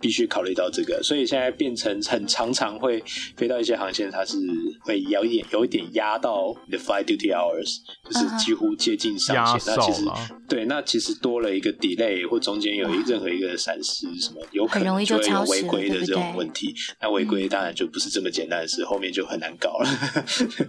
[0.00, 3.00] 必须考虑到这个，所以现在变成很常常会
[3.36, 4.36] 飞到一些航线，它是
[4.80, 9.76] 会有一点有一点压到你的 flight duty hours，就是几乎接近上限。
[9.76, 10.04] 那其实
[10.48, 16.74] 对，那其实多了一个 delay 或中间有一任何一个闪失什么，有可能就会有违规的这种问题。
[17.00, 19.88] 那违规当然就不是这么简单的事，后面就很难搞了。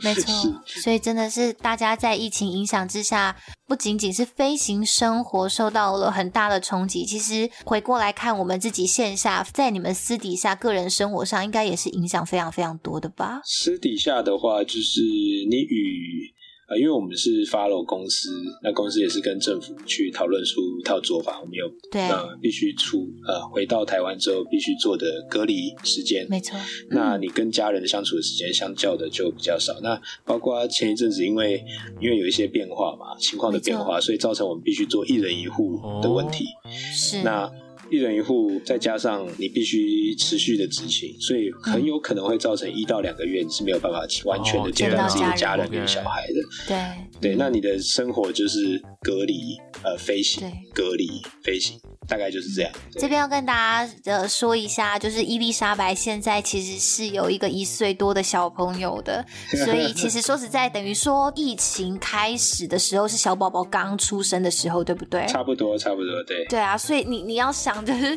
[0.01, 0.31] 没错，
[0.83, 3.35] 所以真的是大家在疫情影响之下。
[3.67, 13.41] 不仅仅是飞行生活受到了很大的冲击，其实回过来看我们自己线下，在你们私底下个人生活上，应该也是影响非常非常多的吧？
[13.43, 15.01] 私底下的话，就是
[15.49, 16.33] 你与。
[16.79, 18.29] 因为我们是 follow 公司，
[18.63, 26.57] 那公司也是跟政府去讨论出一套做法，我们有对呃必须出呃回到台湾之后必须做的隔离时间，没错。
[26.89, 29.77] 那你跟家人相处的时间相较的就比较少。
[29.81, 31.61] 那包括前一阵子因为
[31.99, 36.45] 因为有一些变化嘛，情况的变化，所以造成我们必须做一人一户的问题。
[36.63, 37.51] 哦、是那。
[37.91, 46.35] 一人一户，再加上你必须持续的执行，所以很有可能会造成一到两个月你是没有办法完全的见到自己的家人跟小孩的。
[47.19, 50.41] 对对，那你的生活就是隔离呃飞行，
[50.73, 51.77] 隔离飞行。
[52.07, 52.71] 大概就是这样。
[52.93, 53.53] 这边要跟大
[53.85, 59.23] 家呃说一下，就是伊丽莎白现在其实是有一个一岁多的小朋友的，
[59.65, 65.25] 所以其实说实在，等于说疫情开始的时候是小宝宝刚出生的时候，对不对？
[65.27, 66.45] 差不多，差不多，对。
[66.45, 68.15] 对啊，所以你你要想就是，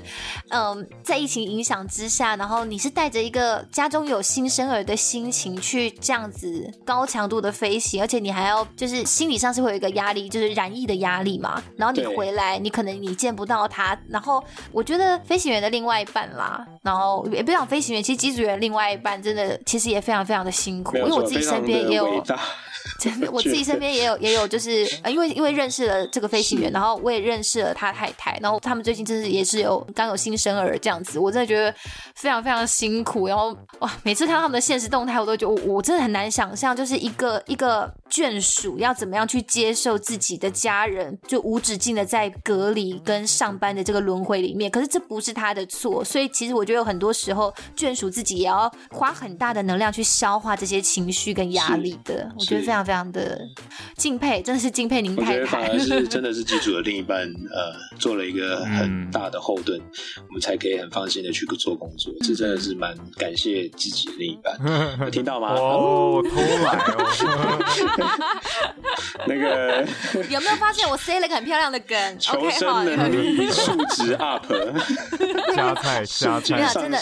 [0.48, 11.62] 嗯、呃，在疫情影响之下，然后你是带着一个家中有新生儿的心情去这样子高强度的飞行，而且你还要就是心理上是会有一个压力，就是染疫的压力嘛。
[11.76, 13.98] 然后你回来，你可能你见不到他。
[14.08, 22.24] 然后我觉得飞行员的另外一半啦，然后也不讲飞行员，其实机组员另外一半真的其实也非常非常的辛苦，因为我自己身边也有。
[23.00, 31.74] 真的，我自己身边也有也有，就是呃，因为因为认识了这个飞行员，然后我也认识了他太太，然后他们最近真是也是有刚有新生儿这样子，我真的觉得
[32.14, 33.26] 非常非常辛苦。
[33.26, 44.70] 然后哇，每次看到他们的现实动态，我都觉得我我真的很难想象，就是一个一个眷属要怎么样去接受自己的家人就无止境的在隔离跟上班的这个轮回里面。
[44.70, 52.30] 可是这不是他的错，所以其实我觉得有很多时候眷属自己也要花很大的能量去消化这些情绪跟压力的。
[52.38, 52.73] 我觉得非常。
[52.82, 53.38] 非常的
[53.96, 55.30] 敬佩，真的是敬佩您太太。
[55.32, 59.84] 我觉得反而是 真的是机组的另一半，呃，做了一个很大的后盾，嗯、
[60.28, 62.12] 我们才可以很放心的去做工作。
[62.20, 64.58] 这真的是蛮感谢自己的另一半。
[65.04, 65.52] 有听到吗？
[65.52, 67.04] 哦，偷懒哦。
[69.26, 69.86] 那个
[70.30, 72.18] 有没有发现我塞了个很漂亮的梗？
[72.18, 74.46] 求生能力数值 up，
[75.54, 77.00] 加菜加菜，真的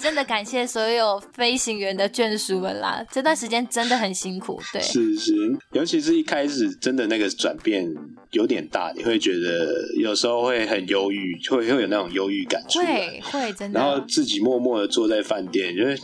[0.00, 4.60] 真的感谢所有飞行员的眷属们啦，这段时间真的很辛苦。
[4.72, 5.32] 对，是是，
[5.72, 7.88] 尤其是一开始真的那个转变
[8.32, 15.98] 有点大，你会觉得有时候会很忧郁，会会有那种忧郁感出来，会会真的，然后自己默默的坐在饭店，就是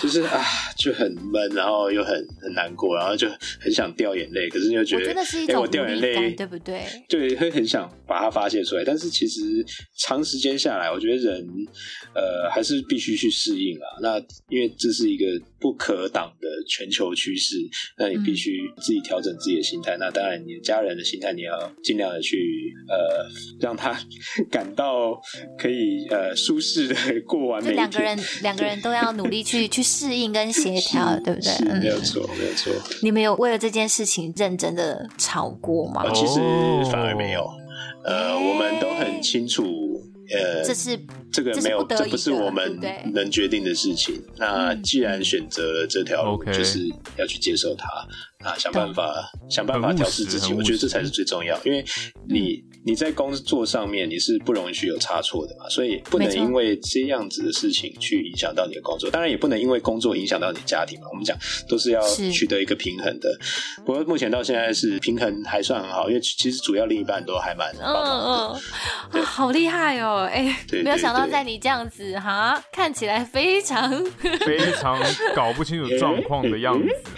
[0.00, 0.44] 就是啊，
[0.76, 3.28] 就很闷，然后又很很难过，然后就
[3.60, 5.04] 很想掉眼泪，可是又觉得。
[5.04, 6.82] 真的是一种无力感，对不对？
[7.08, 9.64] 对，会很想把它发泄出来，但是其实
[9.96, 11.46] 长时间下来，我觉得人
[12.14, 13.86] 呃还是必须去适应啊。
[14.02, 14.18] 那
[14.48, 15.24] 因为这是一个
[15.60, 17.56] 不可挡的全球趋势，
[17.98, 19.96] 那你必须自己调整自己的心态。
[19.96, 23.26] 嗯、那当然，你的家人的心态，你要尽量的去呃
[23.60, 23.98] 让他
[24.50, 25.20] 感到
[25.58, 26.94] 可以呃舒适的
[27.26, 27.76] 过完每一天。
[27.76, 31.80] 两个人两个人都要努力去去适应跟协调，对不对？
[31.80, 32.72] 没有错，没有错。
[33.02, 36.08] 你们有为了这件事情认真的吵过吗？
[36.14, 36.40] 其实
[36.90, 37.48] 反而没有，
[38.04, 39.64] 呃，我们都很清楚，
[40.30, 40.98] 呃，这是
[41.32, 42.78] 这个没有，这不是我们
[43.14, 44.22] 能决定的事情。
[44.36, 46.80] 那既然选择了这条路，就是
[47.16, 47.86] 要去接受它。
[48.44, 51.58] 啊，想办法想办法调试自己，我觉得这才是最重要。
[51.64, 51.84] 因为
[52.28, 59.10] 你你在工作上面你是不容许有差错的嘛，所以不能因为这样子的事情去影响到你的工作。
[59.10, 61.06] 当然也不能因为工作影响到你的家庭嘛。
[61.10, 61.36] 我们讲
[61.68, 62.00] 都是要
[62.32, 63.28] 取得一个平衡的。
[63.84, 68.60] 不过目前到现在是平衡还算很好，因为其实主要另一半都还蛮嗯嗯，
[69.12, 70.28] 嗯好厉害哦！
[70.32, 73.90] 哎，没有想到在你这样子哈，看起来非常
[74.46, 74.98] 非常
[75.34, 77.17] 搞不清楚状况的样子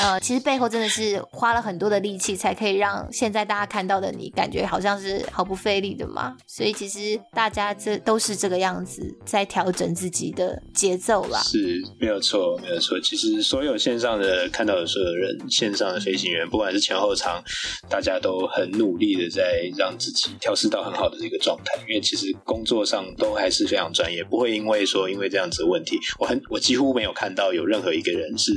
[0.00, 0.46] 呃，其实。
[0.46, 6.36] 背后真的是花了很多的力气，才可以让现在大家看到的你，感觉好像是毫不费力的嘛。
[6.46, 11.40] 所以其实大家这都是这个样子，在调整自己的节奏啦。
[11.40, 13.00] 是没有错，没有错。
[13.00, 17.42] 其实所有线上的看到的所有人，线上的飞行员，不管是前后场，
[17.88, 21.72] 大家都很努力的在让自己调试到很好的一个状态。
[21.88, 28.52] 因为其实工作上都还是非常专业，不会因为说因为这样子的问题，我很我几乎没有看到有任何一个人是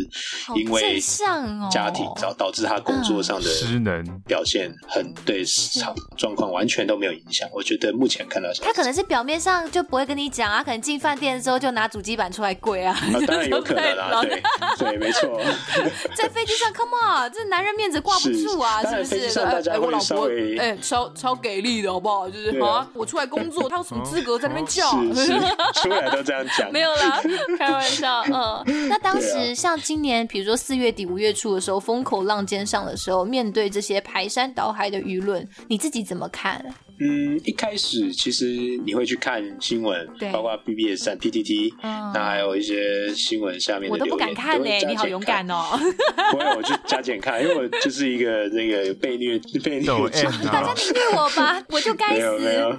[0.55, 1.69] 因为像哦。
[1.71, 7.47] 家庭导导致他工作上的失能表现很对市，场状况完全都没有影响。
[7.51, 14.41] 我觉得目前看到他可能是表面上就不会跟你讲啊，可能进饭店的时候就拿主机板出来跪啊，啊，当然 有可能啊，对
[14.77, 15.39] 对，没错，
[16.15, 19.05] 在飞机上，come on，这男人面子挂不住啊，是，是不是？
[19.05, 22.29] 飞机上大家会稍微哎、欸，超超给力的好不好？
[22.29, 24.89] 就是啊，我出来工作，他有什么资格在那边叫？
[25.13, 25.39] 是是
[25.81, 27.21] 出来都这样讲，没有啦，
[27.57, 28.23] 开玩笑。
[28.65, 36.63] 嗯，那当时像今年，比如说四月底五月初的时候，风口浪尖上的时候，面对这些排山倒海的舆论，你自己怎么看？
[37.01, 38.45] 嗯，一开始其实
[38.85, 41.73] 你会去看新闻，包括 BBS 站、PTT，
[42.13, 44.69] 那还有一些新闻下面的留言，我都不敢看呢。
[44.87, 45.79] 你好勇敢哦！
[46.31, 50.29] 不会，我去加减看，因为我就是一个那个被虐 被虐者。
[50.51, 52.19] 大家虐我吧， 我就该死。
[52.19, 52.77] 没有没有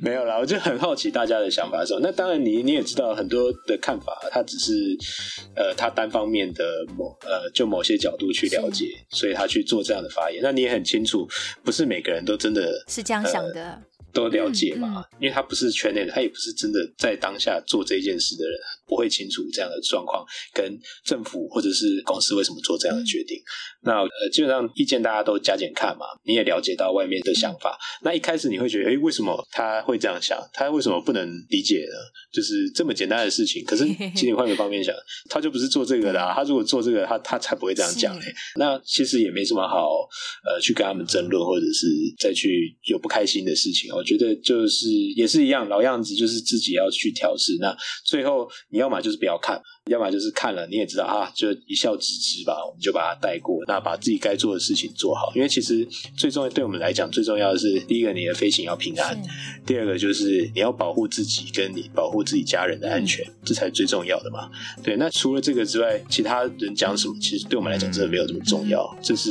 [0.00, 4.72] 没有啦，我就很好奇大家的想法的时候，那当然你你也知道很多的看法，他只是
[5.54, 6.64] 呃他单方面的
[6.96, 10.40] 某呃就某些角度去了解，所以他去做这样的发言。
[10.42, 11.28] 那你也很清楚，
[11.62, 13.82] 不是每个人都真的是这样想的。
[14.12, 23.38] 都了解嘛、嗯嗯，因为他不是圈内的，他也不是真的在当下做这件事的人，不会清楚这样的状况跟政府或者是公司为什么做这样的决定。
[23.38, 27.78] 嗯、那呃，基本上意见大家都加减看嘛，你也了解到外面的想法。
[28.02, 30.38] 嗯、那一开始你会觉得，哎，为什么他会这样想？
[30.52, 31.96] 他为什么不能理解呢？
[32.32, 33.64] 就是这么简单的事情。
[33.64, 33.84] 可是，
[34.14, 34.94] 请你换个方面想，
[35.30, 36.34] 他就不是做这个的、啊。
[36.34, 38.26] 他如果做这个，他他才不会这样讲嘞。
[38.56, 40.08] 那其实也没什么好
[40.44, 41.86] 呃去跟他们争论，或者是
[42.18, 43.92] 再去有不开心的事情。
[43.94, 47.56] 我觉得就是也是一样老样子，就是自己要去调试。
[47.60, 53.62] 那最后你要么就是不要看，要么就是看了你也知道啊，就一笑置之吧，我们就把它带过。
[53.68, 55.86] 那把自己该做的事情做好，因为其实
[56.16, 59.16] 最重要对我们来讲最重要的是，第一个你的飞行要平安，
[59.64, 64.50] 第二个就是你要保护自己跟你保护自己家人的安全，这才是最重要的嘛。
[64.82, 69.30] 对，那除了这个之外，其他人讲什么，其实对我们来讲真的没有这么重要，这是。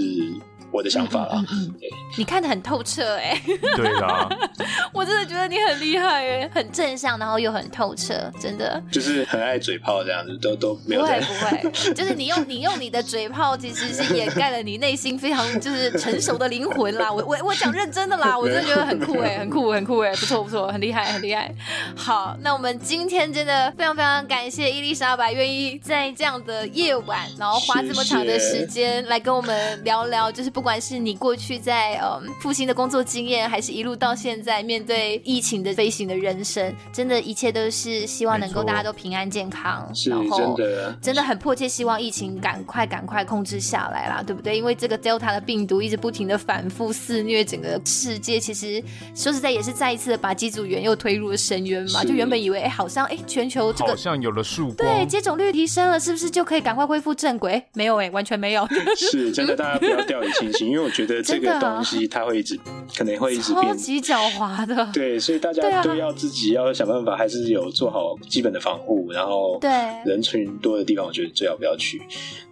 [0.73, 1.73] 我的想法啦，嗯嗯嗯、
[2.17, 3.39] 你看的很透彻哎，
[3.77, 4.27] 对啦，
[4.91, 17.11] 我真的觉得你很厉害哎，很正向，然后又很透彻，真的就是很爱嘴炮这样子，都都没有不会不会， 就是你用你用你的嘴炮，其实是掩盖了你内心非常就是成熟的灵魂啦。
[17.11, 21.53] 我我我讲认真的啦，我真的觉得很酷哎，很酷很酷哎，不错不错，很厉害很厉害。
[21.95, 30.62] 好，那我们今天真的非常非常感谢伊丽莎白愿意在这样的夜晚，然后花这么长的时间来跟我们聊聊，就是不。
[30.63, 39.85] 不管是你过去在嗯复兴的工作经验，还是一路到现在面对疫情的飞行的人生，真的，一切都是希望能够大家都平安健康。
[40.05, 44.55] 然后真的真的很迫切希望疫情赶快赶快控制下来啦，对不对？
[44.55, 48.81] 因为这个 Delta 的病毒一直不停的反复肆虐整个世界，其实
[49.13, 52.05] 说实在也是再一次的把机组员又推入了深渊嘛。
[52.05, 57.61] 就原本以为哎，好像哎，全球这个好像有了曙光，对，接种率提升了，是不是就可以赶快恢复正轨？
[57.73, 58.65] 没有哎，完全没有。
[58.95, 60.69] 是真的，大家不要掉以轻心。
[60.69, 62.59] 因为我觉得这个东西它会一直，
[62.97, 64.89] 可能会一直变，超级狡猾的。
[64.93, 69.11] 对，所以大家都要自己要想办法，还是有做好基本的防护。
[69.11, 69.69] 然后，对
[70.05, 72.01] 人群多的地方，我觉得最好不要去。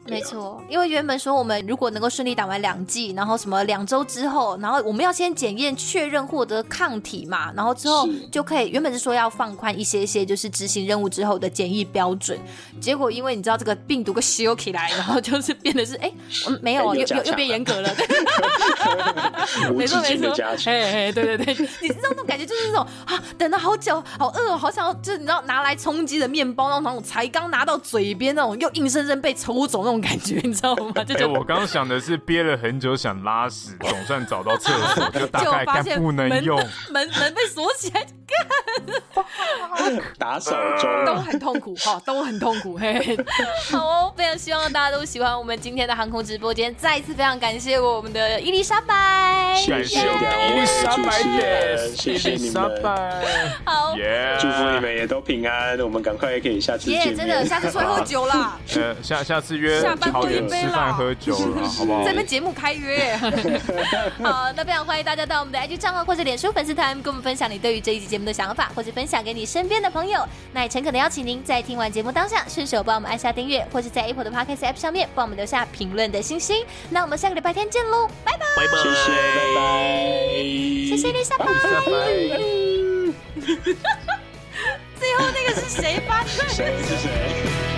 [0.08, 8.70] 没错，因为原本说我们如果能够顺利打完两剂，然后什么两周之后，然后我们要先检验确认获得抗体嘛，然后之后就可以。
[8.70, 12.38] 原本是说要放宽一些些，就是执行任务之后的检疫标准。
[12.82, 16.12] 结果因为你知道这个病毒个修起来，然后就是变得是 哎，
[16.62, 17.96] 没有，又又又变严格了。
[19.76, 20.34] 没错没错，
[20.66, 29.91] 哎哎，对对对，你知道那种感觉就是那种啊，等了好久，好饿，好想要，就是你知道拿来充饥的面包，那种才刚拿到嘴边那种，又硬生生被抽走那种。
[29.92, 31.04] 这种感觉你知道吗？
[31.04, 36.58] 就、欸、我刚刚想的是憋了很久想拉屎，总算找到厕所，就打开看不能用，
[36.90, 38.06] 门门被锁起来，
[39.78, 42.78] 干打扫中 都很痛苦哈，都很痛苦。
[42.78, 43.18] 嘿，嘿，
[43.70, 52.82] 好哦，非常希望大家都喜欢我们今天的航空直播间，再一次非常感谢我们的伊丽莎白，谢谢伊丽莎白姐，谢谢你们，
[53.66, 54.40] 好，yeah.
[54.40, 59.81] 祝福你们也都平安，我们赶快也可以下次见面，yeah, 真的，下次出来喝酒啦，呃，下下次约。
[59.82, 62.04] 下班喝一杯啦，喝酒了， 好不好？
[62.24, 63.18] 节目开约。
[64.24, 70.26] 好，那非常欢迎大家到我们的 IG 账号或者脸书粉丝团，跟我们分享你对于这一集节目的想法，或者分享给你身边的朋友。
[70.54, 76.66] 那也诚恳的邀请您在听完节目当下，顺手帮我们按下订阅，或者在 Apple 的 Podcast App 上面帮我们留下评论的星星。
[76.90, 79.64] 那我们下个礼拜天见喽，拜拜，拜拜，谢谢，拜拜，
[80.88, 81.46] 谢谢丽莎白。
[85.00, 86.30] 最后那个是谁发的？
[86.50, 87.71] 谁是谁？